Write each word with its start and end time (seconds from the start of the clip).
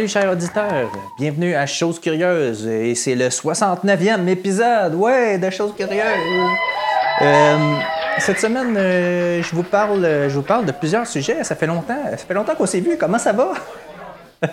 Salut 0.00 0.12
chers 0.12 0.32
auditeurs, 0.32 0.90
bienvenue 1.18 1.54
à 1.54 1.66
Choses 1.66 2.00
Curieuses 2.00 2.66
et 2.66 2.94
c'est 2.94 3.14
le 3.14 3.28
69e 3.28 4.26
épisode, 4.28 4.94
ouais, 4.94 5.36
de 5.36 5.50
Choses 5.50 5.74
Curieuses. 5.76 6.48
Euh, 7.20 7.74
cette 8.18 8.40
semaine, 8.40 8.74
euh, 8.78 9.42
je 9.42 9.54
vous 9.54 9.62
parle, 9.62 10.00
je 10.02 10.34
vous 10.34 10.40
parle 10.40 10.64
de 10.64 10.72
plusieurs 10.72 11.06
sujets. 11.06 11.44
Ça 11.44 11.54
fait 11.54 11.66
longtemps, 11.66 12.02
ça 12.12 12.16
fait 12.16 12.32
longtemps 12.32 12.54
qu'on 12.54 12.64
s'est 12.64 12.80
vu. 12.80 12.96
Comment 12.96 13.18
ça 13.18 13.34
va? 13.34 13.52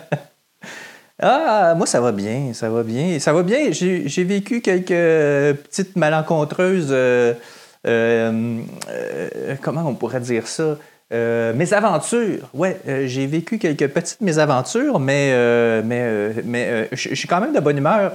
Ah, 1.20 1.74
moi 1.76 1.88
ça 1.88 2.02
va 2.02 2.12
bien, 2.12 2.52
ça 2.54 2.70
va 2.70 2.84
bien, 2.84 3.18
ça 3.18 3.32
va 3.32 3.42
bien. 3.42 3.72
J'ai 3.72 4.24
vécu 4.26 4.60
quelques 4.60 5.58
petites 5.62 5.96
malencontreuses. 5.96 6.90
Euh, 6.92 8.60
comment 9.64 9.88
on 9.88 9.96
pourrait 9.96 10.20
dire 10.20 10.46
ça? 10.46 10.78
Euh, 11.14 11.54
mes 11.54 11.74
aventures, 11.74 12.50
ouais, 12.54 12.82
euh, 12.88 13.08
j'ai 13.08 13.28
vécu 13.28 13.58
quelques 13.58 13.88
petites 13.88 14.20
mésaventures, 14.20 15.00
mais, 15.00 15.32
euh, 15.32 15.82
mais, 15.86 16.34
mais 16.44 16.90
je 16.92 17.16
suis 17.16 17.28
quand 17.28 17.40
même 17.40 17.54
de 17.54 17.60
bonne 17.62 17.78
humeur 17.78 18.12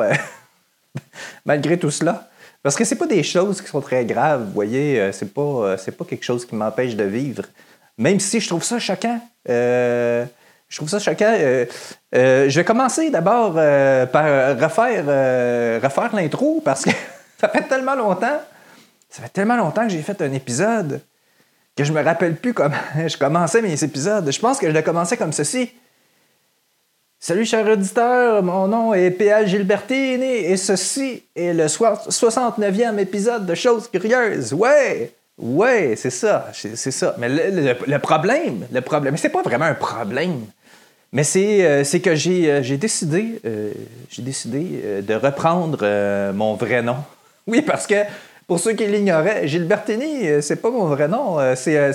malgré 1.46 1.78
tout 1.78 1.90
cela. 1.90 2.28
Parce 2.62 2.76
que 2.76 2.84
c'est 2.84 2.96
pas 2.96 3.06
des 3.06 3.22
choses 3.22 3.62
qui 3.62 3.68
sont 3.68 3.80
très 3.80 4.04
graves, 4.04 4.44
vous 4.44 4.52
voyez, 4.52 5.10
c'est 5.12 5.32
pas, 5.32 5.76
pas 5.76 6.04
quelque 6.04 6.24
chose 6.24 6.46
qui 6.46 6.54
m'empêche 6.54 6.94
de 6.94 7.04
vivre. 7.04 7.44
Même 7.98 8.20
si 8.20 8.40
je 8.40 8.48
trouve 8.48 8.62
ça 8.62 8.78
choquant. 8.78 9.20
je 9.48 10.26
trouve 10.76 10.88
ça 10.88 10.98
choquant. 10.98 11.34
je 12.12 12.54
vais 12.54 12.64
commencer 12.64 13.10
d'abord 13.10 13.54
par 13.54 14.56
refaire, 14.60 15.82
refaire 15.82 16.14
l'intro 16.14 16.60
parce 16.64 16.84
que 16.84 16.90
ça 17.40 17.48
fait 17.48 17.62
tellement 17.62 17.96
longtemps. 17.96 18.40
Ça 19.08 19.22
fait 19.22 19.32
tellement 19.32 19.56
longtemps 19.56 19.82
que 19.82 19.92
j'ai 19.92 20.02
fait 20.02 20.22
un 20.22 20.32
épisode 20.32 21.00
que 21.76 21.84
je 21.84 21.92
me 21.92 22.02
rappelle 22.02 22.36
plus 22.36 22.54
comment 22.54 22.76
je 23.06 23.16
commençais 23.16 23.62
mes 23.62 23.82
épisodes. 23.82 24.30
Je 24.30 24.40
pense 24.40 24.58
que 24.58 24.66
je 24.66 24.72
l'ai 24.72 24.82
commencé 24.82 25.16
comme 25.16 25.32
ceci. 25.32 25.70
Salut 27.18 27.44
cher 27.44 27.64
auditeur, 27.68 28.42
mon 28.42 28.66
nom 28.66 28.94
est 28.94 29.12
P.A. 29.12 29.44
Gilbertini 29.44 30.24
et 30.24 30.56
ceci 30.56 31.22
est 31.36 31.52
le 31.52 31.66
69e 31.66 32.98
épisode 32.98 33.46
de 33.46 33.54
Choses 33.54 33.88
Curieuses. 33.88 34.52
Ouais! 34.52 35.14
Ouais, 35.38 35.94
c'est 35.96 36.10
ça, 36.10 36.48
c'est 36.52 36.90
ça. 36.90 37.14
Mais 37.18 37.28
le, 37.28 37.98
problème, 37.98 38.66
le 38.70 38.80
problème, 38.80 39.16
c'est 39.16 39.30
pas 39.30 39.42
vraiment 39.42 39.64
un 39.64 39.74
problème, 39.74 40.46
mais 41.10 41.24
c'est 41.24 41.64
euh, 41.64 41.98
que 42.02 42.14
j'ai 42.14 42.50
euh, 42.50 42.58
euh, 42.58 42.62
j'ai 42.62 44.22
décidé 44.22 45.02
de 45.02 45.14
reprendre 45.14 46.32
mon 46.32 46.54
vrai 46.54 46.82
nom. 46.82 46.96
Oui, 47.48 47.60
parce 47.60 47.88
que 47.88 47.96
pour 48.52 48.60
ceux 48.60 48.74
qui 48.74 48.86
l'ignoraient, 48.86 49.48
Gilbertini, 49.48 50.28
euh, 50.28 50.42
c'est 50.42 50.56
pas 50.56 50.70
mon 50.70 50.84
vrai 50.84 51.08
nom. 51.08 51.40
Euh, 51.40 51.54
euh, 51.68 51.92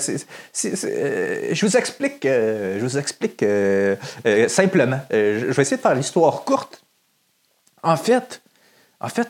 je 1.52 1.66
vous 1.67 1.77
explique, 1.77 2.23
je 2.23 2.80
vous 2.80 2.97
explique 2.97 3.45
simplement. 4.47 5.00
je 5.11 5.53
vais 5.53 5.61
essayer 5.61 5.78
de 5.78 5.81
faire 5.83 5.94
l'histoire 5.94 6.44
courte. 6.45 6.81
En 7.83 7.95
fait, 7.95 8.41
en 9.00 9.08
fait, 9.08 9.30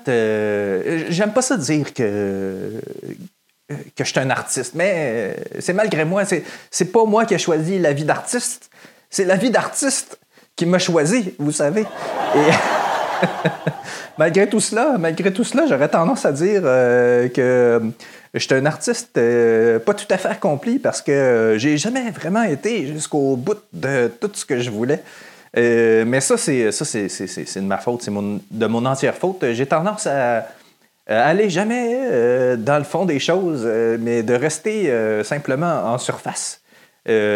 j'aime 1.10 1.34
pas 1.34 1.42
ça 1.42 1.58
dire 1.58 1.94
que 1.94 2.72
que 3.68 4.06
je 4.06 4.10
suis 4.10 4.20
un 4.22 4.30
artiste, 4.30 4.76
mais 4.76 5.36
c'est 5.60 5.74
malgré 5.74 6.06
moi. 6.06 6.24
C'est, 6.24 6.46
c'est 6.72 6.94
pas 6.94 7.04
moi 7.04 7.26
qui 7.26 7.34
ai 7.34 7.40
choisi 7.40 7.78
la 7.78 7.92
vie 7.92 8.06
d'artiste. 8.06 8.70
C'est 9.10 9.26
la 9.26 9.36
vie 9.36 9.52
d'artiste 9.52 10.18
qui 10.56 10.66
m'a 10.66 10.80
choisi, 10.80 11.34
vous 11.40 11.52
savez. 11.52 11.86
malgré 14.18 14.48
tout 14.48 14.60
cela, 14.60 14.96
malgré 14.98 15.32
tout 15.32 15.44
cela, 15.44 15.66
j'aurais 15.68 15.90
tendance 15.90 16.26
à 16.26 16.32
dire 16.32 16.62
euh, 16.66 17.30
que 17.30 17.82
je 18.34 18.40
suis 18.40 18.54
un 18.54 18.66
artiste 18.66 19.18
euh, 19.18 19.80
pas 19.80 19.94
tout 19.94 20.08
à 20.10 20.18
fait 20.18 20.30
accompli 20.30 20.80
parce 20.80 21.02
que 21.02 21.56
j'ai 21.58 21.78
jamais 21.78 22.10
vraiment 22.12 22.44
été 22.44 22.88
jusqu'au 22.88 23.36
bout 23.36 23.58
de 23.74 24.12
tout 24.20 24.32
ce 24.34 24.46
que 24.46 24.60
je 24.60 24.70
voulais. 24.70 25.02
Euh, 25.58 26.04
mais 26.06 26.22
ça, 26.22 26.38
c'est 26.38 26.72
ça, 26.72 26.86
c'est, 26.86 27.08
de 27.08 27.62
ma 27.62 27.78
faute, 27.78 28.04
c'est 28.04 28.12
de 28.12 28.68
mon 28.68 28.86
entière 28.86 29.16
faute. 29.16 29.44
J'ai 29.54 29.66
tendance 29.66 30.08
à, 30.08 30.48
aller 31.08 31.50
jamais 31.50 32.58
dans 32.58 32.78
le 32.78 32.84
fond 32.84 33.06
des 33.06 33.20
choses, 33.20 33.66
mais 34.00 34.24
de 34.24 34.34
rester 34.34 34.92
simplement 35.24 35.94
en 35.94 35.98
surface. 35.98 36.62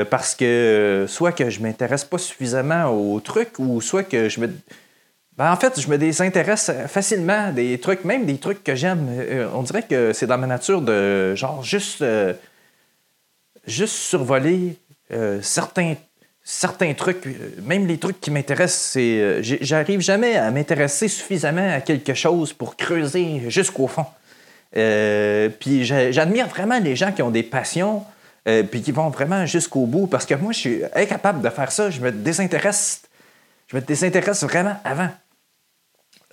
parce 0.10 0.36
que 0.36 1.06
soit 1.08 1.32
que 1.32 1.50
je 1.50 1.62
m'intéresse 1.62 2.04
pas 2.04 2.18
suffisamment 2.18 2.88
au 2.90 3.22
truc, 3.22 3.58
ou 3.60 3.80
soit 3.80 4.04
que 4.04 4.28
je 4.28 4.42
me 4.42 4.50
ben, 5.42 5.52
en 5.52 5.56
fait, 5.56 5.82
je 5.82 5.90
me 5.90 5.98
désintéresse 5.98 6.70
facilement 6.88 7.52
des 7.52 7.80
trucs, 7.80 8.06
même 8.06 8.28
des 8.28 8.38
trucs 8.38 8.64
que 8.64 8.76
j'aime. 8.76 9.08
Euh, 9.10 9.50
on 9.56 9.64
dirait 9.64 9.82
que 9.82 10.14
c'est 10.14 10.28
dans 10.28 10.38
ma 10.38 10.46
nature 10.46 10.84
de 10.84 11.34
genre 11.34 11.64
juste, 11.64 12.04
euh, 12.04 12.34
juste 13.66 13.96
survoler 13.96 14.78
euh, 15.12 15.40
certains, 15.42 15.96
certains 16.44 16.94
trucs, 16.94 17.28
même 17.64 17.88
les 17.88 17.98
trucs 17.98 18.22
qui 18.22 18.30
m'intéressent. 18.30 19.02
J'arrive 19.42 20.02
jamais 20.02 20.36
à 20.36 20.52
m'intéresser 20.52 21.08
suffisamment 21.08 21.74
à 21.74 21.82
quelque 21.82 22.14
chose 22.14 22.54
pour 22.54 22.76
creuser 22.78 23.50
jusqu'au 23.50 23.88
fond. 23.88 24.06
puis 24.72 25.86
j'admire 25.86 26.50
vraiment 26.50 26.78
les 26.78 26.96
gens 26.96 27.12
qui 27.12 27.24
ont 27.24 27.32
des 27.32 27.42
passions. 27.42 28.04
puis 28.46 28.84
qui 28.84 28.92
vont 28.92 29.10
vraiment 29.10 29.48
jusqu'au 29.48 29.88
bout, 29.88 30.06
parce 30.06 30.28
que 30.28 30.36
moi, 30.36 30.52
je 30.52 30.60
suis 30.60 30.82
incapable 30.94 31.42
de 31.42 31.50
faire 31.50 31.72
ça. 31.72 31.90
Je 31.90 32.00
me 32.00 32.12
désintéresse 32.12 33.02
je 33.72 33.78
me 33.78 33.82
désintéresse 33.82 34.44
vraiment 34.44 34.76
avant. 34.84 35.10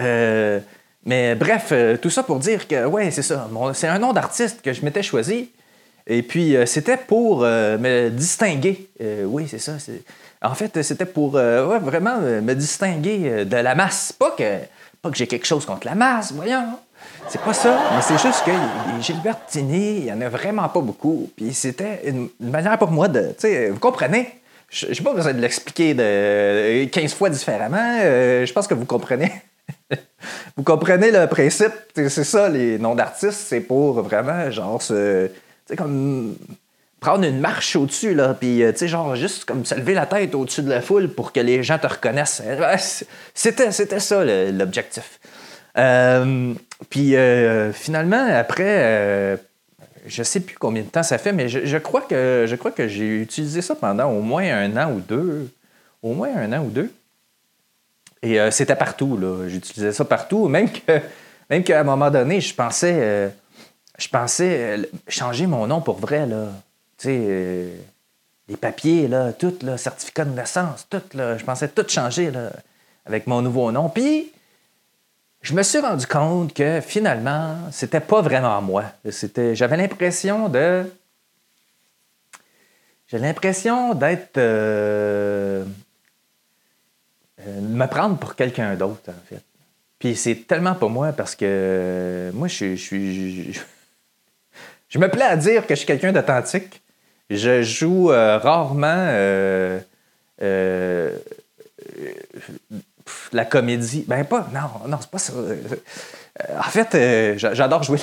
Euh, 0.00 0.60
mais 1.04 1.34
bref, 1.34 1.69
euh, 1.72 1.97
tout 1.97 2.10
ça 2.10 2.22
pour 2.22 2.38
dire 2.38 2.69
que, 2.69 2.84
ouais, 2.84 3.10
c'est 3.10 3.22
ça. 3.22 3.48
C'est 3.75 3.88
un 3.88 3.98
nom 3.98 4.12
d'artiste 4.12 4.62
que 4.62 4.72
je 4.72 4.84
m'étais 4.84 5.03
choisi. 5.03 5.50
Et 6.06 6.22
puis, 6.22 6.56
euh, 6.56 6.66
c'était 6.66 6.97
pour 6.97 7.41
me 7.41 8.08
distinguer. 8.08 8.88
oui, 9.00 9.47
c'est 9.48 9.58
ça. 9.58 9.72
En 10.42 10.54
fait, 10.54 10.82
c'était 10.82 11.06
pour 11.06 11.31
vraiment 11.31 12.19
me 12.19 12.54
distinguer 12.54 13.44
de 13.44 13.56
la 13.56 13.75
masse. 13.75 14.12
Pas 14.12 14.31
que, 14.31 14.58
pas 15.03 15.10
que 15.10 15.16
j'ai 15.16 15.26
quelque 15.26 15.47
chose 15.47 15.64
contre 15.66 15.87
la 15.87 15.94
masse, 15.94 16.32
voyons. 16.32 16.78
C'est 17.28 17.41
pas 17.41 17.53
ça, 17.53 17.78
mais 17.94 18.03
c'est 18.03 18.19
juste 18.19 18.44
que 18.44 18.50
Gilbertini, 19.00 19.98
il 19.98 20.04
y 20.06 20.12
en 20.12 20.20
a 20.20 20.28
vraiment 20.28 20.69
pas 20.69 20.81
beaucoup. 20.81 21.31
Puis 21.37 21.53
c'était 21.53 22.03
une, 22.06 22.28
manière 22.41 22.78
pour 22.78 22.91
moi 22.91 23.06
de. 23.08 23.28
Tu 23.28 23.34
sais, 23.38 23.69
vous 23.70 23.78
comprenez? 23.78 24.41
Je 24.70 24.87
n'ai 24.87 24.94
pas 24.94 25.14
besoin 25.14 25.32
de 25.32 25.41
l'expliquer 25.41 25.94
de 25.94 26.84
15 26.87 27.14
fois 27.14 27.31
différemment. 27.31 28.00
Je 28.00 28.53
pense 28.53 28.66
que 28.66 28.75
vous 28.75 28.84
comprenez. 28.84 29.32
vous 30.56 30.62
comprenez 30.62 31.10
le 31.10 31.26
principe. 31.26 31.72
C'est 31.94 32.24
ça, 32.24 32.48
les 32.48 32.78
noms 32.78 32.94
d'artistes, 32.94 33.44
c'est 33.46 33.60
pour 33.60 34.02
vraiment, 34.02 34.50
genre, 34.50 34.80
se, 34.80 35.30
comme 35.76 36.36
prendre 37.00 37.24
une 37.24 37.38
marche 37.38 37.76
au-dessus, 37.76 38.14
là, 38.14 38.34
puis, 38.34 38.62
euh, 38.62 38.72
tu 38.72 38.78
sais, 38.78 38.88
genre, 38.88 39.14
juste 39.14 39.44
comme 39.44 39.64
se 39.64 39.74
lever 39.74 39.94
la 39.94 40.06
tête 40.06 40.34
au-dessus 40.34 40.62
de 40.62 40.68
la 40.68 40.80
foule 40.80 41.08
pour 41.08 41.32
que 41.32 41.40
les 41.40 41.62
gens 41.62 41.78
te 41.78 41.86
reconnaissent. 41.86 42.42
C'était, 43.34 43.70
c'était 43.70 44.00
ça, 44.00 44.24
l'objectif. 44.24 45.20
Euh, 45.76 46.54
puis, 46.90 47.14
finalement, 47.72 48.26
après, 48.34 49.38
je 50.08 50.22
sais 50.22 50.40
plus 50.40 50.56
combien 50.56 50.82
de 50.82 50.88
temps 50.88 51.02
ça 51.02 51.18
fait, 51.18 51.32
mais 51.32 51.48
je 51.48 51.76
crois 51.78 52.00
que 52.00 52.88
j'ai 52.88 53.20
utilisé 53.20 53.62
ça 53.62 53.76
pendant 53.76 54.10
au 54.10 54.20
moins 54.20 54.44
un 54.44 54.76
an 54.76 54.92
ou 54.92 55.00
deux. 55.00 55.48
Au 56.02 56.14
moins 56.14 56.31
un 56.37 56.52
an 56.52 56.64
ou 56.64 56.70
deux. 56.70 56.90
Et 58.23 58.41
euh, 58.41 58.50
c'était 58.50 58.76
partout, 58.76 59.17
là. 59.17 59.49
J'utilisais 59.49 59.93
ça 59.93 60.05
partout. 60.05 60.49
Même 60.49 60.70
que 60.70 61.00
même 61.50 61.62
qu'à 61.62 61.81
un 61.81 61.85
moment 61.85 62.11
donné, 62.11 62.41
je 62.41 62.55
pensais 62.55 62.97
euh, 62.99 63.29
je 63.99 64.09
pensais 64.09 64.79
euh, 64.79 64.82
changer 65.09 65.47
mon 65.47 65.67
nom 65.67 65.81
pour 65.81 65.99
vrai, 65.99 66.26
là. 66.26 66.49
Tu 66.99 67.09
sais, 67.09 67.69
les 68.49 68.56
papiers, 68.56 69.06
là, 69.06 69.32
tout, 69.32 69.55
certificat 69.76 70.25
de 70.25 70.35
naissance, 70.35 70.87
tout, 70.91 71.03
là. 71.15 71.38
Je 71.38 71.44
pensais 71.44 71.69
tout 71.69 71.88
changer, 71.88 72.31
là, 72.31 72.50
avec 73.06 73.26
mon 73.26 73.41
nouveau 73.41 73.70
nom. 73.70 73.88
Puis 73.88 74.32
je 75.41 75.55
me 75.55 75.62
suis 75.62 75.79
rendu 75.79 76.06
compte 76.06 76.53
que 76.53 76.81
finalement, 76.81 77.56
c'était 77.70 78.00
pas 78.00 78.20
vraiment 78.20 78.61
moi. 78.61 78.85
C'était, 79.11 79.55
j'avais 79.55 79.76
l'impression 79.76 80.49
de. 80.49 80.85
J'ai 83.06 83.19
l'impression 83.19 83.94
d'être. 83.94 84.38
Euh, 87.48 87.58
euh, 87.58 87.60
me 87.60 87.86
prendre 87.86 88.16
pour 88.16 88.34
quelqu'un 88.34 88.74
d'autre, 88.74 89.08
en 89.08 89.26
fait. 89.28 89.42
Puis 89.98 90.14
c'est 90.14 90.46
tellement 90.46 90.74
pas 90.74 90.88
moi 90.88 91.12
parce 91.12 91.34
que 91.34 92.30
moi, 92.34 92.48
je 92.48 92.74
suis. 92.76 93.52
Je, 94.88 94.98
me 94.98 95.08
plais 95.08 95.24
à 95.24 95.36
dire 95.36 95.66
que 95.66 95.74
je 95.74 95.80
suis 95.80 95.86
quelqu'un 95.86 96.12
d'authentique. 96.12 96.82
Je 97.30 97.62
joue 97.62 98.10
euh, 98.10 98.38
rarement 98.38 99.08
la 103.32 103.44
comédie. 103.44 104.04
Ben 104.06 104.24
pas, 104.24 104.48
non, 104.52 104.88
non, 104.88 104.98
c'est 105.00 105.10
pas 105.10 105.18
ça. 105.18 105.32
Euh, 105.32 106.58
en 106.58 106.70
fait, 106.70 106.94
euh, 106.94 107.34
j'adore 107.36 107.82
jouer 107.82 107.98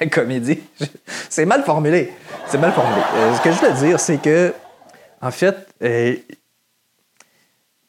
la, 0.00 0.06
comédie. 0.10 0.60
C'est 1.28 1.46
mal 1.46 1.64
formulé. 1.64 2.12
C'est 2.46 2.58
mal 2.58 2.72
formulé. 2.72 3.00
Euh, 3.16 3.34
ce 3.34 3.40
que 3.40 3.52
je 3.52 3.60
veux 3.60 3.86
dire, 3.86 4.00
c'est 4.00 4.18
que, 4.18 4.54
en 5.20 5.30
fait, 5.30 5.56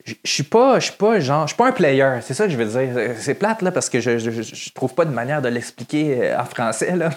je 0.05 0.13
suis 0.23 0.43
pas, 0.43 0.79
je 0.79 0.85
suis 0.85 0.97
pas 0.97 1.19
genre, 1.19 1.47
je 1.47 1.53
suis 1.53 1.57
pas 1.57 1.67
un 1.67 1.71
player. 1.71 2.19
C'est 2.21 2.33
ça 2.33 2.45
que 2.45 2.51
je 2.51 2.57
veux 2.57 2.65
dire. 2.65 3.15
C'est 3.19 3.35
plate 3.35 3.61
là 3.61 3.71
parce 3.71 3.89
que 3.89 3.99
je, 3.99 4.17
je, 4.17 4.73
trouve 4.73 4.93
pas 4.93 5.05
de 5.05 5.11
manière 5.11 5.41
de 5.41 5.49
l'expliquer 5.49 6.35
en 6.37 6.45
français 6.45 6.95
là. 6.95 7.09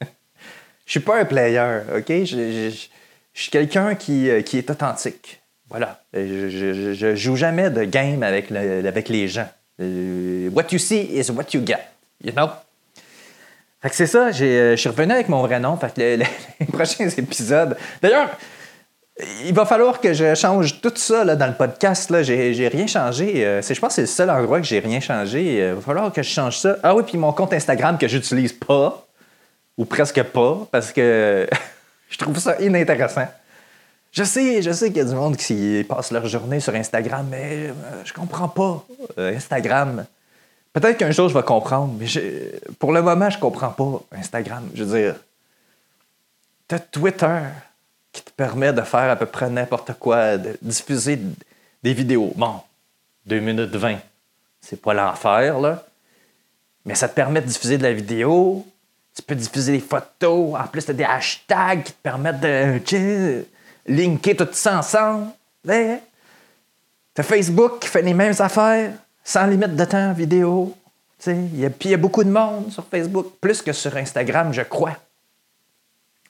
je 0.00 0.90
suis 0.90 1.00
pas 1.00 1.20
un 1.20 1.24
player, 1.24 1.80
ok? 1.96 2.08
Je, 2.08 2.70
suis 3.34 3.50
quelqu'un 3.50 3.94
qui, 3.94 4.28
qui 4.44 4.58
est 4.58 4.68
authentique. 4.70 5.40
Voilà. 5.68 6.02
Je, 6.12 6.94
je, 6.94 7.14
joue 7.14 7.36
jamais 7.36 7.70
de 7.70 7.84
game 7.84 8.22
avec, 8.22 8.50
avec 8.50 9.08
les 9.08 9.28
gens. 9.28 9.48
Euh, 9.80 10.50
what 10.50 10.64
you 10.72 10.78
see 10.78 11.08
is 11.12 11.30
what 11.30 11.46
you 11.52 11.62
get. 11.64 11.78
You 12.24 12.32
know? 12.32 12.48
Fait 13.80 13.90
que 13.90 13.94
c'est 13.94 14.06
ça, 14.08 14.28
euh, 14.28 14.72
je 14.72 14.76
suis 14.76 14.88
revenu 14.88 15.12
avec 15.12 15.28
mon 15.28 15.42
vrai 15.42 15.60
nom. 15.60 15.76
Fait 15.76 15.94
que 15.94 16.00
le- 16.00 16.16
le- 16.16 16.24
les 16.60 16.66
prochains 16.66 17.08
épisodes. 17.08 17.76
D'ailleurs, 18.02 18.30
il 19.44 19.52
va 19.54 19.66
falloir 19.66 20.00
que 20.00 20.12
je 20.12 20.34
change 20.34 20.80
tout 20.80 20.92
ça 20.94 21.24
là, 21.24 21.34
dans 21.36 21.46
le 21.48 21.54
podcast. 21.54 22.10
Là. 22.10 22.22
J'ai, 22.22 22.54
j'ai 22.54 22.68
rien 22.68 22.86
changé. 22.86 23.44
Euh, 23.44 23.62
c'est, 23.62 23.74
je 23.74 23.80
pense 23.80 23.90
que 23.90 23.94
c'est 23.96 24.00
le 24.02 24.06
seul 24.06 24.30
endroit 24.30 24.60
que 24.60 24.66
j'ai 24.66 24.78
rien 24.78 25.00
changé. 25.00 25.60
Euh, 25.62 25.70
Il 25.70 25.74
va 25.76 25.80
falloir 25.80 26.12
que 26.12 26.22
je 26.22 26.28
change 26.30 26.58
ça. 26.58 26.76
Ah 26.82 26.94
oui, 26.94 27.02
puis 27.06 27.18
mon 27.18 27.32
compte 27.32 27.52
Instagram 27.52 27.98
que 27.98 28.06
j'utilise 28.06 28.52
pas, 28.52 29.04
ou 29.76 29.84
presque 29.84 30.22
pas, 30.22 30.58
parce 30.70 30.92
que 30.92 31.48
je 32.10 32.18
trouve 32.18 32.38
ça 32.38 32.60
inintéressant. 32.60 33.26
Je 34.12 34.24
sais, 34.24 34.62
je 34.62 34.70
sais 34.72 34.88
qu'il 34.88 34.98
y 34.98 35.00
a 35.00 35.04
du 35.04 35.14
monde 35.14 35.36
qui 35.36 35.84
passe 35.88 36.10
leur 36.12 36.26
journée 36.26 36.60
sur 36.60 36.74
Instagram, 36.74 37.26
mais 37.30 37.66
euh, 37.68 37.72
je 38.04 38.12
comprends 38.12 38.48
pas 38.48 38.84
Instagram. 39.18 40.04
Peut-être 40.72 40.96
qu'un 40.96 41.10
jour 41.10 41.28
je 41.28 41.34
vais 41.34 41.42
comprendre, 41.42 41.92
mais 41.98 42.06
je- 42.06 42.20
pour 42.78 42.92
le 42.92 43.02
moment, 43.02 43.28
je 43.30 43.38
comprends 43.38 43.68
pas 43.70 44.00
Instagram. 44.16 44.64
Je 44.74 44.84
veux 44.84 44.98
dire, 44.98 45.14
t'as 46.68 46.78
Twitter 46.78 47.40
qui 48.12 48.22
te 48.22 48.30
permet 48.30 48.72
de 48.72 48.82
faire 48.82 49.10
à 49.10 49.16
peu 49.16 49.26
près 49.26 49.50
n'importe 49.50 49.92
quoi, 49.94 50.36
de 50.36 50.58
diffuser 50.62 51.18
des 51.82 51.92
vidéos. 51.92 52.32
Bon, 52.36 52.60
2 53.26 53.40
minutes 53.40 53.74
20, 53.74 53.98
c'est 54.60 54.80
pas 54.80 54.94
l'enfer, 54.94 55.60
là. 55.60 55.84
Mais 56.84 56.94
ça 56.94 57.08
te 57.08 57.14
permet 57.14 57.40
de 57.40 57.46
diffuser 57.46 57.76
de 57.76 57.82
la 57.82 57.92
vidéo. 57.92 58.66
Tu 59.14 59.22
peux 59.22 59.34
diffuser 59.34 59.72
des 59.72 59.80
photos. 59.80 60.54
En 60.58 60.66
plus, 60.68 60.84
tu 60.84 60.90
as 60.90 60.94
des 60.94 61.04
hashtags 61.04 61.82
qui 61.82 61.92
te 61.92 62.02
permettent 62.02 62.40
de 62.40 63.44
linker 63.86 64.36
tout 64.36 64.48
ça 64.52 64.78
ensemble. 64.78 65.26
Tu 65.66 65.70
as 67.18 67.22
Facebook 67.22 67.80
qui 67.80 67.88
fait 67.88 68.02
les 68.02 68.14
mêmes 68.14 68.34
affaires, 68.38 68.92
sans 69.22 69.46
limite 69.46 69.76
de 69.76 69.84
temps 69.84 70.12
vidéo. 70.12 70.74
Puis 71.22 71.34
il 71.34 71.90
y 71.90 71.94
a 71.94 71.96
beaucoup 71.98 72.22
de 72.22 72.30
monde 72.30 72.70
sur 72.70 72.86
Facebook, 72.86 73.32
plus 73.40 73.60
que 73.60 73.72
sur 73.72 73.96
Instagram, 73.96 74.52
je 74.52 74.62
crois. 74.62 74.96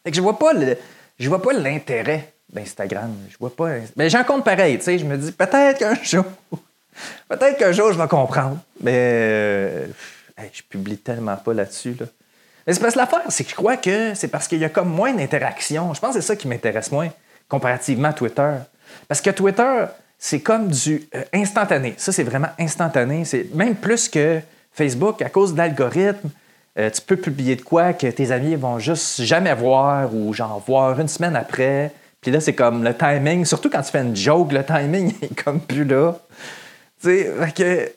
Fait 0.02 0.10
que 0.10 0.16
je 0.16 0.22
vois 0.22 0.38
pas 0.38 0.54
le, 0.54 0.76
je 1.18 1.28
vois 1.28 1.42
pas 1.42 1.52
l'intérêt 1.52 2.32
d'Instagram. 2.52 3.14
Je 3.30 3.36
vois 3.38 3.54
pas. 3.54 3.70
Mais 3.96 4.08
j'en 4.08 4.24
compte 4.24 4.44
pareil, 4.44 4.78
tu 4.78 4.84
sais. 4.84 4.98
Je 4.98 5.04
me 5.04 5.16
dis 5.16 5.32
peut-être 5.32 5.78
qu'un 5.78 5.94
jour, 6.02 6.24
peut-être 7.28 7.58
qu'un 7.58 7.72
jour 7.72 7.92
je 7.92 7.98
vais 7.98 8.08
comprendre. 8.08 8.58
Mais 8.80 8.94
euh, 8.94 9.86
je 10.52 10.62
publie 10.62 10.98
tellement 10.98 11.36
pas 11.36 11.54
là-dessus. 11.54 11.96
Là. 11.98 12.06
Mais 12.66 12.74
c'est 12.74 12.80
parce 12.80 12.94
que 12.94 12.98
l'affaire, 12.98 13.22
c'est 13.28 13.44
que 13.44 13.50
je 13.50 13.54
crois 13.54 13.76
que 13.76 14.14
c'est 14.14 14.28
parce 14.28 14.46
qu'il 14.46 14.58
y 14.58 14.64
a 14.64 14.68
comme 14.68 14.88
moins 14.90 15.12
d'interaction. 15.12 15.94
Je 15.94 16.00
pense 16.00 16.14
que 16.14 16.20
c'est 16.20 16.26
ça 16.26 16.36
qui 16.36 16.48
m'intéresse 16.48 16.92
moins 16.92 17.08
comparativement 17.48 18.08
à 18.08 18.12
Twitter. 18.12 18.52
Parce 19.06 19.20
que 19.20 19.30
Twitter, 19.30 19.84
c'est 20.18 20.40
comme 20.40 20.68
du 20.68 21.08
euh, 21.14 21.24
instantané. 21.32 21.94
Ça, 21.96 22.12
c'est 22.12 22.24
vraiment 22.24 22.50
instantané. 22.58 23.24
C'est 23.24 23.54
même 23.54 23.74
plus 23.74 24.08
que 24.08 24.40
Facebook 24.72 25.22
à 25.22 25.28
cause 25.28 25.52
de 25.52 25.58
l'algorithme. 25.58 26.28
Euh, 26.78 26.90
tu 26.90 27.00
peux 27.02 27.16
publier 27.16 27.56
de 27.56 27.62
quoi 27.62 27.92
que 27.92 28.06
tes 28.06 28.30
amis 28.30 28.54
vont 28.54 28.78
juste 28.78 29.22
jamais 29.22 29.54
voir 29.54 30.14
ou 30.14 30.32
genre 30.32 30.62
voir 30.64 30.98
une 31.00 31.08
semaine 31.08 31.34
après. 31.34 31.92
Puis 32.20 32.30
là, 32.30 32.40
c'est 32.40 32.54
comme 32.54 32.84
le 32.84 32.96
timing, 32.96 33.44
surtout 33.44 33.68
quand 33.68 33.82
tu 33.82 33.90
fais 33.90 34.00
une 34.00 34.14
joke, 34.14 34.52
le 34.52 34.64
timing 34.64 35.12
est 35.22 35.42
comme 35.42 35.60
plus 35.60 35.84
là. 35.84 36.14
Tu 37.02 37.08
sais, 37.08 37.52
que 37.54 37.92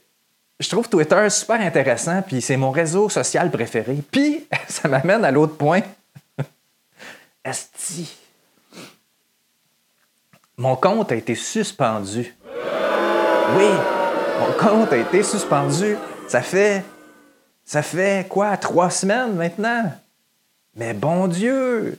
je 0.60 0.70
trouve 0.70 0.90
Twitter 0.90 1.30
super 1.30 1.62
intéressant, 1.62 2.22
puis 2.22 2.42
c'est 2.42 2.58
mon 2.58 2.72
réseau 2.72 3.10
social 3.10 3.52
préféré. 3.52 3.98
Puis, 4.12 4.48
ça 4.68 4.88
m'amène 4.88 5.26
à 5.26 5.32
l'autre 5.32 5.56
point. 5.58 5.82
Esti. 7.46 8.16
Mon 10.58 10.76
compte 10.76 11.12
a 11.12 11.16
été 11.16 11.36
suspendu. 11.36 12.36
Oui, 13.58 13.70
mon 14.40 14.54
compte 14.54 14.94
a 14.94 14.98
été 14.98 15.24
suspendu. 15.24 15.98
Ça 16.28 16.42
fait. 16.42 16.84
Ça 17.72 17.82
fait 17.82 18.28
quoi, 18.28 18.58
trois 18.58 18.90
semaines 18.90 19.34
maintenant? 19.34 19.94
Mais 20.76 20.94
bon 20.94 21.28
Dieu! 21.28 21.98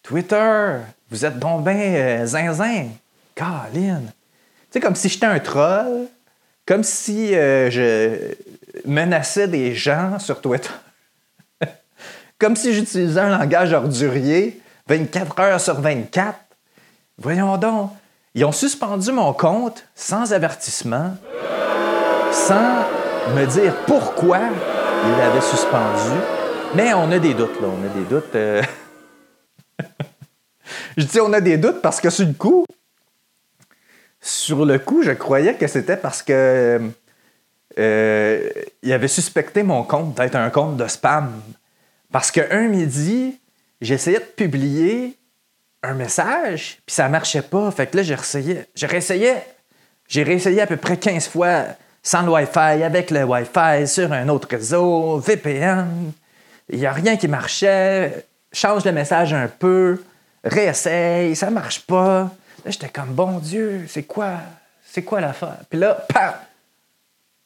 Twitter, 0.00 0.76
vous 1.10 1.24
êtes 1.24 1.40
donc 1.40 1.64
ben 1.64 1.76
euh, 1.76 2.24
zinzin. 2.24 2.84
Caroline. 3.34 4.06
Tu 4.06 4.14
sais, 4.70 4.80
comme 4.80 4.94
si 4.94 5.08
j'étais 5.08 5.26
un 5.26 5.40
troll, 5.40 6.06
comme 6.64 6.84
si 6.84 7.34
euh, 7.34 7.68
je 7.68 8.32
menaçais 8.84 9.48
des 9.48 9.74
gens 9.74 10.20
sur 10.20 10.40
Twitter. 10.40 10.70
comme 12.38 12.54
si 12.54 12.72
j'utilisais 12.72 13.18
un 13.18 13.36
langage 13.36 13.72
ordurier 13.72 14.60
24 14.86 15.40
heures 15.40 15.60
sur 15.60 15.80
24. 15.80 16.38
Voyons 17.18 17.56
donc. 17.56 17.90
Ils 18.36 18.44
ont 18.44 18.52
suspendu 18.52 19.10
mon 19.10 19.32
compte 19.32 19.84
sans 19.96 20.32
avertissement, 20.32 21.16
sans 22.30 22.84
me 23.34 23.46
dire 23.46 23.74
pourquoi 23.88 24.42
ils 25.04 25.18
l'avaient 25.18 25.40
suspendu. 25.40 26.18
Mais 26.74 26.94
on 26.94 27.10
a 27.10 27.18
des 27.18 27.34
doutes, 27.34 27.60
là. 27.60 27.68
On 27.68 27.84
a 27.84 27.88
des 27.88 28.04
doutes. 28.04 28.34
euh. 28.34 28.62
je 30.96 31.04
dis 31.04 31.20
on 31.20 31.32
a 31.32 31.40
des 31.40 31.56
doutes 31.56 31.82
parce 31.82 32.00
que 32.00 32.10
sur 32.10 32.26
le 32.26 32.32
coup, 32.32 32.64
sur 34.20 34.64
le 34.64 34.78
coup, 34.78 35.02
je 35.02 35.10
croyais 35.10 35.54
que 35.54 35.66
c'était 35.66 35.96
parce 35.96 36.22
que 36.22 36.80
euh, 37.78 38.48
il 38.82 38.92
avait 38.92 39.08
suspecté 39.08 39.62
mon 39.62 39.82
compte 39.82 40.16
d'être 40.16 40.36
un 40.36 40.50
compte 40.50 40.76
de 40.76 40.86
spam. 40.86 41.42
Parce 42.12 42.30
qu'un 42.30 42.68
midi, 42.68 43.38
j'essayais 43.80 44.20
de 44.20 44.24
publier 44.24 45.18
un 45.82 45.94
message, 45.94 46.78
puis 46.86 46.94
ça 46.94 47.08
marchait 47.08 47.42
pas. 47.42 47.70
Fait 47.70 47.86
que 47.86 47.96
là, 47.96 48.02
j'ai 48.02 48.14
réessayé. 48.14 48.64
J'ai 48.74 48.86
réessayé. 48.86 49.32
J'ai 50.08 50.22
réessayé 50.22 50.60
à 50.60 50.66
peu 50.66 50.76
près 50.76 50.96
15 50.96 51.28
fois 51.28 51.64
sans 52.02 52.22
le 52.22 52.30
Wi-Fi, 52.30 52.82
avec 52.82 53.10
le 53.10 53.24
Wi-Fi, 53.24 53.86
sur 53.86 54.12
un 54.12 54.28
autre 54.28 54.48
réseau, 54.50 55.18
VPN. 55.18 56.12
Il 56.68 56.78
n'y 56.78 56.86
a 56.86 56.92
rien 56.92 57.16
qui 57.16 57.28
marchait. 57.28 58.26
Change 58.52 58.84
le 58.84 58.92
message 58.92 59.32
un 59.32 59.48
peu. 59.48 60.02
Réessaye. 60.44 61.36
Ça 61.36 61.50
marche 61.50 61.80
pas. 61.80 62.30
Là, 62.64 62.70
j'étais 62.70 62.88
comme, 62.88 63.10
bon 63.10 63.38
Dieu, 63.38 63.84
c'est 63.88 64.02
quoi? 64.02 64.34
C'est 64.84 65.02
quoi 65.02 65.20
l'affaire? 65.20 65.58
Puis 65.70 65.78
là, 65.78 65.94
paf! 66.12 66.34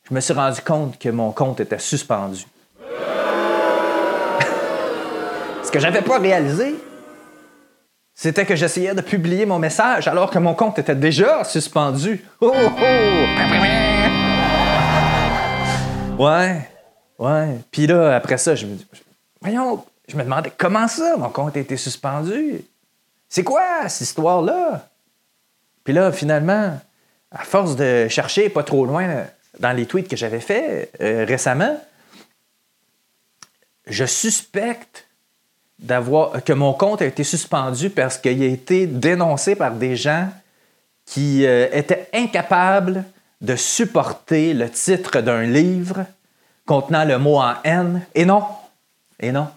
Je 0.08 0.14
me 0.14 0.20
suis 0.20 0.34
rendu 0.34 0.60
compte 0.60 0.98
que 0.98 1.08
mon 1.08 1.32
compte 1.32 1.60
était 1.60 1.78
suspendu. 1.78 2.44
Ce 5.62 5.70
que 5.70 5.80
j'avais 5.80 6.02
pas 6.02 6.18
réalisé, 6.18 6.76
c'était 8.14 8.46
que 8.46 8.56
j'essayais 8.56 8.94
de 8.94 9.00
publier 9.00 9.44
mon 9.46 9.58
message 9.58 10.08
alors 10.08 10.30
que 10.30 10.38
mon 10.38 10.54
compte 10.54 10.78
était 10.78 10.94
déjà 10.94 11.44
suspendu. 11.44 12.24
Oh, 12.40 12.52
oh! 12.54 13.85
Ouais, 16.18 16.66
ouais. 17.18 17.58
Puis 17.70 17.86
là, 17.86 18.16
après 18.16 18.38
ça, 18.38 18.54
je 18.54 18.66
me 18.66 18.74
dis, 18.74 18.86
voyons, 19.42 19.84
je 20.08 20.16
me 20.16 20.22
demandais 20.22 20.50
comment 20.56 20.88
ça, 20.88 21.16
mon 21.18 21.28
compte 21.28 21.56
a 21.56 21.60
été 21.60 21.76
suspendu? 21.76 22.62
C'est 23.28 23.44
quoi 23.44 23.88
cette 23.88 24.08
histoire-là? 24.08 24.88
Puis 25.84 25.92
là, 25.92 26.10
finalement, 26.12 26.78
à 27.30 27.44
force 27.44 27.76
de 27.76 28.06
chercher 28.08 28.48
pas 28.48 28.62
trop 28.62 28.86
loin 28.86 29.24
dans 29.58 29.72
les 29.72 29.86
tweets 29.86 30.08
que 30.08 30.16
j'avais 30.16 30.40
faits 30.40 30.90
euh, 31.00 31.24
récemment, 31.26 31.78
je 33.86 34.04
suspecte 34.04 35.06
que 35.86 36.52
mon 36.54 36.72
compte 36.72 37.02
a 37.02 37.06
été 37.06 37.24
suspendu 37.24 37.90
parce 37.90 38.16
qu'il 38.16 38.42
a 38.42 38.46
été 38.46 38.86
dénoncé 38.86 39.54
par 39.54 39.72
des 39.72 39.96
gens 39.96 40.30
qui 41.04 41.44
euh, 41.44 41.68
étaient 41.72 42.08
incapables 42.14 43.04
de 43.40 43.56
supporter 43.56 44.54
le 44.54 44.70
titre 44.70 45.20
d'un 45.20 45.42
livre 45.42 46.06
contenant 46.64 47.04
le 47.04 47.18
mot 47.18 47.38
en 47.38 47.54
N. 47.64 48.02
Et 48.14 48.24
non, 48.24 48.42
et 49.20 49.32
non, 49.32 49.48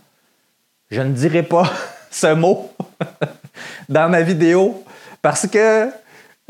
je 0.92 1.02
ne 1.02 1.14
dirai 1.14 1.44
pas 1.44 1.72
ce 2.12 2.34
mot 2.34 2.72
dans 3.90 4.10
ma 4.10 4.22
vidéo 4.22 4.84
parce 5.22 5.48
que 5.48 5.90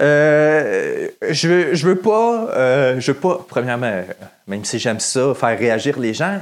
euh, 0.01 1.09
je, 1.29 1.47
veux, 1.47 1.75
je 1.75 1.87
veux 1.87 1.97
pas, 1.97 2.49
euh, 2.51 2.99
je 2.99 3.11
veux 3.11 3.17
pas, 3.17 3.45
premièrement, 3.47 4.03
même 4.47 4.63
si 4.63 4.79
j'aime 4.79 4.99
ça, 4.99 5.33
faire 5.33 5.57
réagir 5.57 5.99
les 5.99 6.13
gens 6.13 6.39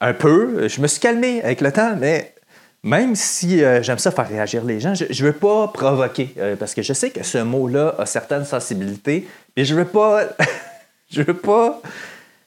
un 0.00 0.12
peu, 0.12 0.68
je 0.68 0.80
me 0.80 0.86
suis 0.86 1.00
calmé 1.00 1.42
avec 1.42 1.62
le 1.62 1.72
temps, 1.72 1.96
mais 1.98 2.34
même 2.82 3.14
si 3.14 3.62
euh, 3.62 3.82
j'aime 3.82 3.98
ça 3.98 4.10
faire 4.10 4.28
réagir 4.28 4.64
les 4.64 4.80
gens, 4.80 4.94
je 4.94 5.04
ne 5.04 5.28
veux 5.28 5.34
pas 5.34 5.68
provoquer, 5.68 6.34
euh, 6.38 6.56
parce 6.56 6.74
que 6.74 6.82
je 6.82 6.92
sais 6.92 7.10
que 7.10 7.24
ce 7.24 7.38
mot-là 7.38 7.94
a 7.98 8.06
certaines 8.06 8.44
sensibilités, 8.44 9.26
et 9.56 9.64
je 9.66 9.74
veux 9.74 9.84
pas, 9.84 10.24
je 11.10 11.22
veux 11.22 11.34
pas, 11.34 11.80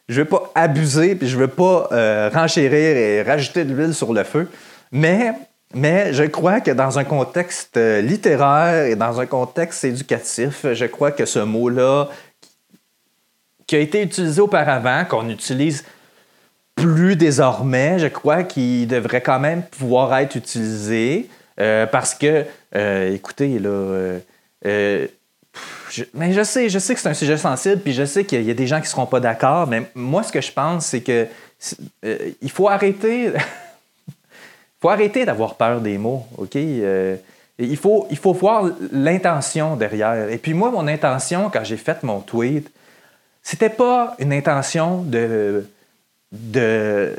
je 0.08 0.22
pas 0.22 0.52
abuser, 0.56 1.16
puis 1.16 1.28
je 1.28 1.38
veux 1.38 1.48
pas 1.48 1.90
euh, 1.92 2.30
renchérir 2.34 2.98
et 2.98 3.22
rajouter 3.22 3.66
de 3.66 3.74
l'huile 3.74 3.94
sur 3.94 4.14
le 4.14 4.24
feu, 4.24 4.48
mais 4.92 5.34
mais 5.76 6.14
je 6.14 6.24
crois 6.24 6.62
que 6.62 6.72
dans 6.72 6.98
un 6.98 7.04
contexte 7.04 7.78
littéraire 7.78 8.88
et 8.88 8.96
dans 8.96 9.20
un 9.22 9.28
contexte 9.28 9.84
éducatif, 9.84 10.66
je 10.74 10.86
crois 10.86 11.12
que 11.12 11.26
ce 11.26 11.38
mot-là, 11.38 12.10
qui 13.68 13.76
a 13.76 13.80
été 13.80 14.02
utilisé 14.02 14.42
auparavant, 14.42 15.06
qu'on 15.06 15.30
utilise 15.30 15.86
plus 16.82 17.16
désormais, 17.16 18.00
je 18.00 18.08
crois 18.08 18.44
qu'il 18.44 18.88
devrait 18.88 19.22
quand 19.22 19.40
même 19.40 19.64
pouvoir 19.64 20.18
être 20.18 20.36
utilisé 20.36 21.30
euh, 21.60 21.86
parce 21.86 22.14
que, 22.14 22.46
euh, 22.76 23.14
écoutez, 23.14 23.60
là, 23.60 23.70
euh, 23.70 24.20
euh, 24.66 25.08
mais 26.14 26.32
je 26.34 26.44
sais, 26.44 26.70
je 26.70 26.80
sais 26.80 26.94
que 26.94 27.02
c'est 27.02 27.10
un 27.10 27.14
sujet 27.14 27.38
sensible, 27.38 27.82
puis 27.82 27.94
je 27.94 28.06
sais 28.06 28.24
qu'il 28.24 28.44
y 28.44 28.52
a 28.52 28.54
des 28.54 28.68
gens 28.68 28.78
qui 28.78 28.84
ne 28.84 28.88
seront 28.90 29.06
pas 29.06 29.20
d'accord, 29.20 29.68
mais 29.68 29.84
moi, 29.96 30.24
ce 30.24 30.32
que 30.32 30.42
je 30.42 30.52
pense, 30.52 30.86
c'est 30.86 31.02
que 31.02 31.28
il 32.42 32.52
faut 32.52 32.70
arrêter. 32.70 33.34
faut 34.82 34.90
arrêter 34.90 35.26
d'avoir 35.26 35.56
peur 35.56 35.82
des 35.82 35.98
mots, 35.98 36.26
OK? 36.38 36.56
Il, 36.56 37.76
faut, 37.76 38.08
il 38.10 38.18
faut 38.18 38.32
voir 38.32 38.70
l'intention 38.94 39.76
derrière. 39.76 40.30
Et 40.30 40.38
puis 40.38 40.54
moi, 40.54 40.72
mon 40.72 40.88
intention, 40.88 41.50
quand 41.52 41.66
j'ai 41.66 41.76
fait 41.76 42.02
mon 42.04 42.22
tweet, 42.22 42.72
c'était 43.44 43.70
pas 43.70 44.16
une 44.20 44.32
intention 44.32 45.02
de, 45.02 45.66
de 46.32 47.14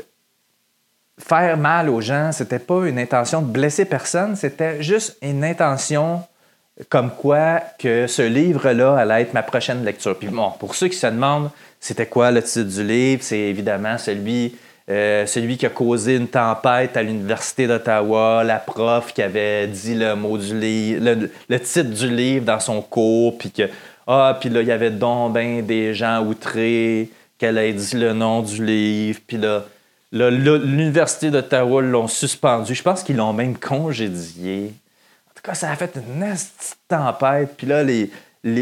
faire 1.19 1.57
mal 1.57 1.89
aux 1.89 2.01
gens, 2.01 2.31
c'était 2.31 2.59
pas 2.59 2.87
une 2.87 2.97
intention 2.97 3.41
de 3.41 3.47
blesser 3.47 3.85
personne, 3.85 4.35
c'était 4.35 4.81
juste 4.81 5.17
une 5.21 5.43
intention 5.43 6.23
comme 6.89 7.11
quoi 7.11 7.61
que 7.77 8.07
ce 8.07 8.21
livre-là 8.21 8.97
allait 8.97 9.23
être 9.23 9.33
ma 9.33 9.43
prochaine 9.43 9.83
lecture. 9.83 10.17
Puis 10.17 10.29
bon, 10.29 10.51
pour 10.59 10.73
ceux 10.73 10.87
qui 10.87 10.97
se 10.97 11.07
demandent 11.07 11.49
c'était 11.79 12.05
quoi 12.05 12.29
le 12.31 12.43
titre 12.43 12.69
du 12.69 12.83
livre, 12.83 13.23
c'est 13.23 13.39
évidemment 13.39 13.97
celui, 13.97 14.55
euh, 14.89 15.25
celui 15.25 15.57
qui 15.57 15.65
a 15.65 15.69
causé 15.69 16.15
une 16.15 16.27
tempête 16.27 16.95
à 16.95 17.01
l'Université 17.01 17.65
d'Ottawa, 17.65 18.43
la 18.43 18.57
prof 18.57 19.11
qui 19.13 19.21
avait 19.23 19.65
dit 19.67 19.95
le 19.95 20.15
mot 20.15 20.37
du 20.37 20.57
livre, 20.57 21.27
le, 21.49 21.59
titre 21.59 21.89
du 21.89 22.07
livre 22.07 22.45
dans 22.45 22.59
son 22.59 22.83
cours, 22.83 23.35
puis 23.37 23.49
que, 23.49 23.63
ah, 24.05 24.37
puis 24.39 24.49
là, 24.49 24.61
il 24.61 24.67
y 24.67 24.71
avait 24.71 24.91
donc 24.91 25.33
ben 25.33 25.65
des 25.65 25.95
gens 25.95 26.23
outrés 26.23 27.09
qu'elle 27.41 27.57
ait 27.57 27.73
dit 27.73 27.95
le 27.95 28.13
nom 28.13 28.43
du 28.43 28.63
livre, 28.63 29.19
puis 29.25 29.37
là, 29.37 29.63
l'Université 30.11 31.31
d'Ottawa 31.31 31.81
l'ont 31.81 32.07
suspendu. 32.07 32.75
Je 32.75 32.83
pense 32.83 33.01
qu'ils 33.01 33.15
l'ont 33.15 33.33
même 33.33 33.57
congédié. 33.57 34.75
En 35.27 35.33
tout 35.33 35.41
cas, 35.41 35.55
ça 35.55 35.71
a 35.71 35.75
fait 35.75 35.91
une 35.95 36.35
tempête. 36.87 37.55
Puis 37.57 37.65
là, 37.65 37.83
les, 37.83 38.11
il 38.43 38.59
y 38.59 38.61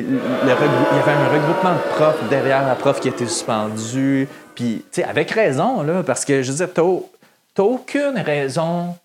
avait 0.49 1.11
un 1.11 1.27
regroupement 1.27 1.73
de 1.73 1.93
profs 1.93 2.29
derrière 2.29 2.65
la 2.65 2.75
prof 2.75 3.01
qui 3.01 3.09
était 3.09 3.27
suspendue. 3.27 4.29
Puis, 4.55 4.85
tu 4.89 5.01
sais, 5.01 5.03
avec 5.03 5.29
raison, 5.31 5.81
là, 5.81 6.01
parce 6.01 6.23
que, 6.23 6.41
je 6.41 6.53
dire, 6.53 6.69
t'as 6.73 7.61
aucune 7.61 8.17
raison 8.17 8.95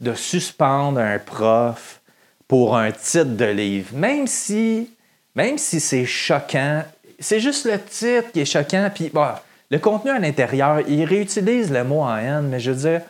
de 0.00 0.14
suspendre 0.14 1.00
un 1.00 1.18
prof 1.18 2.00
pour 2.46 2.78
un 2.78 2.92
titre 2.92 3.36
de 3.36 3.44
livre. 3.44 3.90
Même 3.92 4.26
si, 4.26 4.88
même 5.34 5.58
si 5.58 5.80
c'est 5.80 6.06
choquant, 6.06 6.82
c'est 7.18 7.40
juste 7.40 7.66
le 7.66 7.80
titre 7.80 8.32
qui 8.32 8.40
est 8.40 8.44
choquant. 8.44 8.90
Puis, 8.94 9.10
bon, 9.12 9.26
le 9.70 9.78
contenu 9.78 10.10
à 10.10 10.18
l'intérieur, 10.18 10.80
il 10.88 11.04
réutilise 11.04 11.70
le 11.70 11.84
mot 11.84 12.00
en 12.00 12.16
haine, 12.16 12.48
mais 12.48 12.60
je 12.60 12.70
veux 12.70 12.90
dire, 12.90 13.02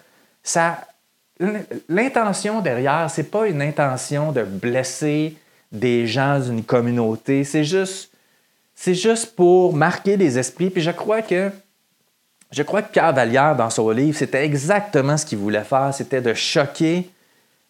ça, 0.42 0.80
l'intention 1.88 2.60
derrière, 2.60 3.08
c'est 3.10 3.30
pas 3.30 3.46
une 3.46 3.62
intention 3.62 4.32
de 4.32 4.42
blesser 4.42 5.36
des 5.70 6.06
gens 6.06 6.40
d'une 6.40 6.64
communauté. 6.64 7.44
C'est 7.44 7.64
juste, 7.64 8.10
c'est 8.74 8.94
juste 8.94 9.36
pour 9.36 9.74
marquer 9.74 10.16
les 10.16 10.38
esprits. 10.38 10.70
Puis 10.70 10.82
je 10.82 10.90
crois 10.90 11.22
que, 11.22 11.50
je 12.50 12.62
crois 12.62 12.82
que 12.82 12.90
Pierre 12.90 13.54
dans 13.56 13.70
son 13.70 13.90
livre, 13.90 14.16
c'était 14.16 14.44
exactement 14.44 15.16
ce 15.16 15.26
qu'il 15.26 15.38
voulait 15.38 15.64
faire. 15.64 15.92
C'était 15.92 16.22
de 16.22 16.34
choquer 16.34 17.10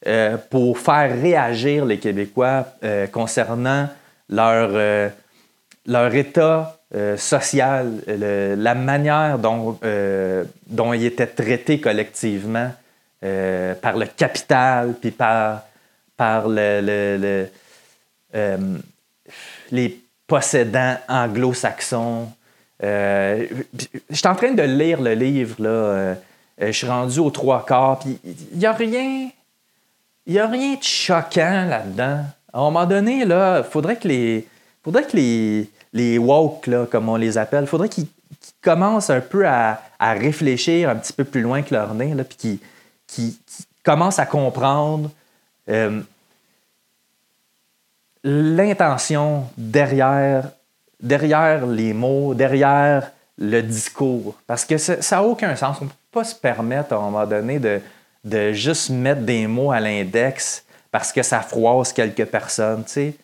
euh, 0.06 0.36
pour 0.50 0.78
faire 0.78 1.20
réagir 1.20 1.84
les 1.84 1.98
Québécois 1.98 2.66
euh, 2.84 3.08
concernant 3.08 3.88
leur, 4.28 4.70
euh, 4.72 5.08
leur 5.88 6.14
état 6.14 6.78
euh, 6.94 7.16
social, 7.16 8.02
la 8.06 8.74
manière 8.74 9.38
dont, 9.38 9.78
euh, 9.82 10.44
dont 10.66 10.92
ils 10.92 11.06
étaient 11.06 11.26
traités 11.26 11.80
collectivement 11.80 12.70
euh, 13.24 13.74
par 13.74 13.96
le 13.96 14.06
capital, 14.06 14.94
puis 15.00 15.10
par, 15.10 15.64
le, 16.46 17.46
les 19.72 20.00
possédants 20.26 20.96
anglo-saxons. 21.08 22.28
je 22.80 23.46
suis 24.12 24.28
en 24.28 24.34
train 24.34 24.52
de 24.52 24.62
lire 24.62 25.00
le 25.00 25.14
livre, 25.14 25.56
là. 25.58 26.14
je 26.60 26.70
suis 26.70 26.86
rendu 26.86 27.18
aux 27.18 27.30
trois 27.30 27.64
quarts, 27.64 27.98
puis 28.00 28.18
il 28.52 28.58
n'y 28.58 28.66
a 28.66 28.72
rien. 28.72 29.30
Il 30.26 30.38
a 30.38 30.46
rien 30.46 30.74
de 30.74 30.82
choquant 30.82 31.64
là-dedans. 31.66 32.24
À 32.52 32.58
un 32.58 32.60
moment 32.60 32.84
donné, 32.84 33.22
il 33.22 33.64
faudrait 33.70 33.96
que 33.96 34.08
les. 34.08 34.46
Faudrait 34.84 35.04
que 35.04 35.16
les 35.16 35.70
les 35.92 36.18
woke, 36.18 36.66
là, 36.66 36.86
comme 36.86 37.08
on 37.08 37.16
les 37.16 37.38
appelle, 37.38 37.64
il 37.64 37.68
faudrait 37.68 37.88
qu'ils 37.88 38.06
commencent 38.62 39.10
un 39.10 39.20
peu 39.20 39.46
à, 39.46 39.80
réfléchir 40.00 40.90
un 40.90 40.96
petit 40.96 41.12
peu 41.12 41.24
plus 41.24 41.40
loin 41.40 41.62
que 41.62 41.74
leur 41.74 41.94
nez, 41.94 42.14
puis 42.24 42.60
qu'ils 43.06 43.34
commencent 43.82 44.18
à 44.18 44.26
comprendre 44.26 45.10
euh, 45.68 46.00
l'intention 48.22 49.46
derrière, 49.56 50.50
les 51.00 51.92
mots, 51.92 52.34
derrière 52.34 53.10
le 53.38 53.60
discours. 53.62 54.36
Parce 54.46 54.64
que 54.64 54.78
ça 54.78 55.16
n'a 55.16 55.22
aucun 55.22 55.54
sens. 55.56 55.78
On 55.80 55.84
ne 55.84 55.90
peut 55.90 55.96
pas 56.12 56.24
se 56.24 56.34
permettre 56.34 56.92
à 56.92 56.96
un 56.96 57.10
moment 57.10 57.26
donné 57.26 57.58
de, 57.58 57.80
de 58.24 58.52
juste 58.52 58.90
mettre 58.90 59.22
des 59.22 59.46
mots 59.46 59.70
à 59.70 59.80
l'index 59.80 60.64
parce 60.90 61.12
que 61.12 61.22
ça 61.22 61.40
froisse 61.40 61.92
quelques 61.92 62.26
personnes. 62.26 62.84
Tu 62.84 62.92
sais 62.92 63.14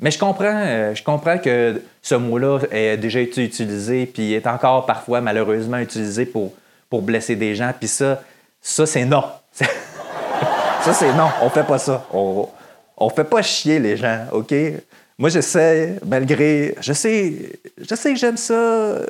mais 0.00 0.10
je 0.10 0.18
comprends, 0.18 0.62
euh, 0.64 0.94
je 0.94 1.02
comprends 1.02 1.38
que 1.38 1.82
ce 2.02 2.14
mot-là 2.14 2.60
ait 2.70 2.96
déjà 2.96 3.20
été 3.20 3.44
utilisé, 3.44 4.06
puis 4.06 4.32
est 4.32 4.46
encore 4.46 4.86
parfois 4.86 5.20
malheureusement 5.20 5.78
utilisé 5.78 6.24
pour, 6.24 6.52
pour 6.88 7.02
blesser 7.02 7.34
des 7.34 7.54
gens. 7.54 7.72
Puis 7.76 7.88
ça, 7.88 8.22
ça 8.60 8.86
c'est 8.86 9.04
non. 9.04 9.24
ça, 9.52 10.92
c'est 10.92 11.12
non. 11.14 11.28
On 11.42 11.50
fait 11.50 11.64
pas 11.64 11.78
ça. 11.78 12.06
On, 12.12 12.48
on 12.96 13.10
fait 13.10 13.24
pas 13.24 13.42
chier 13.42 13.80
les 13.80 13.96
gens, 13.96 14.26
OK? 14.32 14.54
Moi, 15.18 15.30
j'essaie, 15.30 15.98
malgré. 16.06 16.76
Je 16.80 16.92
sais, 16.92 17.34
je 17.76 17.94
sais 17.96 18.12
que 18.12 18.18
j'aime 18.18 18.36
ça, 18.36 18.54
euh, 18.54 19.02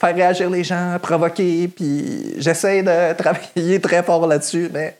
faire 0.00 0.14
réagir 0.14 0.48
les 0.50 0.62
gens, 0.62 0.96
provoquer, 1.02 1.66
puis 1.66 2.34
j'essaie 2.38 2.84
de 2.84 3.12
travailler 3.18 3.80
très 3.80 4.04
fort 4.04 4.24
là-dessus, 4.24 4.70
mais 4.72 4.98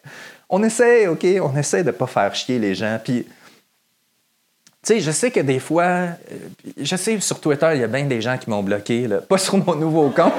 on 0.50 0.64
essaie, 0.64 1.07
OK? 1.07 1.25
On 1.40 1.57
essaie 1.57 1.85
de 1.85 1.92
pas 1.92 2.09
faire 2.09 2.35
chier 2.35 2.59
les 2.59 2.75
gens. 2.75 2.99
Puis 3.02 3.25
je 4.97 5.11
sais 5.11 5.30
que 5.30 5.40
des 5.40 5.59
fois, 5.59 5.83
euh, 5.85 6.16
je 6.80 6.97
sais 6.97 7.21
sur 7.21 7.40
Twitter, 7.40 7.68
il 7.75 7.80
y 7.80 7.85
a 7.85 7.87
bien 7.87 8.04
des 8.04 8.21
gens 8.21 8.37
qui 8.38 8.49
m'ont 8.49 8.62
bloqué, 8.62 9.09
pas 9.28 9.38
sur 9.38 9.59
mon 9.59 9.75
nouveau 9.75 10.11
compte. 10.11 10.33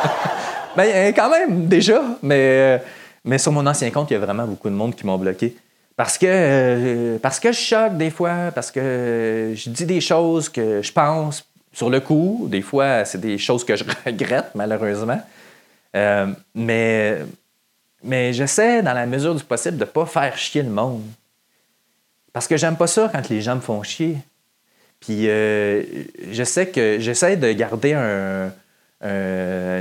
ben, 0.76 1.12
quand 1.14 1.30
même, 1.30 1.66
déjà, 1.66 2.02
mais, 2.22 2.36
euh, 2.38 2.78
mais 3.24 3.38
sur 3.38 3.52
mon 3.52 3.66
ancien 3.66 3.90
compte, 3.90 4.10
il 4.10 4.14
y 4.14 4.16
a 4.16 4.20
vraiment 4.20 4.46
beaucoup 4.46 4.68
de 4.68 4.74
monde 4.74 4.94
qui 4.94 5.06
m'ont 5.06 5.18
bloqué. 5.18 5.56
Parce 5.96 6.18
que, 6.18 6.26
euh, 6.28 7.18
parce 7.18 7.40
que 7.40 7.52
je 7.52 7.58
choque 7.58 7.96
des 7.96 8.10
fois, 8.10 8.50
parce 8.54 8.70
que 8.70 9.52
je 9.54 9.70
dis 9.70 9.86
des 9.86 10.00
choses 10.00 10.48
que 10.48 10.82
je 10.82 10.92
pense 10.92 11.44
sur 11.72 11.88
le 11.88 12.00
coup. 12.00 12.46
Des 12.50 12.62
fois, 12.62 13.04
c'est 13.04 13.20
des 13.20 13.38
choses 13.38 13.64
que 13.64 13.76
je 13.76 13.84
regrette, 14.06 14.50
malheureusement. 14.54 15.20
mais, 16.54 17.18
mais 18.04 18.32
j'essaie, 18.32 18.82
dans 18.82 18.92
la 18.92 19.06
mesure 19.06 19.34
du 19.34 19.42
possible, 19.42 19.76
de 19.76 19.84
ne 19.84 19.90
pas 19.90 20.04
faire 20.04 20.36
chier 20.36 20.62
le 20.62 20.70
monde. 20.70 21.02
Parce 22.36 22.48
que 22.48 22.58
j'aime 22.58 22.76
pas 22.76 22.86
ça 22.86 23.08
quand 23.10 23.26
les 23.30 23.40
gens 23.40 23.54
me 23.54 23.62
font 23.62 23.82
chier. 23.82 24.18
Puis 25.00 25.26
euh, 25.26 25.82
je 26.30 26.44
sais 26.44 26.68
que 26.68 26.98
j'essaie 27.00 27.38
de 27.38 27.50
garder 27.52 27.94
un, 27.94 28.52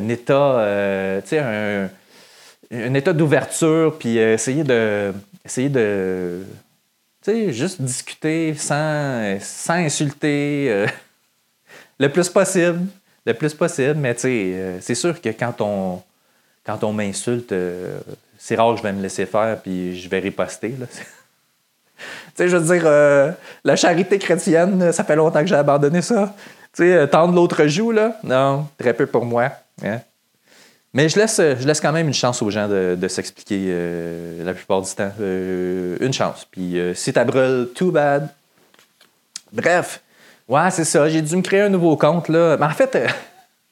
état, 0.08 0.60
euh, 0.60 1.20
tu 1.20 1.28
sais, 1.28 1.40
un, 1.40 2.94
état 2.94 3.12
d'ouverture, 3.12 3.98
puis 4.00 4.20
essayer 4.20 4.64
de, 4.64 5.12
essayer 5.44 5.68
de, 5.68 6.46
tu 7.22 7.32
sais, 7.32 7.52
juste 7.52 7.82
discuter 7.82 8.54
sans, 8.54 9.38
sans 9.42 9.74
insulter 9.74 10.68
euh, 10.70 10.88
le 12.00 12.08
plus 12.08 12.30
possible, 12.30 12.86
le 13.26 13.34
plus 13.34 13.54
possible. 13.54 13.96
Mais 13.96 14.16
tu 14.16 14.22
sais, 14.22 14.78
c'est 14.80 14.96
sûr 14.96 15.20
que 15.20 15.28
quand 15.28 15.60
on, 15.60 16.02
quand 16.66 16.86
on 16.86 16.94
m'insulte, 16.94 17.54
c'est 18.38 18.56
rare 18.56 18.72
que 18.72 18.78
je 18.78 18.84
vais 18.84 18.94
me 18.94 19.02
laisser 19.02 19.26
faire, 19.26 19.62
puis 19.62 20.00
je 20.00 20.08
vais 20.08 20.20
riposter. 20.20 20.74
Là. 20.80 20.86
Sais, 22.36 22.50
je 22.50 22.58
veux 22.58 22.76
dire, 22.76 22.84
euh, 22.86 23.32
la 23.64 23.76
charité 23.76 24.20
chrétienne, 24.20 24.92
ça 24.92 25.04
fait 25.04 25.16
longtemps 25.16 25.40
que 25.40 25.48
j'ai 25.48 25.56
abandonné 25.56 26.02
ça. 26.02 26.34
Tu 26.74 26.84
sais, 26.84 26.94
euh, 26.94 27.08
tendre 27.08 27.34
l'autre 27.34 27.66
joue, 27.68 27.92
là, 27.92 28.18
non, 28.24 28.68
très 28.78 28.94
peu 28.94 29.06
pour 29.06 29.26
moi. 29.26 29.52
Hein. 29.84 30.00
Mais 30.94 31.08
je 31.10 31.18
laisse, 31.18 31.38
je 31.38 31.66
laisse 31.66 31.80
quand 31.80 31.92
même 31.92 32.08
une 32.08 32.14
chance 32.14 32.42
aux 32.42 32.50
gens 32.50 32.68
de, 32.68 33.08
s'expliquer 33.08 33.66
euh, 33.68 34.44
la 34.44 34.54
plupart 34.54 34.82
du 34.82 34.92
temps. 34.94 35.12
une 35.20 36.14
chance. 36.14 36.46
Puis 36.50 36.78
si 36.94 37.12
t'as 37.12 37.26
brûle, 37.26 37.70
too 37.76 37.92
bad. 37.92 38.30
Bref, 39.52 40.02
ouais, 40.48 40.72
c'est 40.72 40.86
ça. 40.86 41.08
J'ai 41.10 41.22
dû 41.22 41.36
me 41.36 41.42
créer 41.42 41.62
un 41.62 41.70
nouveau 41.70 41.98
compte, 41.98 42.30
là. 42.30 42.56
Mais 42.58 42.66
en 42.66 42.70
fait, 42.70 42.98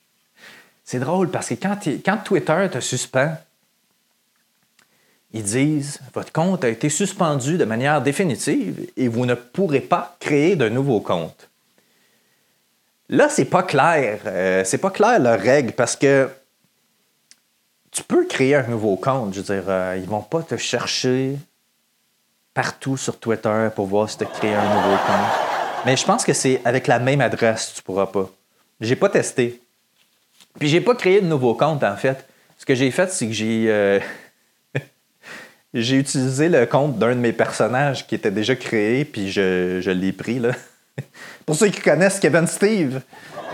c'est 0.83 0.99
drôle 0.99 1.29
parce 1.29 1.49
que 1.49 1.55
quand, 1.55 1.77
quand 2.05 2.17
Twitter 2.17 2.67
te 2.71 2.79
suspend, 2.79 3.37
ils 5.33 5.43
disent 5.43 5.99
votre 6.13 6.31
compte 6.31 6.63
a 6.63 6.69
été 6.69 6.89
suspendu 6.89 7.57
de 7.57 7.65
manière 7.65 8.01
définitive 8.01 8.87
et 8.95 9.07
vous 9.07 9.25
ne 9.25 9.33
pourrez 9.33 9.81
pas 9.81 10.15
créer 10.19 10.55
de 10.55 10.69
nouveau 10.69 10.99
compte. 10.99 11.49
Là, 13.09 13.29
c'est 13.29 13.45
pas 13.45 13.63
clair. 13.63 14.21
Euh, 14.25 14.63
c'est 14.63 14.77
pas 14.77 14.91
clair 14.91 15.19
la 15.19 15.35
règle 15.35 15.73
parce 15.73 15.95
que 15.95 16.29
tu 17.91 18.03
peux 18.03 18.25
créer 18.25 18.55
un 18.55 18.67
nouveau 18.67 18.95
compte. 18.95 19.33
Je 19.33 19.41
veux 19.41 19.55
dire, 19.55 19.65
euh, 19.67 19.97
ils 19.99 20.07
vont 20.07 20.21
pas 20.21 20.43
te 20.43 20.55
chercher 20.55 21.35
partout 22.53 22.95
sur 22.95 23.19
Twitter 23.19 23.69
pour 23.75 23.87
voir 23.87 24.09
si 24.09 24.17
tu 24.17 24.23
as 24.23 24.27
créé 24.27 24.53
un 24.53 24.75
nouveau 24.75 24.97
compte. 24.97 25.85
Mais 25.85 25.97
je 25.97 26.05
pense 26.05 26.23
que 26.23 26.33
c'est 26.33 26.61
avec 26.63 26.87
la 26.87 26.99
même 26.99 27.21
adresse, 27.21 27.73
tu 27.75 27.81
pourras 27.81 28.05
pas. 28.05 28.29
J'ai 28.79 28.95
pas 28.95 29.09
testé. 29.09 29.61
Puis 30.59 30.69
j'ai 30.69 30.81
pas 30.81 30.95
créé 30.95 31.21
de 31.21 31.25
nouveau 31.25 31.55
compte, 31.55 31.83
en 31.83 31.95
fait. 31.97 32.25
Ce 32.57 32.65
que 32.65 32.75
j'ai 32.75 32.91
fait, 32.91 33.11
c'est 33.11 33.27
que 33.27 33.33
j'ai. 33.33 33.65
euh, 33.67 33.99
j'ai 35.73 35.97
utilisé 35.97 36.49
le 36.49 36.65
compte 36.65 36.99
d'un 36.99 37.15
de 37.15 37.19
mes 37.19 37.33
personnages 37.33 38.05
qui 38.05 38.15
était 38.15 38.31
déjà 38.31 38.55
créé, 38.55 39.05
puis 39.05 39.31
je, 39.31 39.79
je 39.81 39.91
l'ai 39.91 40.11
pris, 40.11 40.39
là. 40.39 40.51
Pour 41.45 41.55
ceux 41.55 41.67
qui 41.67 41.81
connaissent 41.81 42.19
Kevin 42.19 42.47
Steve, 42.47 43.01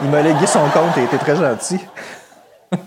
il 0.02 0.10
m'a 0.10 0.22
légué 0.22 0.46
son 0.46 0.68
compte 0.70 0.98
et 0.98 1.02
il 1.02 1.06
était 1.06 1.18
très 1.18 1.36
gentil. 1.36 1.80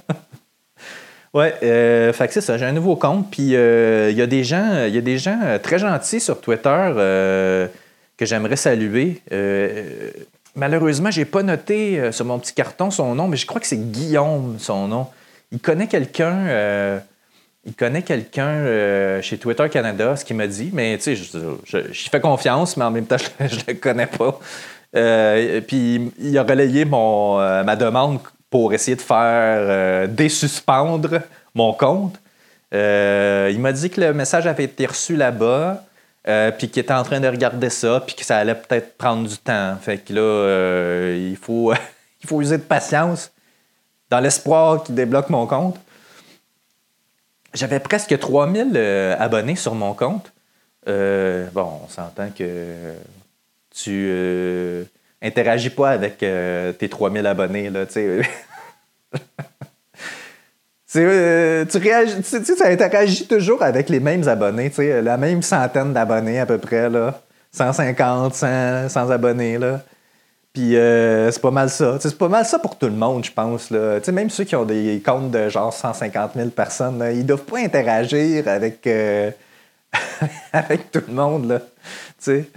ouais, 1.35 1.55
euh, 1.63 2.13
c'est 2.15 2.41
ça, 2.41 2.59
j'ai 2.59 2.67
un 2.67 2.73
nouveau 2.73 2.97
compte, 2.97 3.31
puis 3.31 3.57
euh, 3.57 4.11
il 4.11 4.17
y 4.17 4.23
a 4.23 4.27
des 4.27 4.45
gens, 4.45 4.85
il 4.87 4.95
y 4.95 4.99
a 4.99 5.03
des 5.03 5.19
gens 5.19 5.41
euh, 5.43 5.59
très 5.59 5.79
gentils 5.79 6.21
sur 6.21 6.41
Twitter 6.41 6.69
euh, 6.69 7.69
que 8.17 8.27
j'aimerais 8.27 8.57
saluer. 8.57 9.23
Malheureusement, 10.55 11.11
j'ai 11.11 11.25
pas 11.25 11.43
noté 11.43 12.13
sur 12.13 12.27
mon 12.27 12.39
petit 12.39 12.53
carton 12.53 12.91
son 12.91 13.15
nom, 13.15 13.27
mais 13.27 13.39
je 13.39 13.47
crois 13.47 13.59
que 13.59 13.67
c'est 13.67 13.91
Guillaume, 13.91 14.57
son 14.59 14.87
nom. 14.87 15.07
Il 15.51 15.61
connaît 15.61 15.87
quelqu'un. 15.87 17.01
Il 17.65 17.75
connaît 17.75 18.03
quelqu'un 18.03 18.49
euh, 18.49 19.23
chez 19.23 19.39
Twitter 19.39 19.69
Canada, 19.71 20.17
ce 20.17 20.25
qu'il 20.25 20.37
m'a 20.37 20.47
dit, 20.49 20.71
mais 20.73 20.97
tu 20.99 21.05
sais, 21.05 21.17
je, 21.17 21.25
je- 21.65 21.93
j'y 21.93 22.09
fais 22.09 22.21
confiance, 22.21 22.77
mais 22.77 22.85
en 22.85 22.91
même 22.91 23.07
temps, 23.07 23.17
je, 23.19 23.47
je 23.49 23.61
le 23.69 23.75
connais 23.75 24.07
pas. 24.07 24.39
Euh, 24.97 25.61
puis 25.61 26.13
il 26.19 26.37
a 26.37 26.43
relayé 26.43 26.85
mon, 26.85 27.41
euh, 27.41 27.63
ma 27.63 27.77
demande 27.77 28.19
pour 28.51 28.75
essayer 28.75 28.97
de 28.97 29.01
faire 29.01 30.07
désuspendre 30.09 31.21
mon 31.55 31.73
compte. 31.73 32.19
Il 32.73 33.59
m'a 33.61 33.73
dit 33.73 33.89
que 33.91 34.01
le 34.01 34.13
message 34.13 34.47
avait 34.47 34.65
été 34.65 34.85
reçu 34.87 35.17
là-bas, 35.17 35.85
puis 36.59 36.69
qu'il 36.69 36.81
était 36.83 36.93
en 36.93 37.03
train 37.03 37.21
de 37.21 37.29
regarder 37.29 37.71
ça, 37.71 38.03
puis 38.07 38.15
que 38.15 38.25
ça 38.25 38.37
allait 38.39 38.55
peut-être 38.55 38.99
prendre 38.99 39.27
du 39.27 39.39
temps. 39.39 39.77
Fait 39.81 39.97
que 39.99 40.13
là, 40.13 41.15
il, 41.17 41.37
faut, 41.37 41.73
il 42.23 42.29
faut 42.29 42.43
user 42.43 42.59
de 42.59 42.63
patience 42.63 43.31
dans 44.11 44.21
l'espoir 44.21 44.83
qu'il 44.83 44.95
débloque 44.95 45.31
mon 45.31 45.47
compte. 45.47 45.77
J'avais 47.55 47.81
presque 47.81 48.19
3000 48.19 48.73
euh, 48.75 49.17
abonnés 49.19 49.57
sur 49.57 49.75
mon 49.75 49.95
compte. 49.95 50.33
Euh, 50.89 51.47
bon, 51.53 51.81
on 51.85 51.89
s'entend 51.89 52.29
que 52.37 52.95
tu 53.75 54.07
euh, 54.09 54.85
interagis 55.23 55.71
pas 55.71 55.91
avec 55.91 56.23
euh, 56.23 56.73
tes 56.73 56.89
3000 56.89 57.27
abonnés, 57.27 57.71
là, 57.71 57.87
tu 57.87 57.93
sais. 57.93 58.23
Tu 60.93 60.99
réagis, 61.79 62.17
tu 62.21 62.45
sais, 62.45 63.25
toujours 63.27 63.63
avec 63.63 63.89
les 63.89 63.99
mêmes 63.99 64.29
abonnés, 64.29 64.69
tu 64.69 64.77
sais, 64.77 65.01
la 65.01 65.17
même 65.17 65.41
centaine 65.41 65.95
d'abonnés 65.95 66.39
à 66.39 66.45
peu 66.45 66.59
près, 66.59 66.91
là. 66.91 67.19
150, 67.51 68.35
100, 68.35 68.89
100 68.91 69.11
abonnés, 69.11 69.57
là. 69.57 69.81
Puis 70.53 70.77
euh, 70.77 71.31
c'est 71.31 71.41
pas 71.41 71.51
mal 71.51 71.71
ça. 71.71 71.97
C'est 72.01 72.17
pas 72.19 72.29
mal 72.29 72.45
ça 72.45 72.59
pour 72.59 72.77
tout 72.77 72.87
le 72.87 72.93
monde, 72.93 73.25
je 73.25 73.33
pense. 73.33 73.71
Là. 73.71 74.01
Même 74.13 74.29
ceux 74.31 74.45
qui 74.45 74.55
ont 74.55 74.65
des 74.65 75.03
comptes 75.05 75.31
de 75.31 75.49
genre 75.49 75.73
150 75.73 76.33
000 76.37 76.51
personnes, 76.51 76.99
là, 76.99 77.13
ils 77.13 77.25
doivent 77.25 77.45
pas 77.45 77.59
interagir 77.59 78.47
avec, 78.49 78.87
euh, 78.87 79.31
avec 80.53 80.91
tout 80.91 81.03
le 81.09 81.15
monde. 81.15 81.49
Là. 81.49 81.59
Tu 81.59 81.65
sais. 82.19 82.51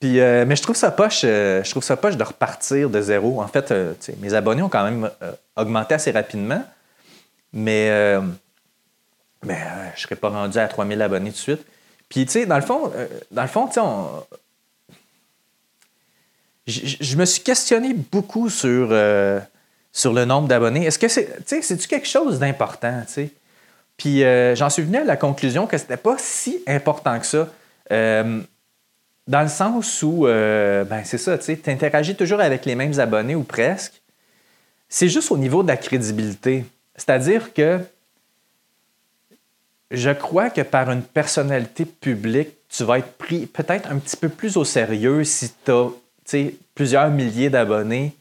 Puis, 0.00 0.20
euh, 0.20 0.44
mais 0.46 0.54
je 0.54 0.62
trouve 0.62 0.76
ça 0.76 0.92
poche, 0.92 1.22
euh, 1.24 1.62
je 1.64 1.70
trouve 1.70 1.82
ça 1.82 1.96
poche 1.96 2.16
de 2.16 2.22
repartir 2.22 2.88
de 2.88 3.00
zéro. 3.00 3.42
En 3.42 3.48
fait, 3.48 3.72
euh, 3.72 3.94
mes 4.20 4.32
abonnés 4.32 4.62
ont 4.62 4.68
quand 4.68 4.84
même 4.84 5.10
euh, 5.22 5.32
augmenté 5.56 5.94
assez 5.94 6.12
rapidement, 6.12 6.62
mais, 7.52 7.90
mais 9.44 9.58
je 9.96 10.02
serais 10.02 10.14
pas 10.14 10.28
rendu 10.28 10.58
à 10.58 10.68
3000 10.68 11.02
abonnés 11.02 11.30
de 11.30 11.36
suite. 11.36 11.64
Puis, 12.08 12.26
tu 12.26 12.32
sais, 12.32 12.46
dans 12.46 12.56
le 12.56 12.62
fond, 12.62 12.92
dans 13.30 13.42
le 13.42 13.48
fond, 13.48 13.68
on, 13.76 14.06
je, 16.68 17.16
me 17.16 17.24
suis 17.24 17.42
questionné 17.42 17.94
beaucoup 17.94 18.50
sur, 18.50 18.88
euh, 18.90 19.40
sur 19.92 20.12
le 20.12 20.24
nombre 20.24 20.48
d'abonnés. 20.48 20.84
Est-ce 20.84 20.98
que 20.98 21.08
c'est, 21.08 21.28
c'est-tu 21.46 21.88
quelque 21.88 22.06
chose 22.06 22.38
d'important, 22.38 23.02
tu 23.06 23.12
sais? 23.12 23.30
Puis 23.96 24.22
euh, 24.22 24.54
j'en 24.54 24.70
suis 24.70 24.82
venu 24.82 24.98
à 24.98 25.04
la 25.04 25.16
conclusion 25.16 25.66
que 25.66 25.76
c'était 25.76 25.96
pas 25.96 26.16
si 26.18 26.62
important 26.66 27.18
que 27.18 27.26
ça. 27.26 27.48
Euh, 27.90 28.40
dans 29.26 29.42
le 29.42 29.48
sens 29.48 30.02
où, 30.02 30.22
ben 30.22 31.02
c'est 31.04 31.18
ça, 31.18 31.36
tu 31.36 31.58
interagis 31.66 32.14
toujours 32.14 32.40
avec 32.40 32.64
les 32.64 32.74
mêmes 32.74 32.98
abonnés 32.98 33.34
ou 33.34 33.42
presque. 33.42 34.00
C'est 34.88 35.08
juste 35.08 35.30
au 35.30 35.36
niveau 35.36 35.62
de 35.62 35.68
la 35.68 35.76
crédibilité. 35.76 36.64
C'est-à-dire 36.96 37.52
que 37.52 37.80
je 39.90 40.10
crois 40.10 40.48
que 40.48 40.62
par 40.62 40.90
une 40.90 41.02
personnalité 41.02 41.84
publique, 41.84 42.50
tu 42.70 42.84
vas 42.84 43.00
être 43.00 43.12
pris 43.18 43.44
peut-être 43.44 43.90
un 43.90 43.98
petit 43.98 44.16
peu 44.16 44.30
plus 44.30 44.56
au 44.56 44.64
sérieux 44.64 45.24
si 45.24 45.50
tu 45.62 45.70
as 45.70 45.88
plusieurs 46.74 47.10
milliers 47.10 47.50
d'abonnés 47.50 48.14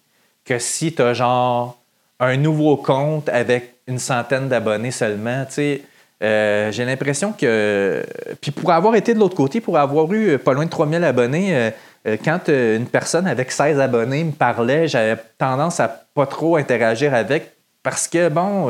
que 0.46 0.60
si 0.60 0.94
tu 0.94 1.02
as 1.02 1.14
genre 1.14 1.78
un 2.20 2.38
nouveau 2.38 2.78
compte 2.78 3.30
avec 3.30 3.76
une 3.88 4.00
centaine 4.00 4.48
d'abonnés 4.50 4.92
seulement. 4.92 5.46
Euh, 6.24 6.72
J'ai 6.72 6.86
l'impression 6.86 7.32
que. 7.32 8.04
Puis 8.42 8.52
pour 8.52 8.72
avoir 8.72 8.96
été 8.96 9.14
de 9.14 9.20
l'autre 9.20 9.36
côté, 9.36 9.62
pour 9.62 9.78
avoir 9.78 10.12
eu 10.14 10.38
pas 10.38 10.54
loin 10.54 10.66
de 10.66 10.70
3000 10.70 11.04
abonnés, 11.04 11.56
euh, 11.56 11.70
euh, 12.08 12.18
quand 12.24 12.50
euh, 12.50 12.78
une 12.78 12.88
personne 12.88 13.28
avec 13.28 13.52
16 13.52 13.80
abonnés 13.80 14.24
me 14.24 14.32
parlait, 14.32 14.88
j'avais 14.88 15.18
tendance 15.38 15.80
à 15.80 15.88
pas 15.88 16.26
trop 16.26 16.56
interagir 16.56 17.14
avec 17.14 17.52
parce 17.84 18.08
que, 18.08 18.30
bon, 18.30 18.70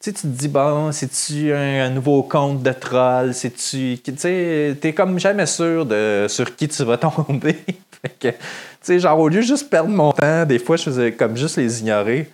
sais, 0.00 0.12
tu 0.12 0.22
te 0.22 0.26
dis, 0.26 0.48
bon, 0.48 0.92
c'est-tu 0.92 1.52
un, 1.52 1.86
un 1.86 1.90
nouveau 1.90 2.22
compte 2.22 2.62
de 2.62 2.72
troll? 2.72 3.34
C'est-tu. 3.34 3.98
Tu 3.98 4.16
sais, 4.16 4.76
t'es 4.80 4.92
comme 4.92 5.18
jamais 5.18 5.46
sûr 5.46 5.86
de 5.86 6.26
sur 6.28 6.54
qui 6.54 6.68
tu 6.68 6.84
vas 6.84 6.96
tomber. 6.96 7.56
Fait 8.02 8.14
que, 8.18 8.28
tu 8.28 8.36
sais, 8.80 9.00
genre, 9.00 9.18
au 9.18 9.28
lieu 9.28 9.40
de 9.40 9.46
juste 9.46 9.68
perdre 9.68 9.90
mon 9.90 10.12
temps, 10.12 10.44
des 10.46 10.60
fois, 10.60 10.76
je 10.76 10.84
faisais 10.84 11.12
comme 11.12 11.36
juste 11.36 11.56
les 11.56 11.80
ignorer. 11.80 12.30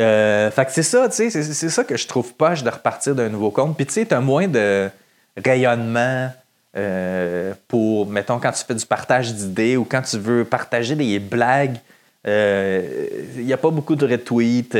Euh, 0.00 0.50
fait 0.50 0.64
que 0.64 0.70
c'est 0.70 0.84
ça, 0.84 1.08
tu 1.08 1.28
sais, 1.28 1.42
c'est 1.42 1.68
ça 1.68 1.82
que 1.82 1.96
je 1.96 2.06
trouve 2.06 2.32
poche 2.32 2.62
de 2.62 2.70
repartir 2.70 3.14
d'un 3.14 3.28
nouveau 3.28 3.50
compte. 3.50 3.76
Puis 3.76 3.84
tu 3.84 3.94
sais, 3.94 4.06
t'as 4.06 4.20
moins 4.20 4.46
de 4.46 4.88
rayonnement 5.36 6.30
euh, 6.76 7.52
pour, 7.66 8.06
mettons, 8.06 8.38
quand 8.38 8.52
tu 8.52 8.64
fais 8.64 8.76
du 8.76 8.86
partage 8.86 9.34
d'idées 9.34 9.76
ou 9.76 9.84
quand 9.84 10.02
tu 10.02 10.16
veux 10.18 10.44
partager 10.44 10.94
des 10.94 11.18
blagues. 11.18 11.78
Il 12.24 13.44
n'y 13.44 13.52
a 13.52 13.56
pas 13.56 13.70
beaucoup 13.70 13.96
de 13.96 14.06
retweets. 14.06 14.76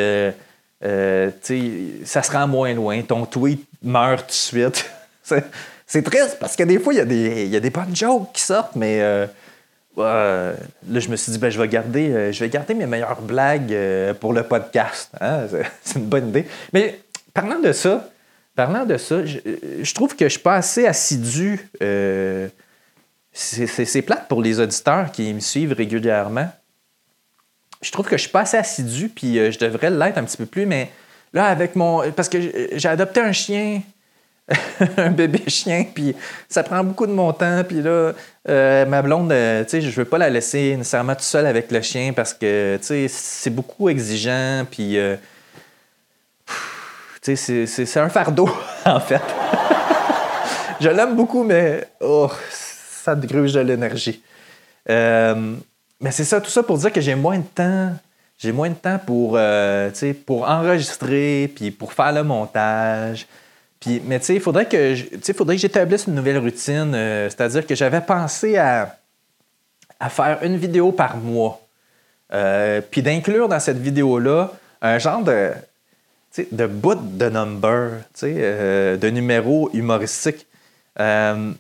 Euh, 0.84 1.30
ça 2.04 2.22
se 2.22 2.30
rend 2.30 2.46
moins 2.46 2.72
loin. 2.74 3.02
Ton 3.02 3.26
tweet 3.26 3.66
meurt 3.82 4.20
tout 4.22 4.26
de 4.28 4.32
suite. 4.32 4.90
C'est- 5.86 6.02
triste 6.02 6.36
parce 6.38 6.54
que 6.54 6.62
des 6.64 6.78
fois, 6.78 6.92
il 6.94 7.12
y, 7.12 7.48
y 7.48 7.56
a 7.56 7.60
des 7.60 7.70
bonnes 7.70 7.94
jokes 7.96 8.32
qui 8.32 8.42
sortent, 8.42 8.76
mais 8.76 9.00
euh, 9.00 9.26
là, 9.96 10.54
je 11.00 11.08
me 11.08 11.16
suis 11.16 11.32
dit, 11.32 11.38
ben, 11.38 11.50
je, 11.50 11.60
vais 11.60 11.66
garder, 11.68 12.10
euh, 12.10 12.32
je 12.32 12.40
vais 12.40 12.48
garder 12.48 12.74
mes 12.74 12.86
meilleures 12.86 13.22
blagues 13.22 13.74
pour 14.20 14.32
le 14.32 14.42
podcast. 14.42 15.10
hein. 15.20 15.46
C'est- 15.82 15.98
une 15.98 16.06
bonne 16.06 16.28
idée. 16.28 16.46
Mais 16.72 17.00
parlant 17.34 17.58
de 17.58 17.72
ça, 17.72 18.08
parlant 18.54 18.84
de 18.84 18.96
ça, 18.96 19.24
je, 19.24 19.94
trouve 19.94 20.14
que 20.14 20.26
je 20.26 20.30
suis 20.34 20.42
pas 20.42 20.56
assez 20.56 20.86
assidu. 20.86 21.68
c'est 23.32 24.02
plate 24.02 24.28
pour 24.28 24.42
les 24.42 24.60
auditeurs 24.60 25.10
qui 25.12 25.32
me 25.32 25.40
suivent 25.40 25.72
régulièrement. 25.72 26.50
Je 27.82 27.90
trouve 27.92 28.06
que 28.06 28.16
je 28.16 28.22
suis 28.22 28.30
pas 28.30 28.40
assez 28.40 28.56
assidu, 28.56 29.08
puis 29.08 29.38
euh, 29.38 29.50
je 29.52 29.58
devrais 29.58 29.90
l'être 29.90 30.18
un 30.18 30.24
petit 30.24 30.36
peu 30.36 30.46
plus, 30.46 30.66
mais 30.66 30.90
là, 31.32 31.44
avec 31.46 31.76
mon. 31.76 32.10
Parce 32.12 32.28
que 32.28 32.40
j'ai- 32.40 32.88
adopté 32.88 33.20
un 33.20 33.32
chien 33.32 33.82
un 34.96 35.10
bébé 35.10 35.42
chien, 35.48 35.84
puis 35.94 36.14
ça 36.48 36.62
prend 36.62 36.82
beaucoup 36.82 37.06
de 37.06 37.12
mon 37.12 37.32
temps. 37.34 37.62
Puis 37.68 37.82
là, 37.82 38.12
euh, 38.48 38.86
ma 38.86 39.02
blonde, 39.02 39.30
euh, 39.30 39.62
tu 39.64 39.70
sais, 39.70 39.80
je 39.82 39.90
veux 39.90 40.06
pas 40.06 40.16
la 40.18 40.30
laisser 40.30 40.74
nécessairement 40.76 41.14
toute 41.14 41.22
seule 41.24 41.46
avec 41.46 41.70
le 41.70 41.82
chien 41.82 42.12
parce 42.14 42.32
que, 42.32 42.78
tu 42.78 42.84
sais, 42.86 43.06
c'est 43.08 43.50
beaucoup 43.50 43.88
exigeant, 43.90 44.64
puis, 44.70 44.96
euh, 44.98 45.16
tu 47.22 47.36
sais, 47.36 47.66
c'est- 47.66 47.66
un 48.00 48.08
fardeau, 48.08 48.48
en 48.86 49.00
fait. 49.00 49.20
je 50.80 50.88
l'aime 50.88 51.14
beaucoup, 51.14 51.44
mais, 51.44 51.86
oh, 52.00 52.30
ça 52.50 53.14
te 53.14 53.20
de 53.52 53.60
l'énergie. 53.60 54.22
Mais 56.00 56.11
c'est 56.11 56.24
ça, 56.24 56.40
tout 56.40 56.50
ça 56.50 56.62
pour 56.62 56.78
dire 56.78 56.92
que 56.92 57.00
j'ai 57.00 57.14
moins 57.14 57.38
de 57.38 57.44
temps. 57.44 57.92
J'ai 58.38 58.52
moins 58.52 58.70
de 58.70 58.74
temps 58.74 59.00
pour, 59.04 59.32
euh, 59.34 59.90
pour 60.24 60.48
enregistrer, 60.48 61.52
puis 61.54 61.72
pour 61.72 61.92
faire 61.92 62.12
le 62.12 62.22
montage. 62.22 63.26
Mais 64.04 64.18
tu 64.20 64.26
sais, 64.26 64.34
il 64.37 64.40
faudrait 64.40 64.66
que, 64.66 64.94
j'établisse 64.94 66.06
une 66.06 66.14
nouvelle 66.14 66.38
routine. 66.38 66.92
euh, 66.94 67.28
C'est-à-dire 67.28 67.66
que 67.66 67.74
j'avais 67.74 68.00
pensé 68.00 68.56
à, 68.56 68.96
à 69.98 70.08
faire 70.08 70.38
une 70.42 70.56
vidéo 70.56 70.92
par 70.92 71.16
mois. 71.16 71.61
Euh, 72.32 72.80
puis 72.80 73.02
d'inclure 73.02 73.48
dans 73.48 73.61
cette 73.61 73.78
vidéo-là 73.78 74.52
un 74.82 74.98
genre 74.98 75.22
de, 75.22 75.50
de 76.52 76.66
bout 76.66 76.94
de 76.94 77.28
number, 77.28 78.02
euh, 78.22 78.96
de 78.96 79.08
numéros 79.08 79.70
humoristiques. 79.72 80.46
Euh, 81.00 81.52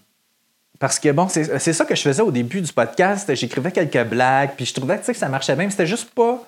parce 0.78 1.00
que 1.00 1.10
bon, 1.10 1.28
c'est 1.28 1.72
ça 1.72 1.84
que 1.84 1.94
je 1.94 2.02
faisais 2.02 2.22
au 2.22 2.30
début 2.30 2.60
du 2.60 2.72
podcast. 2.72 3.34
J'écrivais 3.34 3.72
quelques 3.72 4.04
blagues, 4.04 4.50
puis 4.56 4.64
je 4.64 4.74
trouvais 4.74 4.98
que 4.98 5.12
ça 5.12 5.28
marchait 5.28 5.56
bien. 5.56 5.68
C'était 5.68 5.86
juste 5.86 6.10
pas, 6.10 6.40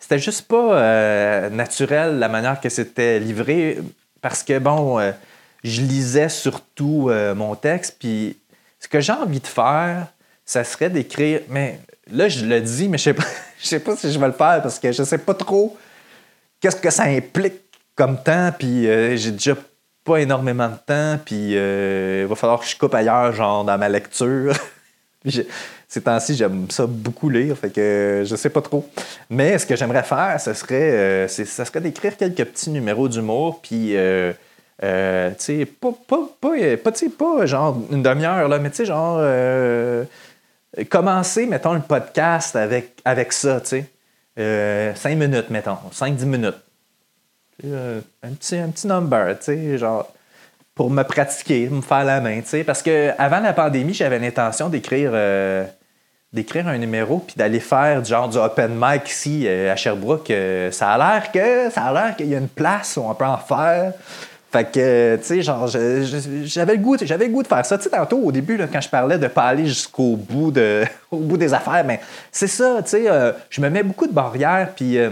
c'était 0.00 0.18
juste 0.18 0.42
pas 0.48 0.74
euh, 0.74 1.50
naturel 1.50 2.18
la 2.18 2.28
manière 2.28 2.60
que 2.60 2.68
c'était 2.68 3.20
livré. 3.20 3.78
Parce 4.20 4.42
que 4.42 4.58
bon, 4.58 4.98
euh, 4.98 5.12
je 5.62 5.80
lisais 5.80 6.28
surtout 6.28 7.08
euh, 7.08 7.36
mon 7.36 7.54
texte. 7.54 7.96
Puis 8.00 8.36
ce 8.80 8.88
que 8.88 9.00
j'ai 9.00 9.12
envie 9.12 9.38
de 9.38 9.46
faire, 9.46 10.08
ça 10.44 10.64
serait 10.64 10.90
d'écrire. 10.90 11.42
Mais 11.48 11.78
là, 12.10 12.28
je 12.28 12.44
le 12.44 12.60
dis, 12.60 12.88
mais 12.88 12.98
je 12.98 13.04
sais 13.04 13.14
pas, 13.14 13.26
je 13.60 13.66
sais 13.66 13.80
pas 13.80 13.94
si 13.94 14.12
je 14.12 14.18
vais 14.18 14.26
le 14.26 14.32
faire 14.32 14.60
parce 14.60 14.80
que 14.80 14.90
je 14.90 15.04
sais 15.04 15.18
pas 15.18 15.34
trop 15.34 15.76
qu'est-ce 16.60 16.74
que 16.74 16.90
ça 16.90 17.04
implique 17.04 17.62
comme 17.94 18.20
temps. 18.20 18.50
Puis 18.58 18.86
j'ai 19.16 19.30
déjà 19.30 19.54
pas 20.08 20.20
énormément 20.20 20.68
de 20.68 20.76
temps. 20.86 21.20
Puis 21.24 21.56
euh, 21.56 22.22
il 22.22 22.28
va 22.28 22.34
falloir 22.34 22.60
que 22.60 22.66
je 22.66 22.76
coupe 22.76 22.94
ailleurs, 22.94 23.32
genre 23.32 23.64
dans 23.64 23.78
ma 23.78 23.88
lecture. 23.88 24.54
ces 25.88 26.02
temps-ci, 26.02 26.34
j'aime 26.34 26.70
ça 26.70 26.86
beaucoup 26.86 27.30
lire, 27.30 27.56
fait 27.56 27.70
que 27.70 28.24
je 28.26 28.36
sais 28.36 28.50
pas 28.50 28.62
trop. 28.62 28.88
Mais 29.30 29.58
ce 29.58 29.66
que 29.66 29.74
j'aimerais 29.74 30.02
faire, 30.02 30.40
ce 30.40 30.52
serait, 30.52 31.26
ça 31.28 31.64
serait 31.64 31.80
d'écrire 31.80 32.16
quelques 32.16 32.44
petits 32.44 32.70
numéros 32.70 33.08
d'humour, 33.08 33.60
puis 33.62 33.94
euh, 34.82 35.30
tu 35.30 35.36
sais, 35.38 35.66
pas, 35.66 35.92
pas, 36.06 36.28
pas, 36.40 36.76
pas, 36.76 36.92
pas 37.18 37.46
genre 37.46 37.78
une 37.90 38.02
demi-heure, 38.02 38.48
là, 38.48 38.58
mais 38.58 38.70
tu 38.70 38.76
sais, 38.76 38.84
genre 38.84 39.18
euh, 39.20 40.04
commencer, 40.88 41.46
mettons, 41.46 41.74
le 41.74 41.80
podcast 41.80 42.54
avec, 42.54 43.00
avec 43.04 43.32
ça, 43.32 43.60
tu 43.60 43.68
sais. 43.68 43.90
Euh, 44.38 44.94
cinq 44.94 45.16
minutes, 45.16 45.50
mettons, 45.50 45.78
cinq, 45.90 46.14
dix 46.14 46.26
minutes. 46.26 46.54
Un, 47.64 48.30
petit, 48.30 48.56
un 48.56 48.68
petit 48.68 48.86
number, 48.86 49.38
tu 49.38 49.44
sais, 49.44 49.78
genre 49.78 50.10
pour 50.74 50.90
me 50.90 51.02
pratiquer, 51.02 51.68
me 51.68 51.80
faire 51.80 52.04
la 52.04 52.20
main, 52.20 52.40
tu 52.40 52.48
sais. 52.48 52.64
Parce 52.64 52.82
que 52.82 53.10
avant 53.18 53.40
la 53.40 53.52
pandémie, 53.52 53.94
j'avais 53.94 54.18
l'intention 54.18 54.68
d'écrire 54.68 55.12
d'écrire 56.32 56.68
un 56.68 56.76
numéro 56.76 57.18
puis 57.20 57.34
d'aller 57.36 57.58
faire 57.58 58.04
genre 58.04 58.28
du 58.28 58.36
open 58.36 58.78
mic 58.78 59.08
ici 59.08 59.48
à 59.48 59.74
Sherbrooke. 59.74 60.32
ça 60.70 60.92
a 60.92 60.98
l'air 60.98 61.32
que 61.32 61.70
ça 61.70 61.84
a 61.84 61.92
l'air 61.92 62.16
qu'il 62.16 62.28
y 62.28 62.34
a 62.34 62.38
une 62.38 62.48
place 62.48 62.96
où 62.96 63.00
on 63.00 63.14
peut 63.14 63.24
en 63.24 63.38
faire. 63.38 63.94
Fait 64.50 64.64
que, 64.64 65.16
tu 65.16 65.24
sais, 65.24 65.42
genre, 65.42 65.66
j'avais 65.66 66.76
le 66.76 66.78
goût, 66.78 66.94
le 66.94 67.28
goût 67.28 67.42
de 67.42 67.48
faire 67.48 67.66
ça. 67.66 67.76
Tu 67.76 67.84
sais, 67.84 67.90
tantôt, 67.90 68.18
au 68.18 68.32
début, 68.32 68.56
là, 68.56 68.66
quand 68.66 68.80
je 68.80 68.88
parlais 68.88 69.18
de 69.18 69.26
pas 69.26 69.44
aller 69.44 69.66
jusqu'au 69.66 70.16
bout 70.16 70.50
de, 70.50 70.84
au 71.10 71.18
bout 71.18 71.36
des 71.36 71.52
affaires, 71.52 71.84
mais 71.84 72.00
c'est 72.32 72.46
ça, 72.46 72.80
tu 72.82 72.90
sais, 72.90 73.10
euh, 73.10 73.32
je 73.50 73.60
me 73.60 73.68
mets 73.68 73.82
beaucoup 73.82 74.06
de 74.06 74.12
barrières, 74.12 74.70
puis, 74.74 74.96
euh, 74.96 75.10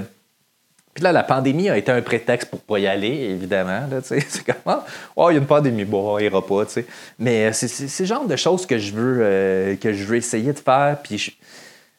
puis 0.97 1.05
là, 1.05 1.13
la 1.13 1.25
pandémie 1.25 1.69
a 1.69 1.77
été 1.77 1.93
un 1.93 2.01
prétexte 2.01 2.49
pour 2.49 2.61
pas 2.61 2.79
y 2.79 2.87
aller, 2.87 3.09
évidemment. 3.09 3.87
c'est 4.03 4.45
comme, 4.47 4.81
oh, 5.15 5.29
il 5.29 5.35
y 5.35 5.37
a 5.37 5.41
une 5.41 5.47
pandémie, 5.47 5.85
bon, 5.85 6.15
on 6.15 6.19
ira 6.19 6.41
pas, 6.41 6.65
tu 6.65 6.73
sais. 6.73 6.87
Mais 7.19 7.49
euh, 7.49 7.53
c'est 7.53 8.01
le 8.01 8.07
genre 8.07 8.27
de 8.27 8.37
choses 8.37 8.65
que 8.65 8.79
je 8.79 8.93
veux, 8.93 9.77
que 9.77 9.93
je 9.93 10.05
veux 10.05 10.17
essayer 10.17 10.55
de 10.55 10.59
faire, 10.59 10.97
puis 11.03 11.19
tu 11.19 11.35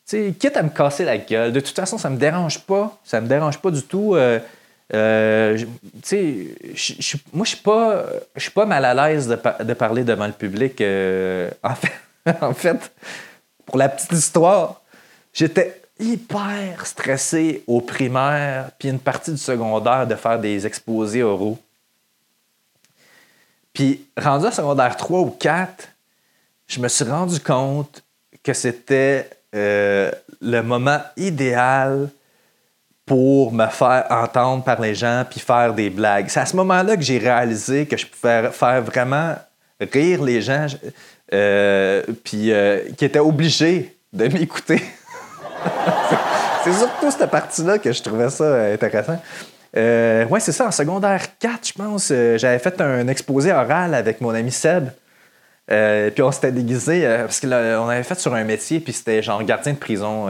sais, 0.03 0.33
quitte 0.39 0.57
à 0.57 0.63
me 0.63 0.69
casser 0.69 1.05
la 1.05 1.19
gueule, 1.19 1.53
de 1.53 1.59
toute 1.59 1.75
façon, 1.75 1.99
ça 1.99 2.09
me 2.09 2.17
dérange 2.17 2.57
pas, 2.61 2.99
ça 3.03 3.21
me 3.21 3.27
dérange 3.27 3.59
pas 3.59 3.69
du 3.69 3.83
tout. 3.83 4.17
Euh, 4.93 5.59
moi, 7.33 7.45
je 7.45 7.49
suis 7.49 7.57
pas, 7.57 8.05
je 8.35 8.41
suis 8.41 8.51
pas 8.51 8.65
mal 8.65 8.83
à 8.83 8.95
l'aise 8.95 9.27
de, 9.27 9.73
parler 9.75 10.03
devant 10.03 10.25
le 10.25 10.33
public. 10.33 10.81
Euh, 10.81 11.51
en, 11.63 11.75
fait, 11.75 11.91
en 12.41 12.53
fait, 12.55 12.91
pour 13.63 13.77
la 13.77 13.89
petite 13.89 14.13
histoire, 14.13 14.81
j'étais 15.33 15.81
hyper 15.99 16.85
stressé 16.85 17.63
au 17.67 17.81
primaire, 17.81 18.71
puis 18.77 18.89
une 18.89 18.99
partie 18.99 19.31
du 19.31 19.37
secondaire 19.37 20.07
de 20.07 20.15
faire 20.15 20.39
des 20.39 20.65
exposés 20.65 21.23
oraux. 21.23 21.57
Puis, 23.73 24.05
rendu 24.17 24.47
à 24.47 24.51
secondaire 24.51 24.95
3 24.97 25.19
ou 25.19 25.29
4, 25.29 25.89
je 26.67 26.79
me 26.79 26.87
suis 26.87 27.05
rendu 27.05 27.39
compte 27.39 28.03
que 28.43 28.53
c'était 28.53 29.29
euh, 29.55 30.11
le 30.41 30.61
moment 30.61 30.99
idéal 31.15 32.09
pour 33.05 33.53
me 33.53 33.67
faire 33.67 34.05
entendre 34.09 34.63
par 34.63 34.81
les 34.81 34.93
gens 34.93 35.23
puis 35.29 35.39
faire 35.39 35.73
des 35.73 35.89
blagues. 35.89 36.27
C'est 36.27 36.41
à 36.41 36.45
ce 36.45 36.55
moment-là 36.57 36.97
que 36.97 37.01
j'ai 37.01 37.17
réalisé 37.17 37.85
que 37.85 37.95
je 37.95 38.05
pouvais 38.05 38.51
faire 38.51 38.81
vraiment 38.81 39.35
rire 39.79 40.21
les 40.23 40.41
gens 40.41 40.67
euh, 41.33 42.03
puis 42.23 42.51
euh, 42.51 42.81
qui 42.97 43.05
étaient 43.05 43.19
obligés 43.19 43.95
de 44.11 44.27
m'écouter. 44.33 44.81
C'est 46.63 46.73
surtout 46.73 47.11
cette 47.11 47.29
partie-là 47.29 47.79
que 47.79 47.91
je 47.91 48.01
trouvais 48.01 48.29
ça 48.29 48.43
euh, 48.43 48.73
intéressant. 48.73 49.21
Euh, 49.75 50.25
ouais, 50.25 50.39
c'est 50.39 50.51
ça. 50.51 50.67
En 50.67 50.71
secondaire 50.71 51.37
4, 51.39 51.67
je 51.67 51.73
pense, 51.73 52.07
j'avais 52.07 52.59
fait 52.59 52.79
un 52.81 53.07
exposé 53.07 53.51
oral 53.51 53.93
avec 53.93 54.21
mon 54.21 54.29
ami 54.29 54.51
Seb. 54.51 54.89
puis 55.67 56.21
on 56.21 56.31
s'était 56.31 56.51
déguisé 56.51 57.05
parce 57.19 57.39
qu'on 57.39 57.89
avait 57.89 58.03
fait 58.03 58.19
sur 58.19 58.33
un 58.33 58.43
métier, 58.43 58.79
puis 58.79 58.93
c'était 58.93 59.21
genre 59.21 59.43
gardien 59.43 59.73
de 59.73 59.77
prison. 59.77 60.27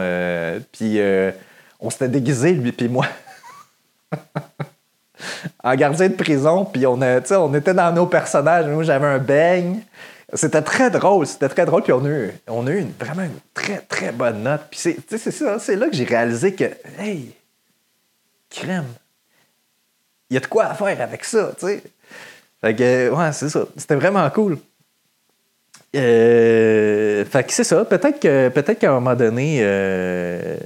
puis 0.72 1.00
on 1.80 1.90
s'était 1.90 2.08
déguisé, 2.08 2.52
lui 2.52 2.72
puis 2.72 2.88
moi. 2.88 3.06
en 5.62 5.74
gardien 5.74 6.08
de 6.08 6.14
prison, 6.14 6.64
puis 6.64 6.86
on, 6.86 6.98
on 7.00 7.54
était 7.54 7.74
dans 7.74 7.92
nos 7.92 8.06
personnages. 8.06 8.66
Moi, 8.66 8.82
j'avais 8.82 9.06
un 9.06 9.18
beigne. 9.18 9.80
C'était 10.34 10.62
très 10.62 10.90
drôle, 10.90 11.26
c'était 11.26 11.48
très 11.48 11.64
drôle, 11.64 11.82
puis 11.82 11.92
on 11.92 12.04
a 12.04 12.08
eu, 12.08 12.32
on 12.48 12.66
eu 12.66 12.86
vraiment 13.00 13.22
une 13.22 13.38
très, 13.54 13.78
très 13.78 14.12
bonne 14.12 14.42
note. 14.42 14.60
Puis 14.70 14.78
c'est 14.78 15.30
ça, 15.30 15.58
c'est 15.58 15.76
là 15.76 15.88
que 15.88 15.96
j'ai 15.96 16.04
réalisé 16.04 16.54
que, 16.54 16.64
hey, 16.98 17.34
crème, 18.50 18.84
il 20.28 20.34
y 20.34 20.36
a 20.36 20.40
de 20.40 20.46
quoi 20.46 20.66
à 20.66 20.74
faire 20.74 21.00
avec 21.00 21.24
ça, 21.24 21.52
tu 21.58 21.66
sais. 21.66 21.82
Fait 22.60 22.74
que, 22.74 23.10
ouais, 23.10 23.32
c'est 23.32 23.48
ça. 23.48 23.66
C'était 23.76 23.94
vraiment 23.94 24.28
cool. 24.30 24.58
Euh, 25.96 27.24
fait 27.24 27.44
que 27.44 27.52
c'est 27.52 27.64
ça. 27.64 27.84
Peut-être 27.84 28.20
que 28.20 28.48
peut-être 28.50 28.78
qu'à 28.78 28.90
un 28.90 28.94
moment 28.94 29.14
donné, 29.14 29.60
euh, 29.62 30.56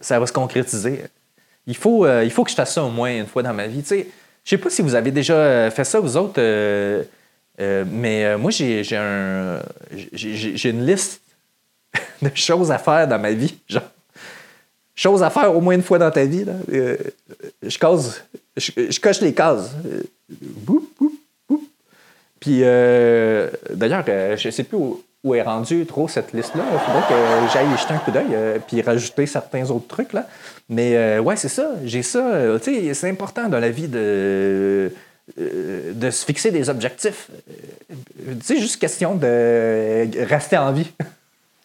ça 0.00 0.18
va 0.18 0.26
se 0.26 0.32
concrétiser. 0.32 1.04
Il 1.66 1.76
faut, 1.76 2.04
euh, 2.04 2.24
il 2.24 2.30
faut 2.32 2.42
que 2.42 2.50
je 2.50 2.56
fasse 2.56 2.74
ça 2.74 2.82
au 2.82 2.90
moins 2.90 3.16
une 3.16 3.26
fois 3.26 3.42
dans 3.42 3.54
ma 3.54 3.66
vie. 3.66 3.84
Je 3.88 3.94
ne 3.96 4.04
sais 4.44 4.58
pas 4.58 4.70
si 4.70 4.82
vous 4.82 4.94
avez 4.96 5.12
déjà 5.12 5.70
fait 5.70 5.84
ça, 5.84 6.00
vous 6.00 6.16
autres, 6.16 6.40
euh, 7.60 7.84
mais 7.88 8.36
moi, 8.36 8.50
j'ai 8.50 8.84
un, 8.96 9.60
j'ai 10.12 10.70
une 10.70 10.86
liste 10.86 11.20
de 12.22 12.30
choses 12.34 12.70
à 12.70 12.78
faire 12.78 13.06
dans 13.06 13.18
ma 13.18 13.32
vie. 13.32 13.56
Genre, 13.68 13.82
choses 14.94 15.22
à 15.22 15.30
faire 15.30 15.54
au 15.54 15.60
moins 15.60 15.74
une 15.74 15.82
fois 15.82 15.98
dans 15.98 16.10
ta 16.10 16.24
vie. 16.24 16.44
Là. 16.44 16.54
je, 16.68 17.78
case, 17.78 18.22
je, 18.56 19.00
coche 19.00 19.20
les 19.20 19.34
cases. 19.34 19.70
Puis, 22.40 22.60
d'ailleurs, 22.60 24.04
je 24.06 24.48
ne 24.48 24.50
sais 24.50 24.64
plus 24.64 24.76
où, 24.76 25.02
où 25.24 25.34
est 25.34 25.42
rendue 25.42 25.86
trop 25.86 26.08
cette 26.08 26.32
liste-là. 26.32 26.64
Il 26.72 26.78
faudrait 26.78 27.02
que 27.08 27.52
j'aille 27.52 27.78
jeter 27.78 27.94
un 27.94 27.98
coup 27.98 28.10
d'œil 28.10 28.34
euh, 28.34 28.58
puis 28.66 28.82
rajouter 28.82 29.26
certains 29.26 29.70
autres 29.70 29.86
trucs. 29.86 30.12
Là. 30.12 30.26
Mais 30.68 30.96
euh, 30.96 31.20
ouais, 31.20 31.36
c'est 31.36 31.48
ça. 31.48 31.70
J'ai 31.84 32.02
ça. 32.02 32.26
Euh, 32.26 32.58
c'est 32.60 33.08
important 33.08 33.48
dans 33.48 33.60
la 33.60 33.70
vie 33.70 33.88
de, 33.88 34.92
de 35.36 36.10
se 36.10 36.24
fixer 36.24 36.50
des 36.50 36.68
objectifs. 36.68 37.28
C'est 38.42 38.58
juste 38.58 38.80
question 38.80 39.14
de 39.14 40.24
rester 40.24 40.58
en 40.58 40.72
vie. 40.72 40.90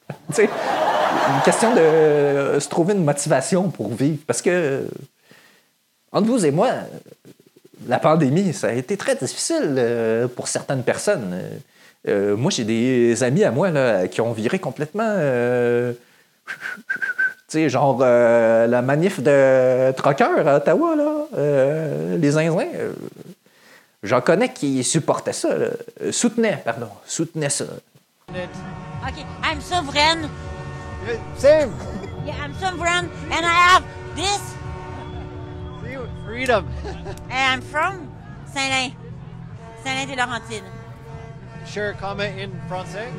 une 0.39 1.41
question 1.43 1.73
de 1.73 2.59
se 2.59 2.69
trouver 2.69 2.93
une 2.93 3.03
motivation 3.03 3.69
pour 3.69 3.93
vivre. 3.93 4.19
Parce 4.25 4.41
que, 4.41 4.87
entre 6.11 6.27
vous 6.27 6.45
et 6.45 6.51
moi, 6.51 6.69
la 7.87 7.99
pandémie, 7.99 8.53
ça 8.53 8.67
a 8.67 8.73
été 8.73 8.95
très 8.97 9.15
difficile 9.15 10.29
pour 10.35 10.47
certaines 10.47 10.83
personnes. 10.83 11.37
Euh, 12.07 12.37
moi, 12.37 12.51
j'ai 12.51 12.63
des 12.63 13.23
amis 13.23 13.43
à 13.43 13.51
moi 13.51 13.69
là, 13.71 14.07
qui 14.07 14.21
ont 14.21 14.31
viré 14.31 14.59
complètement. 14.59 15.03
Euh, 15.07 15.93
tu 16.47 16.53
sais, 17.49 17.69
genre 17.69 17.99
euh, 18.01 18.67
la 18.67 18.81
manif 18.81 19.21
de 19.21 19.91
troqueurs 19.93 20.47
à 20.47 20.57
Ottawa, 20.57 20.95
là, 20.95 22.17
les 22.17 22.31
zinzins. 22.31 22.67
J'en 24.07 24.21
connais 24.21 24.53
qui 24.53 24.83
supportaient 24.85 25.33
ça, 25.33 25.49
soutenaient, 26.11 26.61
pardon, 26.63 26.89
soutenaient 27.05 27.49
ça. 27.49 27.65
OK, 28.29 29.25
I'm 29.43 29.59
sovereign. 29.59 30.29
Same. 31.37 31.73
Yeah, 32.25 32.35
I'm 32.41 32.53
sovereign, 32.59 33.09
and 33.31 33.45
I 33.45 33.53
have 33.53 33.83
this. 34.15 34.41
Freedom. 36.25 36.65
and 37.29 37.61
I'm 37.61 37.61
from 37.61 38.09
Saint-Lin. 38.53 38.93
Saint-Lin-des-Laurentides. 39.83 40.63
Sure, 41.65 41.93
comment 41.99 42.23
in 42.23 42.49
français? 42.69 43.09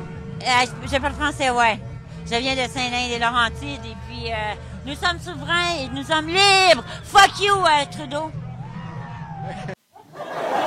Euh, 0.41 0.65
je 0.91 0.97
parle 0.97 1.13
français, 1.13 1.49
ouais. 1.51 1.79
Je 2.25 2.35
viens 2.35 2.55
de 2.55 2.67
Saint-Lin-des-Laurentides 2.69 3.85
et 3.85 3.95
puis 4.07 4.31
euh, 4.31 4.53
nous 4.85 4.95
sommes 4.95 5.19
souverains 5.19 5.83
et 5.83 5.89
nous 5.89 6.03
sommes 6.03 6.27
libres. 6.27 6.83
Fuck 7.03 7.39
you, 7.41 7.55
euh, 7.55 7.85
Trudeau. 7.91 8.31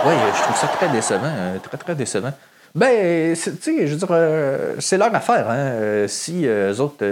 oui, 0.07 0.15
je 0.37 0.43
trouve 0.43 0.57
ça 0.57 0.67
très 0.69 0.89
décevant, 0.89 1.33
très 1.63 1.77
très 1.77 1.95
décevant. 1.95 2.33
Ben, 2.75 3.35
tu 3.35 3.51
sais, 3.61 3.87
je 3.87 3.95
veux 3.95 4.07
dire, 4.07 4.77
c'est 4.79 4.97
leur 4.97 5.15
affaire. 5.15 5.49
Hein? 5.51 6.07
si 6.09 6.47
eux 6.47 6.81
autres, 6.81 7.05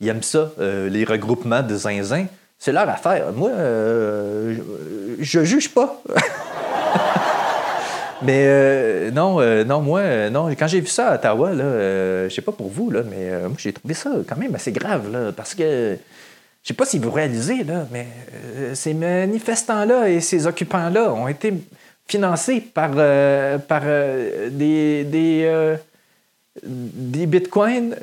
ils 0.00 0.08
aiment 0.08 0.22
ça, 0.22 0.50
les 0.58 1.04
regroupements 1.04 1.62
de 1.62 1.74
zinzin, 1.74 2.26
c'est 2.58 2.72
leur 2.72 2.88
affaire. 2.88 3.32
Moi, 3.32 3.50
je, 3.56 4.54
je 5.20 5.44
juge 5.44 5.70
pas. 5.70 6.00
Mais 8.24 8.44
euh, 8.46 9.10
non, 9.10 9.40
euh, 9.40 9.64
non, 9.64 9.80
moi, 9.80 10.00
euh, 10.00 10.30
non, 10.30 10.48
quand 10.50 10.68
j'ai 10.68 10.80
vu 10.80 10.86
ça 10.86 11.10
à 11.10 11.14
Ottawa, 11.16 11.52
là, 11.52 12.28
je 12.28 12.34
sais 12.34 12.42
pas 12.42 12.52
pour 12.52 12.68
vous, 12.68 12.90
là, 12.90 13.02
mais 13.08 13.30
moi, 13.40 13.56
j'ai 13.58 13.72
trouvé 13.72 13.94
ça 13.94 14.10
quand 14.28 14.36
même 14.36 14.54
assez 14.54 14.70
grave, 14.70 15.10
là, 15.10 15.32
parce 15.32 15.54
que 15.54 15.96
je 16.62 16.68
sais 16.68 16.74
pas 16.74 16.84
si 16.84 16.98
vous 16.98 17.10
réalisez, 17.10 17.64
là, 17.64 17.86
mais 17.90 18.06
ces 18.74 18.94
manifestants-là 18.94 20.08
et 20.08 20.20
ces 20.20 20.46
occupants-là 20.46 21.12
ont 21.12 21.26
été 21.26 21.52
financés 22.12 22.60
par, 22.60 22.90
euh, 22.96 23.56
par 23.56 23.82
euh, 23.86 24.50
des, 24.50 25.04
des, 25.04 25.44
euh, 25.46 25.76
des 26.62 27.24
bitcoins 27.24 27.94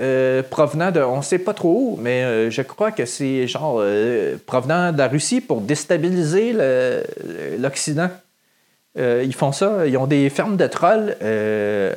provenant 0.49 0.89
de, 0.89 0.99
on 0.99 1.17
ne 1.17 1.21
sait 1.21 1.37
pas 1.37 1.53
trop 1.53 1.75
où, 1.79 1.99
mais 2.01 2.49
je 2.49 2.63
crois 2.63 2.91
que 2.91 3.05
c'est 3.05 3.45
genre 3.45 3.83
provenant 4.47 4.91
de 4.91 4.97
la 4.97 5.07
Russie 5.07 5.39
pour 5.39 5.61
déstabiliser 5.61 6.55
l'Occident. 7.59 8.09
Ils 8.97 9.35
font 9.35 9.51
ça, 9.51 9.85
ils 9.85 9.95
ont 9.97 10.07
des 10.07 10.31
fermes 10.31 10.57
de 10.57 10.65
trolls 10.65 11.15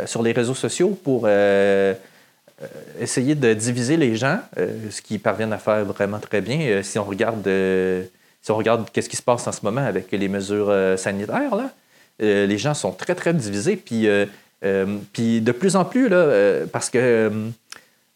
sur 0.05 0.23
les 0.23 0.33
réseaux 0.33 0.55
sociaux 0.55 0.91
pour 1.03 1.27
essayer 3.01 3.35
de 3.35 3.55
diviser 3.55 3.97
les 3.97 4.15
gens, 4.15 4.39
ce 4.91 5.01
qu'ils 5.01 5.21
parviennent 5.21 5.55
à 5.55 5.59
faire 5.59 5.87
vraiment 5.87 6.19
très 6.19 6.43
bien. 6.43 6.83
Si 6.83 6.99
on 6.99 7.05
regarde, 7.05 7.49
si 8.43 8.53
regarde 8.53 8.91
qu'est-ce 8.93 9.09
qui 9.09 9.17
se 9.17 9.23
passe 9.23 9.47
en 9.47 9.53
ce 9.53 9.61
moment 9.63 9.87
avec 9.87 10.13
les 10.13 10.29
mesures 10.29 10.71
sanitaires, 10.99 11.57
là, 11.57 11.71
euh, 12.21 12.47
les 12.47 12.59
gens 12.59 12.75
sont 12.75 12.93
très 12.93 13.15
très 13.15 13.33
divisés. 13.33 13.77
Puis, 13.77 14.07
euh, 14.07 14.27
euh, 14.65 14.99
puis 15.13 15.41
de 15.41 15.53
plus 15.53 15.77
en 15.77 15.85
plus 15.85 16.09
là, 16.09 16.65
parce 16.73 16.91
que 16.91 17.31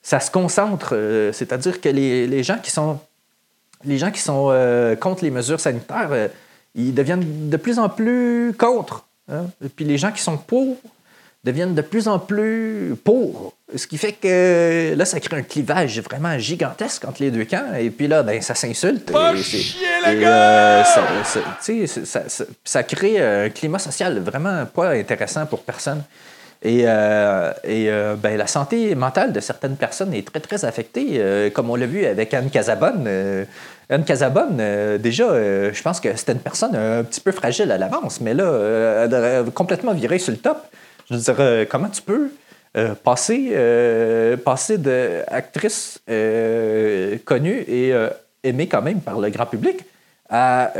ça 0.02 0.20
se 0.20 0.30
concentre, 0.30 0.94
c'est-à-dire 1.32 1.80
que 1.80 1.88
les, 1.88 2.26
les 2.26 2.42
gens 2.42 2.58
qui 2.58 2.70
sont 2.70 3.00
les 3.84 3.98
gens 3.98 4.10
qui 4.10 4.20
sont 4.20 4.96
contre 5.00 5.24
les 5.24 5.30
mesures 5.30 5.60
sanitaires, 5.60 6.30
ils 6.74 6.94
deviennent 6.94 7.48
de 7.50 7.56
plus 7.56 7.78
en 7.78 7.88
plus 7.88 8.54
contre. 8.56 9.06
hein. 9.30 9.46
Puis 9.74 9.84
les 9.84 9.98
gens 9.98 10.12
qui 10.12 10.22
sont 10.22 10.36
pour 10.36 10.76
deviennent 11.46 11.74
de 11.74 11.82
plus 11.82 12.08
en 12.08 12.18
plus 12.18 12.94
pour. 13.04 13.54
Ce 13.74 13.86
qui 13.86 13.98
fait 13.98 14.12
que 14.12 14.94
là, 14.96 15.04
ça 15.04 15.18
crée 15.20 15.38
un 15.38 15.42
clivage 15.42 16.00
vraiment 16.00 16.38
gigantesque 16.38 17.04
entre 17.04 17.22
les 17.22 17.30
deux 17.30 17.44
camps. 17.44 17.74
Et 17.78 17.90
puis 17.90 18.06
là, 18.08 18.22
ben, 18.22 18.40
ça 18.42 18.54
s'insulte. 18.54 19.10
Et 19.10 20.26
euh, 20.26 20.82
ça, 22.64 22.82
crée 22.82 23.20
un 23.20 23.48
climat 23.48 23.78
social 23.78 24.18
vraiment 24.20 24.66
pas 24.66 24.90
intéressant 24.90 25.46
pour 25.46 25.60
personne. 25.60 26.02
Et, 26.62 26.82
euh, 26.84 27.52
et 27.64 27.90
euh, 27.90 28.14
ben, 28.16 28.36
la 28.36 28.46
santé 28.46 28.94
mentale 28.94 29.32
de 29.32 29.40
certaines 29.40 29.76
personnes 29.76 30.14
est 30.14 30.26
très, 30.26 30.40
très 30.40 30.64
affectée, 30.64 31.14
euh, 31.14 31.50
comme 31.50 31.70
on 31.70 31.76
l'a 31.76 31.86
vu 31.86 32.04
avec 32.06 32.34
Anne 32.34 32.50
Casabonne. 32.50 33.08
Anne 33.88 34.04
Casabonne, 34.04 34.58
euh, 34.58 34.98
déjà, 34.98 35.24
euh, 35.24 35.70
je 35.72 35.82
pense 35.82 36.00
que 36.00 36.16
c'était 36.16 36.32
une 36.32 36.40
personne 36.40 36.74
un 36.74 37.04
petit 37.04 37.20
peu 37.20 37.30
fragile 37.30 37.70
à 37.70 37.78
l'avance, 37.78 38.20
mais 38.20 38.34
là, 38.34 38.44
euh, 38.44 39.44
complètement 39.50 39.94
viré 39.94 40.18
sur 40.18 40.32
le 40.32 40.38
top. 40.38 40.58
Je 41.08 41.14
veux 41.14 41.20
dire, 41.20 41.36
euh, 41.38 41.64
comment 41.68 41.88
tu 41.88 42.02
peux 42.02 42.30
euh, 42.76 42.94
passer, 42.94 43.52
euh, 43.52 44.36
passer 44.36 44.76
de 44.76 45.22
actrice 45.28 45.98
euh, 46.10 47.16
connue 47.24 47.64
et 47.66 47.94
aimée 48.44 48.66
quand 48.66 48.82
même 48.82 49.00
par 49.00 49.18
le 49.18 49.30
grand 49.30 49.46
public 49.46 49.78
à 50.28 50.72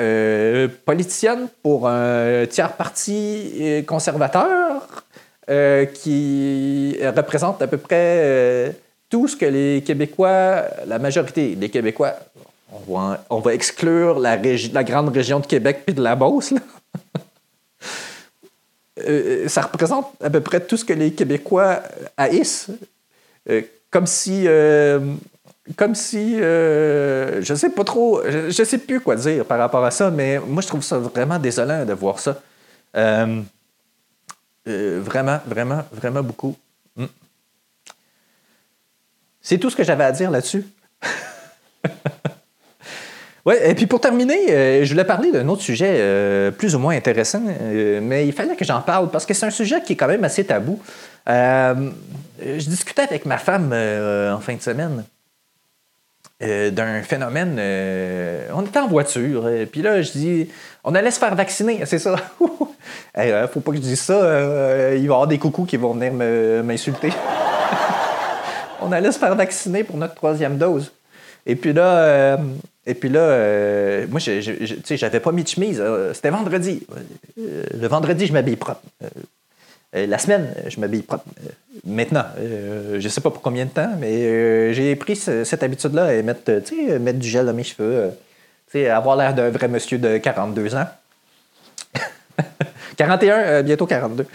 politicienne 0.84 1.48
pour 1.62 1.88
un 1.88 2.44
tiers 2.46 2.72
parti 2.72 3.84
conservateur 3.86 5.04
qui 5.46 6.98
représente 7.02 7.62
à 7.62 7.66
peu 7.66 7.78
près 7.78 8.74
tout 9.08 9.28
ce 9.28 9.36
que 9.36 9.46
les 9.46 9.82
Québécois, 9.82 10.64
la 10.86 10.98
majorité 10.98 11.54
des 11.54 11.68
Québécois, 11.70 12.14
on 12.72 12.92
va, 12.92 13.24
on 13.30 13.38
va 13.38 13.54
exclure 13.54 14.18
la, 14.18 14.36
grande 14.36 15.08
région 15.14 15.38
de 15.38 15.46
Québec 15.46 15.82
puis 15.86 15.94
de 15.94 16.02
la 16.02 16.16
Beauce. 16.16 16.52
Euh, 18.98 19.46
ça 19.48 19.62
représente 19.62 20.12
à 20.22 20.30
peu 20.30 20.40
près 20.40 20.60
tout 20.60 20.76
ce 20.76 20.84
que 20.84 20.92
les 20.92 21.12
Québécois 21.12 21.82
haïssent. 22.16 22.68
Euh, 23.50 23.62
comme 23.90 24.06
si. 24.06 24.44
euh, 24.46 25.00
comme 25.76 25.94
si. 25.94 26.40
euh, 26.40 27.42
je 27.42 27.54
sais 27.54 27.70
pas 27.70 27.84
trop. 27.84 28.22
Je, 28.28 28.50
je 28.50 28.64
sais 28.64 28.78
plus 28.78 29.00
quoi 29.00 29.16
dire 29.16 29.44
par 29.44 29.58
rapport 29.58 29.84
à 29.84 29.90
ça, 29.90 30.10
mais 30.10 30.38
moi, 30.38 30.62
je 30.62 30.68
trouve 30.68 30.82
ça 30.82 30.98
vraiment 30.98 31.38
désolant 31.38 31.84
de 31.84 31.92
voir 31.92 32.18
ça. 32.18 32.40
Euh, 32.96 33.42
euh, 34.68 35.00
vraiment, 35.04 35.38
vraiment, 35.46 35.82
vraiment 35.92 36.22
beaucoup. 36.22 36.56
Mm. 36.96 37.04
C'est 39.40 39.58
tout 39.58 39.70
ce 39.70 39.76
que 39.76 39.84
j'avais 39.84 40.04
à 40.04 40.12
dire 40.12 40.30
là-dessus. 40.30 40.64
Ouais, 43.46 43.70
et 43.70 43.76
puis 43.76 43.86
pour 43.86 44.00
terminer, 44.00 44.50
euh, 44.50 44.84
je 44.84 44.90
voulais 44.90 45.04
parler 45.04 45.30
d'un 45.30 45.46
autre 45.46 45.62
sujet 45.62 45.98
euh, 46.00 46.50
plus 46.50 46.74
ou 46.74 46.80
moins 46.80 46.96
intéressant, 46.96 47.42
euh, 47.46 48.00
mais 48.02 48.26
il 48.26 48.32
fallait 48.32 48.56
que 48.56 48.64
j'en 48.64 48.80
parle 48.80 49.08
parce 49.08 49.24
que 49.24 49.34
c'est 49.34 49.46
un 49.46 49.50
sujet 49.50 49.80
qui 49.82 49.92
est 49.92 49.96
quand 49.96 50.08
même 50.08 50.24
assez 50.24 50.44
tabou. 50.44 50.80
Je 51.28 52.68
discutais 52.68 53.02
avec 53.02 53.24
ma 53.24 53.38
femme 53.38 53.72
en 53.72 54.40
fin 54.40 54.54
de 54.54 54.60
semaine 54.60 55.04
d'un 56.40 57.02
phénomène. 57.02 57.54
on 58.52 58.62
était 58.62 58.80
en 58.80 58.88
voiture, 58.88 59.48
puis 59.70 59.80
là, 59.80 60.02
je 60.02 60.10
dis, 60.10 60.48
on 60.82 60.94
allait 60.94 61.12
se 61.12 61.18
faire 61.20 61.34
vacciner, 61.36 61.80
c'est 61.86 62.00
ça. 62.00 62.16
hey, 63.14 63.32
faut 63.52 63.60
pas 63.60 63.70
que 63.70 63.76
je 63.76 63.82
dise 63.82 64.00
ça, 64.00 64.16
il 64.92 64.92
va 64.92 64.94
y 64.96 65.04
avoir 65.04 65.26
des 65.28 65.38
coucous 65.38 65.66
qui 65.66 65.76
vont 65.76 65.94
venir 65.94 66.12
m'insulter. 66.64 67.12
on 68.82 68.90
allait 68.90 69.12
se 69.12 69.18
faire 69.18 69.34
vacciner 69.36 69.84
pour 69.84 69.96
notre 69.96 70.14
troisième 70.14 70.58
dose. 70.58 70.92
Et 71.46 71.54
puis 71.56 71.72
là, 71.72 71.98
euh, 71.98 72.36
et 72.86 72.94
puis 72.94 73.08
là 73.08 73.20
euh, 73.20 74.06
moi, 74.10 74.20
tu 74.20 74.42
sais, 74.42 74.96
j'avais 74.96 75.20
pas 75.20 75.32
mis 75.32 75.44
de 75.44 75.48
chemise. 75.48 75.80
euh, 75.80 76.12
C'était 76.12 76.30
vendredi. 76.30 76.84
Le 77.36 77.86
vendredi, 77.88 78.26
je 78.26 78.32
m'habille 78.32 78.56
propre. 78.56 78.82
La 79.92 80.18
semaine, 80.18 80.52
je 80.66 80.78
m'habille 80.80 81.02
propre. 81.02 81.24
Maintenant, 81.86 82.24
je 82.98 83.08
sais 83.08 83.20
pas 83.20 83.30
pour 83.30 83.40
combien 83.40 83.64
de 83.64 83.70
temps, 83.70 83.90
mais 83.98 84.74
j'ai 84.74 84.94
pris 84.96 85.16
ce- 85.16 85.44
cette 85.44 85.62
habitude-là 85.62 86.12
et 86.14 86.22
mettre, 86.22 86.50
mettre 86.98 87.18
du 87.18 87.28
gel 87.28 87.46
dans 87.46 87.54
mes 87.54 87.64
cheveux. 87.64 88.10
avoir 88.90 89.16
l'air 89.16 89.32
d'un 89.34 89.48
vrai 89.48 89.68
monsieur 89.68 89.96
de 89.98 90.18
42 90.18 90.74
ans. 90.74 90.86
41, 92.96 93.38
euh, 93.38 93.62
bientôt 93.62 93.86
42. 93.86 94.26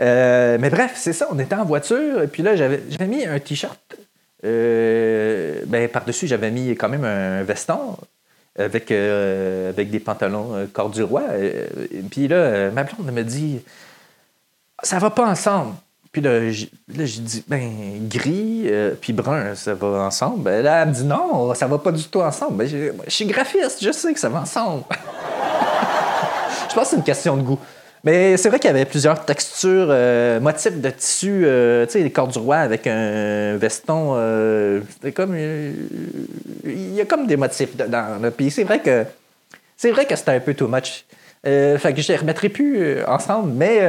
Euh, 0.00 0.58
mais 0.60 0.70
bref, 0.70 0.92
c'est 0.94 1.12
ça, 1.12 1.26
on 1.32 1.38
était 1.38 1.54
en 1.56 1.64
voiture, 1.64 2.22
et 2.22 2.26
puis 2.28 2.42
là, 2.42 2.54
j'avais 2.56 2.80
mis 3.08 3.24
un 3.26 3.38
t-shirt. 3.38 3.78
Euh, 4.44 5.62
ben, 5.66 5.88
par-dessus, 5.88 6.26
j'avais 6.26 6.50
mis 6.50 6.70
quand 6.70 6.88
même 6.88 7.04
un 7.04 7.42
veston 7.42 7.96
avec, 8.58 8.90
euh, 8.90 9.70
avec 9.70 9.90
des 9.90 10.00
pantalons 10.00 10.54
euh, 10.54 10.66
corps 10.72 10.90
du 10.90 11.02
roi. 11.02 11.22
Puis 12.10 12.28
là, 12.28 12.70
ma 12.70 12.84
blonde 12.84 13.12
me 13.12 13.22
dit 13.22 13.60
Ça 14.82 14.98
va 14.98 15.10
pas 15.10 15.26
ensemble. 15.26 15.74
Puis 16.12 16.22
là, 16.22 16.50
j'ai 16.50 16.68
dit 17.20 17.44
Ben, 17.48 18.08
gris 18.08 18.70
puis 19.00 19.12
brun, 19.12 19.54
ça 19.54 19.74
va 19.74 20.04
ensemble. 20.04 20.42
Ben, 20.42 20.62
là, 20.62 20.82
elle 20.82 20.88
me 20.88 20.94
dit 20.94 21.04
Non, 21.04 21.54
ça 21.54 21.66
va 21.66 21.78
pas 21.78 21.92
du 21.92 22.04
tout 22.04 22.20
ensemble. 22.20 22.56
Ben, 22.56 22.68
je 22.68 23.10
suis 23.10 23.26
graphiste, 23.26 23.82
je 23.82 23.92
sais 23.92 24.12
que 24.12 24.20
ça 24.20 24.28
va 24.28 24.40
ensemble. 24.40 24.84
Je 26.68 26.74
pense 26.76 26.84
que 26.84 26.90
c'est 26.90 26.96
une 26.96 27.02
question 27.02 27.36
de 27.36 27.42
goût. 27.42 27.58
Mais 28.02 28.36
c'est 28.36 28.48
vrai 28.48 28.58
qu'il 28.58 28.68
y 28.68 28.70
avait 28.70 28.86
plusieurs 28.86 29.24
textures, 29.24 29.88
euh, 29.90 30.40
motifs 30.40 30.80
de 30.80 30.90
tissu, 30.90 31.42
euh, 31.44 31.84
tu 31.84 31.92
sais, 31.92 32.02
les 32.02 32.10
cordes 32.10 32.32
du 32.32 32.38
roi 32.38 32.56
avec 32.56 32.86
un 32.86 33.56
veston. 33.56 34.14
euh, 34.16 34.80
c'était 34.90 35.12
comme. 35.12 35.36
il 35.36 36.94
y 36.94 37.00
a 37.00 37.04
comme 37.04 37.26
des 37.26 37.36
motifs 37.36 37.76
dedans. 37.76 38.18
là. 38.20 38.30
Puis 38.30 38.50
c'est 38.50 38.64
vrai 38.64 38.80
que. 38.80 39.04
C'est 39.76 39.90
vrai 39.90 40.06
que 40.06 40.16
c'était 40.16 40.32
un 40.32 40.40
peu 40.40 40.54
too 40.54 40.68
much. 40.68 41.04
Fait 41.42 41.94
que 41.94 42.02
je 42.02 42.08
les 42.08 42.18
remettrai 42.18 42.50
plus 42.50 43.02
ensemble, 43.04 43.52
mais 43.54 43.80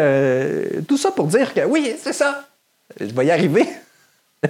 tout 0.87 0.97
ça 0.97 1.11
pour 1.11 1.27
dire 1.27 1.53
que 1.53 1.65
oui, 1.65 1.93
c'est 2.01 2.13
ça. 2.13 2.47
Je 2.99 3.13
vais 3.13 3.25
y 3.25 3.31
arriver. 3.31 3.65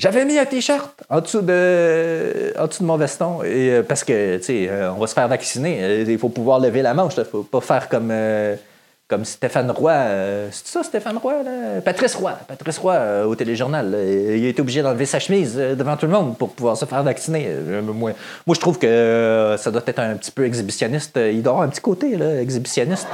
J'avais 0.00 0.24
mis 0.24 0.38
un 0.38 0.46
t-shirt 0.46 0.94
en 1.10 1.20
dessous 1.20 1.42
de, 1.42 2.54
mon 2.80 2.96
veston 2.96 3.40
euh, 3.44 3.82
parce 3.82 4.02
que, 4.02 4.40
euh, 4.48 4.90
on 4.96 4.98
va 4.98 5.06
se 5.06 5.12
faire 5.12 5.28
vacciner. 5.28 5.76
Euh, 5.82 6.04
Il 6.08 6.18
faut 6.18 6.30
pouvoir 6.30 6.58
lever 6.58 6.80
la 6.80 6.94
manche. 6.94 7.12
Il 7.18 7.24
faut 7.26 7.42
pas 7.42 7.60
faire 7.60 7.86
comme, 7.90 8.10
comme 9.06 9.26
Stéphane 9.26 9.70
Roy. 9.70 9.92
c'est 10.52 10.68
ça, 10.68 10.82
Stéphane 10.82 11.18
Roy? 11.18 11.42
Là? 11.42 11.82
Patrice 11.84 12.14
Roy. 12.14 12.32
Patrice 12.48 12.78
Roy 12.78 13.26
au 13.26 13.34
téléjournal. 13.34 13.94
Il 13.94 14.46
a 14.46 14.48
été 14.48 14.62
obligé 14.62 14.80
d'enlever 14.80 15.04
sa 15.04 15.18
chemise 15.18 15.56
devant 15.56 15.98
tout 15.98 16.06
le 16.06 16.12
monde 16.12 16.38
pour 16.38 16.54
pouvoir 16.54 16.78
se 16.78 16.86
faire 16.86 17.02
vacciner. 17.02 17.50
Moi, 17.82 18.12
moi, 18.46 18.54
je 18.54 18.60
trouve 18.60 18.78
que 18.78 19.56
ça 19.58 19.70
doit 19.70 19.82
être 19.86 19.98
un 19.98 20.16
petit 20.16 20.30
peu 20.30 20.46
exhibitionniste. 20.46 21.20
Il 21.30 21.42
doit 21.42 21.52
avoir 21.52 21.66
un 21.66 21.70
petit 21.70 21.82
côté 21.82 22.16
là, 22.16 22.40
exhibitionniste. 22.40 23.08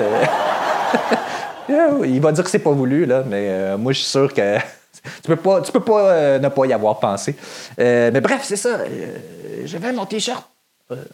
il 1.68 2.20
va 2.20 2.31
dire 2.31 2.44
que 2.44 2.51
c'est 2.51 2.61
pas 2.61 2.70
voulu, 2.70 3.07
là, 3.07 3.25
mais 3.29 3.77
moi, 3.77 3.92
je 3.92 3.99
suis 3.99 4.09
sûr 4.09 4.33
que 4.33 4.59
tu 5.03 5.29
peux 5.29 5.37
pas, 5.37 5.61
tu 5.63 5.73
peux 5.73 5.81
pas 5.81 6.11
euh, 6.11 6.39
ne 6.39 6.49
pas 6.49 6.67
y 6.67 6.73
avoir 6.73 6.99
pensé. 6.99 7.35
Euh, 7.79 8.11
mais 8.13 8.21
bref, 8.21 8.43
c'est 8.45 8.57
ça. 8.57 8.81
euh, 8.81 9.17
J'avais 9.65 9.93
mon 9.93 10.07
t-shirt 10.07 10.49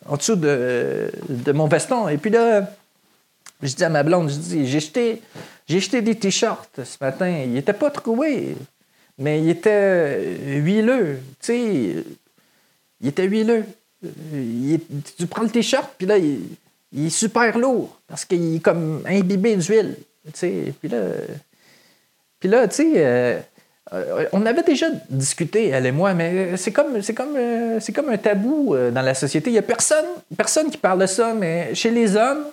en 0.09 0.17
dessous 0.17 0.37
de, 0.37 1.11
mon 1.53 1.67
veston. 1.67 2.09
Et 2.09 2.19
puis 2.19 2.31
là, 2.31 2.69
je 3.63 3.75
dis 3.75 3.85
à 3.85 3.89
ma 3.89 4.03
blonde, 4.03 4.31
je 4.31 4.37
dis, 4.37 4.67
j'ai 4.67 4.81
jeté, 4.81 5.23
j'ai 5.67 5.81
jeté 5.81 6.03
des 6.03 6.15
t-shirts 6.15 6.81
ce 6.85 6.97
matin. 7.01 7.45
Il 7.47 7.57
était 7.57 7.73
pas 7.73 7.91
troué, 7.91 8.57
mais 9.19 9.41
il 9.41 9.49
était 9.49 9.71
euh, 9.73 10.59
huileux. 10.59 11.21
Tu 11.41 11.47
sais, 11.47 12.05
il 13.01 13.09
était 13.09 13.25
huileux. 13.25 13.65
Tu 15.17 15.27
prends 15.27 15.43
le 15.43 15.51
t-shirt, 15.51 15.89
puis 15.97 16.07
là, 16.07 16.19
il, 16.19 17.07
est 17.07 17.11
super 17.11 17.57
lourd 17.57 17.97
parce 18.07 18.25
qu'il 18.25 18.57
est 18.57 18.61
comme 18.61 19.03
imbibé 19.07 19.57
d'huile. 19.57 19.97
Puis 20.33 20.89
là, 20.91 21.01
puis 22.41 22.49
là, 22.49 22.67
tu 22.67 22.75
sais, 22.75 23.45
euh, 23.93 24.27
on 24.33 24.47
avait 24.47 24.63
déjà 24.63 24.87
discuté, 25.11 25.69
elle 25.69 25.87
et 25.87 25.93
moi, 25.93 26.15
mais 26.15 26.57
c'est 26.57 26.73
comme, 26.73 27.03
c'est 27.03 27.15
comme, 27.15 27.37
euh, 27.37 27.79
un 28.09 28.17
tabou 28.17 28.75
euh, 28.75 28.91
dans 28.91 29.03
la 29.03 29.15
société. 29.15 29.51
Il 29.51 29.55
n'y 29.55 29.59
a 29.59 29.63
personne, 29.63 30.07
personne 30.37 30.71
qui 30.71 30.79
parle 30.79 31.01
de 31.01 31.07
ça, 31.07 31.35
mais 31.35 31.75
chez 31.75 31.91
les 31.91 32.17
hommes, 32.17 32.45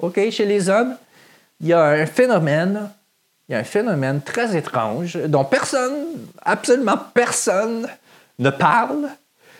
OK, 0.00 0.18
chez 0.30 0.44
les 0.44 0.68
hommes, 0.68 0.96
il 1.60 1.68
y 1.68 1.72
a 1.72 1.84
un 1.84 2.06
phénomène, 2.06 2.90
il 3.48 3.52
y 3.52 3.54
a 3.54 3.58
un 3.58 3.64
phénomène 3.64 4.20
très 4.22 4.56
étrange 4.56 5.16
dont 5.26 5.44
personne, 5.44 6.06
absolument 6.42 6.98
personne 7.14 7.88
ne 8.38 8.50
parle, 8.50 9.08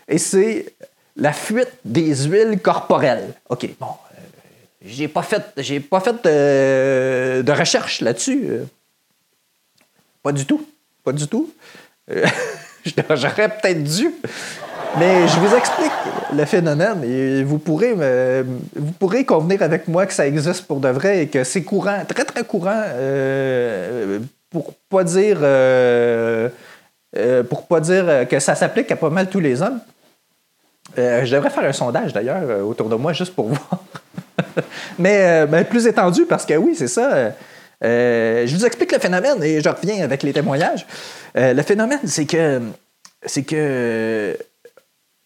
et 0.09 0.19
c'est 0.19 0.75
la 1.17 1.33
fuite 1.33 1.73
des 1.85 2.25
huiles 2.25 2.59
corporelles. 2.61 3.35
OK, 3.49 3.69
bon, 3.79 3.87
euh, 3.87 4.21
j'ai 4.83 5.07
pas 5.07 5.23
fait, 5.23 5.45
j'ai 5.57 5.79
pas 5.79 6.01
fait 6.01 6.25
de, 6.25 7.53
recherche 7.53 8.01
là-dessus. 8.01 8.47
euh. 8.49 8.65
Pas 10.23 10.33
du 10.33 10.47
tout, 10.47 10.67
pas 11.09 11.13
du 11.13 11.27
tout. 11.27 11.51
Euh, 12.11 12.27
J'aurais 13.15 13.49
peut-être 13.49 13.83
dû. 13.83 14.11
Mais 14.99 15.27
je 15.27 15.39
vous 15.41 15.55
explique 15.55 15.93
le 16.35 16.45
phénomène 16.45 17.03
et 17.05 17.43
vous 17.45 17.59
pourrez, 17.59 17.95
vous 18.75 18.93
pourrez 18.99 19.25
convenir 19.25 19.63
avec 19.63 19.89
moi 19.89 20.07
que 20.07 20.13
ça 20.13 20.27
existe 20.27 20.67
pour 20.67 20.81
de 20.81 20.89
vrai 20.89 21.23
et 21.23 21.29
que 21.29 21.45
c'est 21.45 21.63
courant, 21.63 22.03
très 22.07 22.25
très 22.25 22.45
courant, 22.45 22.83
euh, 22.87 24.19
pour 24.51 24.75
pas 24.89 25.05
dire, 25.05 25.39
euh, 25.43 26.49
pour 27.49 27.67
pas 27.67 27.81
dire 27.81 28.27
que 28.29 28.39
ça 28.39 28.55
s'applique 28.55 28.91
à 28.91 28.97
pas 28.97 29.11
mal 29.11 29.29
tous 29.29 29.41
les 29.41 29.61
hommes. 29.63 29.81
Je 30.97 31.31
devrais 31.31 31.51
faire 31.51 31.65
un 31.65 31.73
sondage 31.73 32.13
d'ailleurs 32.13 32.67
autour 32.67 32.89
de 32.89 32.97
moi 32.97 33.13
juste 33.13 33.35
pour 33.35 33.49
voir. 33.49 33.79
mais, 34.99 35.47
ben, 35.47 35.65
plus 35.65 35.87
étendu 35.87 36.25
parce 36.27 36.45
que 36.47 36.55
oui, 36.55 36.75
c'est 36.75 36.89
ça. 36.89 37.33
Euh, 37.85 38.47
je 38.47 38.57
vous 38.57 38.67
explique 38.67 38.93
le 38.93 38.99
phénomène 38.99 39.43
et 39.43 39.61
je 39.61 39.69
reviens 39.69 40.03
avec 40.03 40.23
les 40.23 40.33
témoignages. 40.33 40.87
Euh, 41.37 41.55
le 41.55 41.63
phénomène, 41.63 42.01
c'est 42.07 42.27
que 42.27 42.61
c'est 43.25 43.43
que 43.45 44.37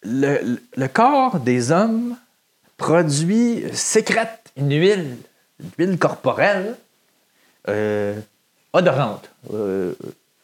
le, 0.03 0.59
le- 0.77 0.89
corps 0.89 1.39
des 1.41 1.71
hommes 1.71 2.17
produit, 2.77 3.65
sécrète 3.73 4.51
une 4.57 4.71
huile, 4.71 5.17
une 5.61 5.71
huile 5.79 5.99
corporelle 5.99 6.77
euh, 7.69 8.19
odorante. 8.73 9.31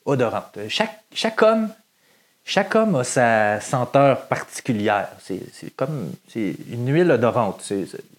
odorante. 0.05 0.59
Chaque, 0.69 1.03
chaque 1.13 1.43
homme 1.43 1.69
chaque 2.45 2.75
homme 2.75 2.95
a 2.97 3.05
sa 3.05 3.61
senteur 3.61 4.27
particulière. 4.27 5.11
C'est 5.23 5.41
c'est 5.53 5.69
comme 5.77 6.13
c'est 6.33 6.55
une 6.71 6.91
huile 6.91 7.11
odorante. 7.11 7.61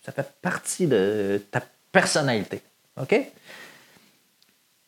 Ça 0.05 0.11
fait 0.11 0.31
partie 0.43 0.85
de 0.85 1.41
ta 1.49 1.63
personnalité. 1.91 2.61
OK? 3.01 3.19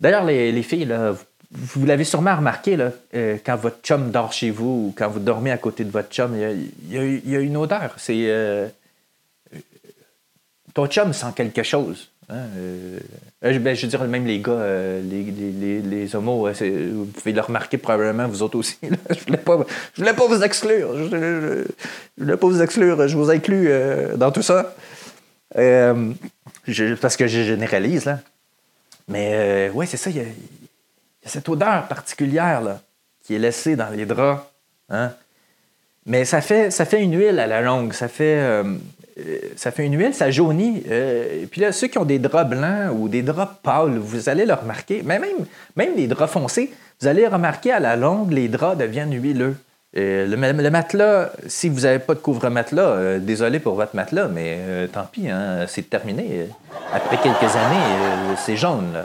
D'ailleurs, 0.02 0.26
les, 0.26 0.52
les 0.52 0.64
filles, 0.64 0.94
vous, 1.52 1.86
l'avez 1.86 2.04
sûrement 2.04 2.36
remarqué, 2.36 2.78
euh, 3.14 3.38
quand 3.46 3.56
votre 3.56 3.82
chum 3.84 4.10
dort 4.12 4.34
chez 4.34 4.50
vous 4.50 4.88
ou 4.88 4.94
quand 4.98 5.08
vous 5.10 5.20
dormez 5.20 5.52
à 5.52 5.58
côté 5.58 5.84
de 5.84 5.92
votre 5.92 6.10
chum, 6.10 6.36
il 6.36 6.92
y 7.30 7.36
a, 7.36 7.40
une 7.40 7.56
odeur. 7.58 7.94
C'est. 7.98 8.26
euh, 8.28 8.68
ton 10.74 10.88
chum 10.88 11.14
sent 11.14 11.28
quelque 11.36 11.64
chose. 11.64 12.10
hein, 12.30 12.36
euh, 12.58 13.00
euh, 13.44 13.60
ben, 13.60 13.76
je 13.76 13.82
veux 13.82 13.88
dire, 13.90 14.04
même 14.06 14.26
les 14.26 14.40
gars, 14.40 14.52
euh, 14.54 15.02
les, 15.02 16.16
homos, 16.16 16.48
euh, 16.48 16.92
vous 16.94 17.06
pouvez 17.06 17.34
le 17.34 17.42
remarquer 17.42 17.78
probablement, 17.78 18.28
vous 18.28 18.42
autres 18.42 18.58
aussi. 18.58 18.78
Je 19.10 19.20
voulais 19.26 19.38
voulais 19.98 20.14
pas 20.14 20.26
vous 20.28 20.42
exclure. 20.44 20.98
Je, 20.98 21.10
je- 21.10 21.68
voulais 22.24 22.38
pas 22.38 22.48
vous 22.48 22.62
exclure. 22.62 23.08
Je 23.08 23.18
vous 23.18 23.30
inclus 23.30 23.68
euh, 23.70 24.16
dans 24.16 24.32
tout 24.32 24.42
ça. 24.42 24.74
Euh, 25.58 26.12
parce 27.02 27.18
que 27.18 27.28
je 27.28 27.44
généralise, 27.44 28.06
là. 28.06 28.20
Mais 29.08 29.70
oui, 29.74 29.88
c'est 29.88 29.98
ça. 29.98 30.10
Il 30.10 30.18
y, 30.18 30.20
a, 30.20 30.26
cette 31.26 31.48
odeur 31.50 31.88
particulière 31.88 32.80
qui 33.24 33.36
est 33.36 33.40
laissée 33.40 33.76
dans 33.76 33.90
les 33.90 34.06
draps. 34.06 34.44
Hein? 34.90 35.12
Mais 36.06 36.26
ça 36.26 36.42
fait, 36.42 36.72
ça 36.72 36.86
fait 36.86 37.02
une 37.02 37.18
huile 37.18 37.40
à 37.40 37.48
la 37.48 37.62
longue. 37.62 37.94
Ça 37.94 38.08
fait, 38.08 38.38
euh, 38.38 38.64
euh, 39.20 39.38
ça 39.56 39.72
fait 39.72 39.86
une 39.86 39.98
huile, 39.98 40.14
ça 40.14 40.32
jaunit. 40.32 40.84
Euh, 40.90 41.46
puis 41.50 41.62
là, 41.62 41.72
ceux 41.72 41.88
qui 41.88 41.98
ont 41.98 42.06
des 42.06 42.20
draps 42.20 42.50
blancs 42.50 42.92
ou 42.96 43.08
des 43.08 43.22
draps 43.22 43.58
pâles, 43.62 43.98
vous 43.98 44.30
allez 44.30 44.46
le 44.46 44.54
remarquer. 44.54 45.04
Mais 45.06 45.20
même, 45.20 45.46
même 45.76 45.96
les 45.96 46.08
draps 46.08 46.34
foncés, 46.34 46.72
vous 47.00 47.08
allez 47.08 47.28
remarquer 47.28 47.72
à 47.72 47.80
la 47.80 47.96
longue, 47.96 48.32
les 48.32 48.48
draps 48.48 48.78
deviennent 48.78 49.14
huileux. 49.14 49.56
Euh, 49.98 50.26
le, 50.26 50.38
ma- 50.38 50.54
le 50.54 50.70
matelas, 50.70 51.32
si 51.48 51.68
vous 51.68 51.82
n'avez 51.82 52.00
pas 52.00 52.14
de 52.14 52.20
couvre-matelas, 52.20 52.82
euh, 52.82 53.20
désolé 53.20 53.60
pour 53.60 53.76
votre 53.76 53.94
matelas, 53.96 54.28
mais 54.30 54.56
euh, 54.60 54.88
tant 54.88 55.04
pis, 55.12 55.30
hein, 55.30 55.66
c'est 55.68 55.90
terminé. 55.90 56.48
Après 56.94 57.18
quelques 57.18 57.54
années, 57.56 58.36
c'est 58.38 58.56
jaune. 58.56 59.04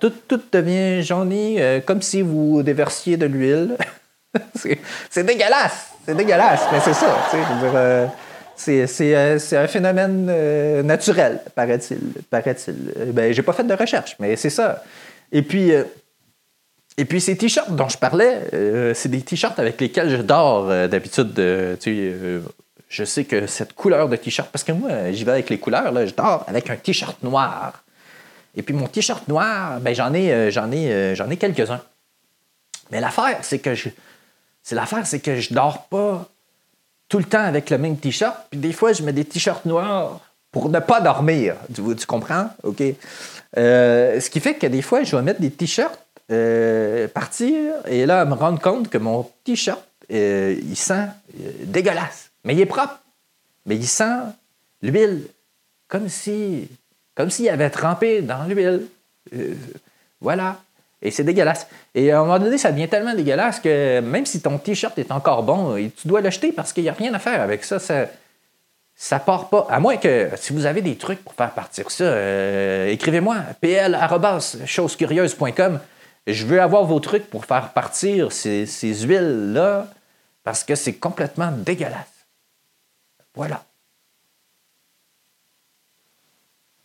Tout, 0.00 0.12
devient 0.52 1.02
jauni, 1.04 1.58
comme 1.86 2.02
si 2.02 2.20
vous 2.20 2.62
déversiez 2.62 3.16
de 3.16 3.26
l'huile. 3.26 3.76
c'est 5.10 5.22
dégueulasse! 5.24 5.90
C'est 6.04 6.14
dégueulasse, 6.16 6.62
mais 6.72 6.80
c'est 6.80 6.92
ça. 6.92 7.16
c'est- 9.38 9.56
un 9.56 9.66
phénomène 9.68 10.82
naturel, 10.82 11.40
paraît-il. 11.54 12.00
Paraît-il. 12.28 12.74
Ben, 13.12 13.32
j'ai 13.32 13.42
pas 13.42 13.52
fait 13.52 13.64
de 13.64 13.72
recherche, 13.72 14.16
mais 14.18 14.36
c'est 14.36 14.50
ça. 14.50 14.82
Et 15.32 15.42
puis, 15.42 15.72
et 16.96 17.04
puis 17.04 17.20
ces 17.20 17.36
t-shirts 17.36 17.74
dont 17.74 17.88
je 17.88 17.98
parlais, 17.98 18.48
euh, 18.52 18.94
c'est 18.94 19.08
des 19.08 19.20
t-shirts 19.20 19.58
avec 19.58 19.80
lesquels 19.80 20.10
je 20.10 20.22
dors 20.22 20.70
euh, 20.70 20.86
d'habitude. 20.86 21.36
euh, 21.38 22.40
je 22.88 23.04
sais 23.04 23.24
que 23.24 23.48
cette 23.48 23.72
couleur 23.72 24.08
de 24.08 24.14
t-shirt, 24.14 24.48
parce 24.50 24.62
que 24.62 24.70
moi, 24.70 25.10
j'y 25.10 25.24
vais 25.24 25.32
avec 25.32 25.50
les 25.50 25.58
couleurs, 25.58 25.90
là, 25.90 26.06
je 26.06 26.14
dors 26.14 26.44
avec 26.46 26.70
un 26.70 26.76
t-shirt 26.76 27.20
noir. 27.24 27.82
Et 28.54 28.62
puis 28.62 28.72
mon 28.72 28.86
t-shirt 28.86 29.26
noir, 29.26 29.80
ben, 29.80 29.92
j'en 29.92 30.14
ai, 30.14 30.52
j'en 30.52 30.70
ai, 30.70 31.16
j'en 31.16 31.28
ai 31.28 31.36
quelques-uns. 31.36 31.80
Mais 32.92 33.00
l'affaire, 33.00 33.38
c'est 33.42 33.58
que 33.58 33.74
je, 33.74 33.88
c'est 34.62 34.76
l'affaire, 34.76 35.04
c'est 35.08 35.18
que 35.18 35.40
je 35.40 35.52
dors 35.52 35.86
pas 35.86 36.28
tout 37.08 37.18
le 37.18 37.24
temps 37.24 37.42
avec 37.42 37.70
le 37.70 37.78
même 37.78 37.96
t-shirt. 37.96 38.36
Puis 38.50 38.60
des 38.60 38.72
fois, 38.72 38.92
je 38.92 39.02
mets 39.02 39.12
des 39.12 39.24
t-shirts 39.24 39.64
noirs 39.64 40.20
pour 40.52 40.68
ne 40.68 40.78
pas 40.78 41.00
dormir. 41.00 41.56
Tu, 41.74 41.82
tu 41.96 42.06
comprends? 42.06 42.50
OK? 42.62 42.80
Ce 43.56 44.30
qui 44.30 44.38
fait 44.38 44.54
que 44.54 44.68
des 44.68 44.82
fois, 44.82 45.02
je 45.02 45.16
vais 45.16 45.22
mettre 45.22 45.40
des 45.40 45.50
t-shirts, 45.50 45.98
euh, 46.30 47.06
partir, 47.08 47.74
et 47.86 48.06
là, 48.06 48.24
me 48.24 48.32
rendre 48.32 48.58
compte 48.58 48.88
que 48.88 48.96
mon 48.96 49.30
t-shirt, 49.44 49.86
euh, 50.10 50.56
il 50.58 50.76
sent 50.76 51.06
euh, 51.38 51.50
dégueulasse. 51.64 52.30
Mais 52.44 52.54
il 52.54 52.60
est 52.60 52.66
propre. 52.66 52.98
Mais 53.66 53.76
il 53.76 53.86
sent 53.86 54.22
l'huile. 54.82 55.26
Comme 55.88 56.08
si. 56.08 56.66
Comme 57.14 57.28
s'il 57.30 57.50
avait 57.50 57.68
trempé 57.70 58.22
dans 58.22 58.44
l'huile. 58.44 58.86
Voilà. 60.20 60.60
Et 61.02 61.10
c'est 61.10 61.24
dégueulasse. 61.24 61.66
Et 61.94 62.10
à 62.10 62.20
un 62.20 62.24
moment 62.24 62.38
donné, 62.38 62.56
ça 62.56 62.72
devient 62.72 62.88
tellement 62.88 63.14
dégueulasse 63.14 63.60
que 63.60 64.00
même 64.00 64.24
si 64.24 64.40
ton 64.40 64.56
t-shirt 64.58 64.98
est 64.98 65.12
encore 65.12 65.42
bon, 65.42 65.76
tu 65.76 66.08
dois 66.08 66.22
l'acheter 66.22 66.52
parce 66.52 66.72
qu'il 66.72 66.84
n'y 66.84 66.88
a 66.88 66.94
rien 66.94 67.12
à 67.12 67.18
faire 67.18 67.42
avec 67.42 67.64
ça. 67.64 67.78
Ça 67.78 68.06
ça 68.96 69.18
part 69.18 69.48
pas. 69.48 69.66
À 69.70 69.80
moins 69.80 69.96
que 69.96 70.30
si 70.36 70.52
vous 70.52 70.66
avez 70.66 70.80
des 70.80 70.94
trucs 70.96 71.20
pour 71.22 71.34
faire 71.34 71.50
partir 71.50 71.90
ça, 71.90 72.88
écrivez-moi 72.88 73.36
pl@chosecurieuse.com. 73.60 75.80
Je 76.26 76.46
veux 76.46 76.60
avoir 76.60 76.84
vos 76.84 77.00
trucs 77.00 77.28
pour 77.28 77.44
faire 77.44 77.72
partir 77.72 78.32
ces, 78.32 78.66
huiles-là 78.82 79.88
parce 80.42 80.64
que 80.64 80.74
c'est 80.74 80.94
complètement 80.94 81.52
dégueulasse. 81.52 82.26
Voilà. 83.34 83.64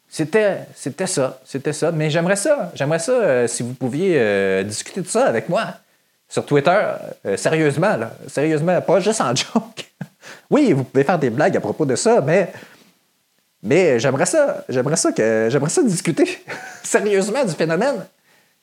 C'était, 0.09 0.61
c'était 0.75 1.07
ça, 1.07 1.39
c'était 1.45 1.71
ça. 1.71 1.91
Mais 1.91 2.09
j'aimerais 2.09 2.35
ça, 2.35 2.71
j'aimerais 2.73 2.99
ça 2.99 3.11
euh, 3.11 3.47
si 3.47 3.63
vous 3.63 3.73
pouviez 3.73 4.19
euh, 4.19 4.63
discuter 4.63 5.01
de 5.01 5.07
ça 5.07 5.27
avec 5.27 5.47
moi 5.47 5.65
sur 6.27 6.45
Twitter, 6.45 6.81
euh, 7.25 7.37
sérieusement, 7.37 7.95
sérieusement, 8.27 8.81
pas 8.81 8.99
juste 8.99 9.21
en 9.21 9.35
joke. 9.35 9.91
oui, 10.49 10.73
vous 10.73 10.83
pouvez 10.83 11.03
faire 11.03 11.19
des 11.19 11.29
blagues 11.29 11.55
à 11.55 11.59
propos 11.59 11.85
de 11.85 11.95
ça, 11.95 12.21
mais, 12.21 12.51
mais 13.63 13.99
j'aimerais 13.99 14.25
ça, 14.25 14.63
j'aimerais 14.67 14.95
ça 14.95 15.11
que, 15.11 15.47
j'aimerais 15.49 15.69
ça 15.69 15.83
discuter 15.83 16.39
sérieusement 16.83 17.45
du 17.45 17.53
phénomène. 17.53 18.05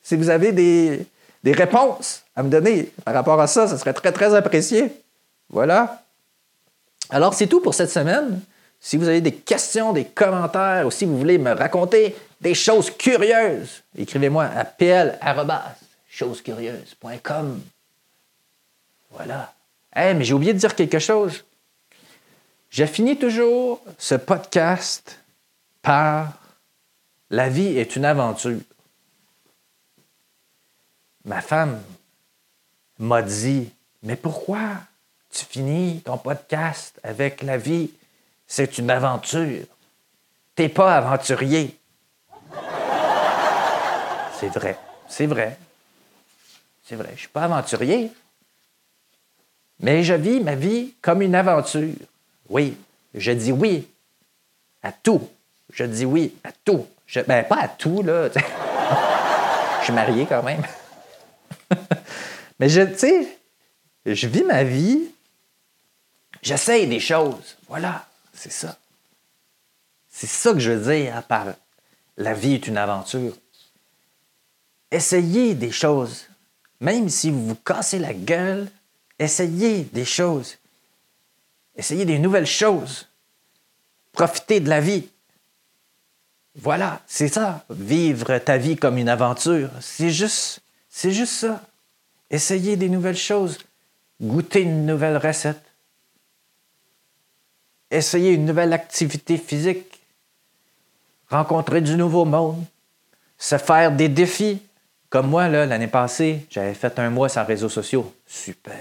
Si 0.06 0.14
vous 0.14 0.30
avez 0.30 0.52
des, 0.52 1.04
réponses 1.52 2.22
à 2.36 2.44
me 2.44 2.48
donner 2.48 2.92
par 3.04 3.12
rapport 3.12 3.40
à 3.40 3.48
ça, 3.48 3.66
ça 3.66 3.76
serait 3.76 3.92
très, 3.92 4.12
très 4.12 4.36
apprécié. 4.36 4.92
Voilà. 5.50 6.04
Alors, 7.10 7.34
c'est 7.34 7.48
tout 7.48 7.60
pour 7.60 7.74
cette 7.74 7.90
semaine. 7.90 8.40
Si 8.78 8.96
vous 8.96 9.08
avez 9.08 9.20
des 9.20 9.34
questions, 9.34 9.92
des 9.92 10.04
commentaires, 10.04 10.86
ou 10.86 10.92
si 10.92 11.06
vous 11.06 11.18
voulez 11.18 11.38
me 11.38 11.50
raconter 11.50 12.14
des 12.40 12.54
choses 12.54 12.88
curieuses, 12.88 13.82
écrivez-moi 13.98 14.44
à 14.44 14.64
pl.chosescurieuses.com. 14.64 17.60
Voilà. 19.10 19.52
Eh, 19.96 20.14
mais 20.14 20.22
j'ai 20.22 20.34
oublié 20.34 20.54
de 20.54 20.60
dire 20.60 20.76
quelque 20.76 21.00
chose. 21.00 21.42
Je 22.70 22.84
finis 22.84 23.18
toujours 23.18 23.82
ce 23.98 24.14
podcast 24.14 25.18
par 25.82 26.28
La 27.28 27.48
vie 27.48 27.76
est 27.76 27.96
une 27.96 28.04
aventure. 28.04 28.60
Ma 31.26 31.40
femme 31.40 31.82
m'a 33.00 33.20
dit 33.20 33.68
Mais 34.04 34.14
pourquoi 34.14 34.60
tu 35.28 35.44
finis 35.44 36.00
ton 36.04 36.18
podcast 36.18 36.98
avec 37.02 37.42
La 37.42 37.58
vie? 37.58 37.90
C'est 38.46 38.78
une 38.78 38.90
aventure. 38.90 39.64
T'es 40.54 40.68
pas 40.68 40.96
aventurier. 40.96 41.76
C'est 44.38 44.48
vrai, 44.48 44.78
c'est 45.08 45.26
vrai. 45.26 45.58
C'est 46.84 46.94
vrai, 46.94 47.10
je 47.14 47.20
suis 47.20 47.28
pas 47.28 47.42
aventurier. 47.42 48.12
Mais 49.80 50.04
je 50.04 50.14
vis 50.14 50.40
ma 50.40 50.54
vie 50.54 50.94
comme 51.02 51.22
une 51.22 51.34
aventure. 51.34 51.92
Oui, 52.48 52.76
je 53.12 53.32
dis 53.32 53.50
oui 53.50 53.88
à 54.80 54.92
tout. 54.92 55.28
Je 55.72 55.82
dis 55.82 56.04
oui 56.04 56.36
à 56.44 56.52
tout. 56.64 56.86
Je, 57.04 57.20
ben, 57.20 57.42
pas 57.44 57.62
à 57.62 57.68
tout, 57.68 58.02
là. 58.02 58.28
je 59.80 59.84
suis 59.84 59.92
marié 59.92 60.24
quand 60.26 60.44
même. 60.44 60.62
Mais 62.58 62.68
je, 62.68 62.82
tu 62.82 62.98
sais, 62.98 63.38
je 64.06 64.26
vis 64.26 64.44
ma 64.44 64.64
vie, 64.64 65.02
j'essaye 66.42 66.86
des 66.86 67.00
choses. 67.00 67.56
Voilà, 67.68 68.06
c'est 68.32 68.52
ça. 68.52 68.78
C'est 70.08 70.26
ça 70.26 70.52
que 70.52 70.60
je 70.60 70.72
veux 70.72 70.94
dire 70.94 71.22
par 71.24 71.46
la 72.16 72.32
vie 72.32 72.54
est 72.54 72.66
une 72.66 72.78
aventure. 72.78 73.34
Essayez 74.90 75.54
des 75.54 75.72
choses. 75.72 76.26
Même 76.80 77.08
si 77.08 77.30
vous 77.30 77.48
vous 77.48 77.54
cassez 77.56 77.98
la 77.98 78.14
gueule, 78.14 78.70
essayez 79.18 79.84
des 79.92 80.04
choses. 80.04 80.56
Essayez 81.74 82.04
des 82.04 82.18
nouvelles 82.18 82.46
choses. 82.46 83.08
Profitez 84.12 84.60
de 84.60 84.68
la 84.68 84.80
vie. 84.80 85.08
Voilà, 86.54 87.02
c'est 87.06 87.28
ça. 87.28 87.66
Vivre 87.68 88.38
ta 88.38 88.56
vie 88.56 88.76
comme 88.76 88.96
une 88.96 89.10
aventure. 89.10 89.70
C'est 89.80 90.10
juste, 90.10 90.60
c'est 90.96 91.12
juste 91.12 91.34
ça. 91.34 91.60
Essayez 92.30 92.74
des 92.76 92.88
nouvelles 92.88 93.18
choses. 93.18 93.58
Goûtez 94.18 94.62
une 94.62 94.86
nouvelle 94.86 95.18
recette. 95.18 95.60
Essayez 97.90 98.30
une 98.30 98.46
nouvelle 98.46 98.72
activité 98.72 99.36
physique. 99.36 100.00
Rencontrer 101.28 101.82
du 101.82 101.96
nouveau 101.96 102.24
monde. 102.24 102.64
Se 103.36 103.58
faire 103.58 103.92
des 103.92 104.08
défis. 104.08 104.62
Comme 105.10 105.28
moi, 105.28 105.48
l'année 105.48 105.86
passée, 105.86 106.46
j'avais 106.48 106.72
fait 106.72 106.98
un 106.98 107.10
mois 107.10 107.28
sans 107.28 107.44
réseaux 107.44 107.68
sociaux. 107.68 108.14
Super. 108.26 108.80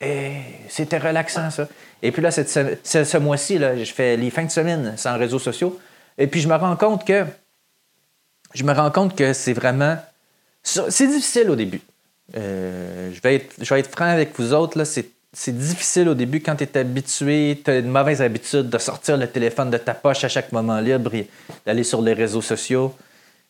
Et 0.00 0.36
c'était 0.68 0.98
relaxant, 0.98 1.50
ça. 1.50 1.66
Et 2.02 2.12
puis 2.12 2.22
là, 2.22 2.30
cette 2.30 2.50
ce, 2.84 3.02
ce 3.02 3.18
mois-ci, 3.18 3.58
je 3.58 3.92
fais 3.92 4.16
les 4.16 4.30
fins 4.30 4.44
de 4.44 4.50
semaine 4.52 4.96
sans 4.96 5.18
réseaux 5.18 5.40
sociaux. 5.40 5.80
Et 6.18 6.28
puis 6.28 6.40
je 6.40 6.46
me 6.46 6.54
rends 6.54 6.76
compte 6.76 7.04
que 7.04 7.26
je 8.54 8.62
me 8.62 8.72
rends 8.72 8.92
compte 8.92 9.16
que 9.16 9.32
c'est 9.32 9.54
vraiment. 9.54 9.98
C'est 10.62 11.06
difficile 11.06 11.50
au 11.50 11.56
début. 11.56 11.80
Euh, 12.36 13.10
je, 13.12 13.20
vais 13.20 13.36
être, 13.36 13.90
franc 13.90 14.04
avec 14.04 14.38
vous 14.38 14.52
autres. 14.52 14.82
c'est 14.84 15.58
difficile 15.58 16.08
au 16.08 16.14
début 16.14 16.40
quand 16.40 16.56
tu 16.56 16.64
es 16.64 16.76
habitué, 16.76 17.60
tu 17.64 17.70
as 17.70 17.78
une 17.78 17.88
mauvaise 17.88 18.20
habitude 18.20 18.68
de 18.68 18.78
sortir 18.78 19.16
le 19.16 19.26
téléphone 19.26 19.70
de 19.70 19.78
ta 19.78 19.94
poche 19.94 20.24
à 20.24 20.28
chaque 20.28 20.52
moment 20.52 20.78
libre 20.80 21.14
et 21.14 21.28
d'aller 21.64 21.84
sur 21.84 22.02
les 22.02 22.12
réseaux 22.12 22.42
sociaux. 22.42 22.94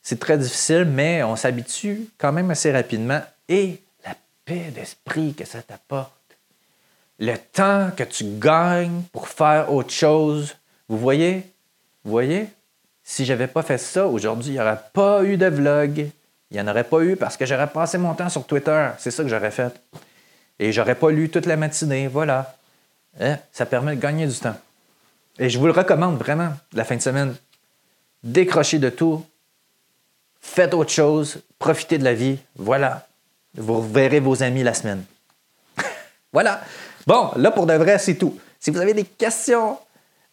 C'est 0.02 0.20
très 0.20 0.38
difficile, 0.38 0.84
mais 0.84 1.22
on 1.24 1.34
s'habitue 1.36 2.08
quand 2.18 2.32
même 2.32 2.50
assez 2.50 2.70
rapidement. 2.70 3.20
Et 3.48 3.82
la 4.04 4.14
paix 4.44 4.70
d'esprit 4.74 5.34
que 5.34 5.44
ça 5.44 5.60
t'apporte, 5.60 6.12
le 7.18 7.34
temps 7.52 7.90
que 7.96 8.04
tu 8.04 8.24
gagnes 8.38 9.02
pour 9.12 9.28
faire 9.28 9.72
autre 9.72 9.92
chose, 9.92 10.54
vous 10.88 10.98
voyez? 10.98 11.42
Vous 12.04 12.12
voyez? 12.12 12.46
Si 13.02 13.24
j'avais 13.24 13.48
pas 13.48 13.62
fait 13.62 13.78
ça, 13.78 14.06
aujourd'hui, 14.06 14.50
il 14.50 14.52
n'y 14.54 14.60
aurait 14.60 14.80
pas 14.92 15.24
eu 15.24 15.36
de 15.36 15.46
vlog. 15.46 16.10
Il 16.50 16.56
n'y 16.56 16.60
en 16.60 16.68
aurait 16.68 16.84
pas 16.84 17.00
eu 17.00 17.16
parce 17.16 17.36
que 17.36 17.44
j'aurais 17.44 17.66
passé 17.66 17.98
mon 17.98 18.14
temps 18.14 18.28
sur 18.28 18.44
Twitter. 18.46 18.88
C'est 18.98 19.10
ça 19.10 19.22
que 19.22 19.28
j'aurais 19.28 19.50
fait. 19.50 19.72
Et 20.58 20.72
j'aurais 20.72 20.94
pas 20.94 21.10
lu 21.10 21.28
toute 21.28 21.46
la 21.46 21.56
matinée. 21.56 22.08
Voilà. 22.08 22.56
Hein? 23.20 23.38
Ça 23.52 23.66
permet 23.66 23.96
de 23.96 24.00
gagner 24.00 24.26
du 24.26 24.34
temps. 24.34 24.56
Et 25.38 25.50
je 25.50 25.58
vous 25.58 25.66
le 25.66 25.72
recommande 25.72 26.18
vraiment, 26.18 26.52
la 26.72 26.84
fin 26.84 26.96
de 26.96 27.02
semaine. 27.02 27.34
Décrochez 28.22 28.78
de 28.78 28.90
tout. 28.90 29.24
Faites 30.40 30.74
autre 30.74 30.90
chose. 30.90 31.42
Profitez 31.58 31.98
de 31.98 32.04
la 32.04 32.14
vie. 32.14 32.38
Voilà. 32.56 33.06
Vous 33.54 33.82
verrez 33.82 34.20
vos 34.20 34.42
amis 34.42 34.62
la 34.62 34.74
semaine. 34.74 35.04
voilà. 36.32 36.60
Bon, 37.06 37.30
là, 37.36 37.50
pour 37.50 37.66
de 37.66 37.74
vrai, 37.74 37.98
c'est 37.98 38.14
tout. 38.14 38.38
Si 38.58 38.70
vous 38.70 38.80
avez 38.80 38.94
des 38.94 39.04
questions, 39.04 39.78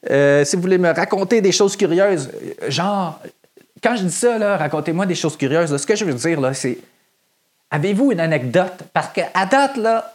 euh, 0.10 0.44
si 0.46 0.56
vous 0.56 0.62
voulez 0.62 0.78
me 0.78 0.92
raconter 0.92 1.42
des 1.42 1.52
choses 1.52 1.76
curieuses, 1.76 2.32
euh, 2.34 2.70
genre, 2.70 3.22
quand 3.86 3.96
je 3.96 4.04
dis 4.04 4.12
ça, 4.12 4.58
racontez-moi 4.58 5.06
des 5.06 5.14
choses 5.16 5.38
curieuses, 5.38 5.76
ce 5.78 5.86
que 5.86 5.96
je 5.96 6.04
veux 6.06 6.14
dire, 6.14 6.40
c'est 6.56 6.80
avez-vous 7.70 8.12
une 8.12 8.20
anecdote? 8.20 8.74
Parce 8.94 9.10
qu'à 9.10 9.46
date, 9.46 9.78
là, 9.78 10.12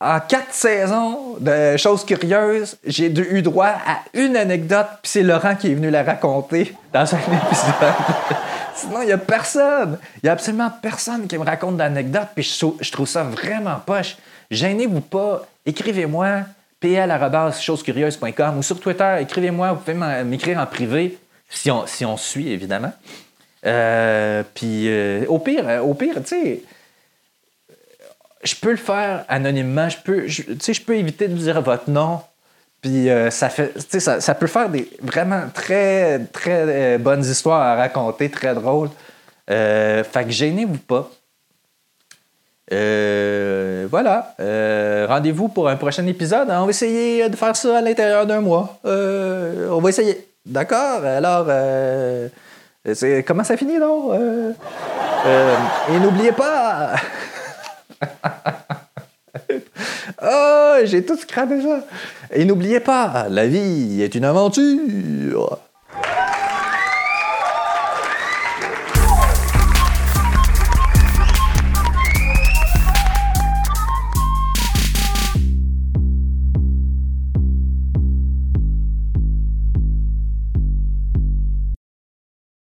en 0.00 0.20
quatre 0.20 0.52
saisons 0.52 1.36
de 1.40 1.76
choses 1.78 2.04
curieuses, 2.04 2.76
j'ai 2.84 3.06
eu 3.06 3.40
droit 3.40 3.66
à 3.86 4.00
une 4.12 4.36
anecdote, 4.36 4.86
puis 5.02 5.10
c'est 5.10 5.22
Laurent 5.22 5.56
qui 5.56 5.72
est 5.72 5.74
venu 5.74 5.90
la 5.90 6.02
raconter 6.02 6.74
dans 6.92 7.00
un 7.14 7.18
épisode. 7.46 7.94
Sinon, 8.74 9.00
il 9.02 9.06
n'y 9.06 9.12
a 9.12 9.18
personne. 9.18 9.98
Il 10.16 10.20
n'y 10.24 10.28
a 10.28 10.32
absolument 10.34 10.70
personne 10.82 11.26
qui 11.26 11.38
me 11.38 11.44
raconte 11.44 11.78
d'anecdotes, 11.78 12.28
puis 12.34 12.44
je, 12.44 12.58
trou- 12.58 12.76
je 12.80 12.92
trouve 12.92 13.08
ça 13.08 13.22
vraiment 13.24 13.76
poche. 13.84 14.16
Gênez-vous 14.50 15.00
pas, 15.00 15.46
écrivez-moi 15.66 16.42
pl.chosescurieuses.com 16.78 18.58
ou 18.58 18.62
sur 18.62 18.78
Twitter, 18.78 19.16
écrivez-moi, 19.20 19.72
vous 19.72 19.80
pouvez 19.80 20.24
m'écrire 20.24 20.58
en 20.60 20.66
privé, 20.66 21.18
si 21.48 21.70
on, 21.70 21.86
si 21.86 22.04
on 22.04 22.16
suit, 22.16 22.50
évidemment. 22.50 22.92
Euh, 23.66 24.42
puis 24.54 24.88
euh, 24.88 25.24
au 25.28 25.38
pire, 25.38 25.68
euh, 25.68 25.80
au 25.80 25.94
pire, 25.94 26.14
tu 26.22 26.28
sais, 26.28 26.62
je 28.44 28.54
peux 28.54 28.70
le 28.70 28.76
faire 28.76 29.24
anonymement, 29.28 29.88
je 29.88 29.96
peux, 29.98 30.26
je- 30.28 30.42
je 30.72 30.80
peux 30.80 30.96
éviter 30.96 31.26
de 31.28 31.34
dire 31.34 31.60
votre 31.60 31.90
nom. 31.90 32.20
Puis 32.80 33.08
ça 33.30 33.48
fait, 33.48 33.72
ça, 33.98 34.20
ça 34.20 34.34
peut 34.36 34.46
faire 34.46 34.68
des 34.68 34.88
vraiment 35.02 35.42
très, 35.52 36.20
très 36.26 36.96
bonnes 36.98 37.24
histoires 37.24 37.60
à 37.60 37.74
raconter, 37.74 38.30
très 38.30 38.54
drôles. 38.54 38.90
Fait 39.48 40.04
que 40.24 40.30
gênez-vous 40.30 40.78
pas. 40.78 41.10
Voilà. 42.70 44.36
Rendez-vous 45.08 45.48
pour 45.48 45.68
un 45.68 45.74
prochain 45.74 46.06
épisode. 46.06 46.48
On 46.50 46.66
va 46.66 46.70
essayer 46.70 47.28
de 47.28 47.34
faire 47.34 47.56
ça 47.56 47.78
à 47.78 47.80
l'intérieur 47.80 48.26
d'un 48.26 48.40
mois. 48.40 48.78
On 48.84 49.80
va 49.80 49.88
essayer. 49.88 50.27
D'accord? 50.48 51.04
Alors, 51.04 51.44
euh, 51.50 52.28
c'est- 52.94 53.22
comment 53.22 53.44
ça 53.44 53.56
finit, 53.58 53.78
non? 53.78 54.12
Euh, 54.14 54.52
euh, 55.26 55.54
et 55.94 55.98
n'oubliez 56.00 56.32
pas. 56.32 56.92
oh, 60.22 60.74
j'ai 60.84 61.04
tout 61.04 61.18
scrappé 61.18 61.60
ça. 61.60 61.80
Et 62.32 62.46
n'oubliez 62.46 62.80
pas, 62.80 63.26
la 63.28 63.46
vie 63.46 64.00
est 64.02 64.14
une 64.14 64.24
aventure. 64.24 65.58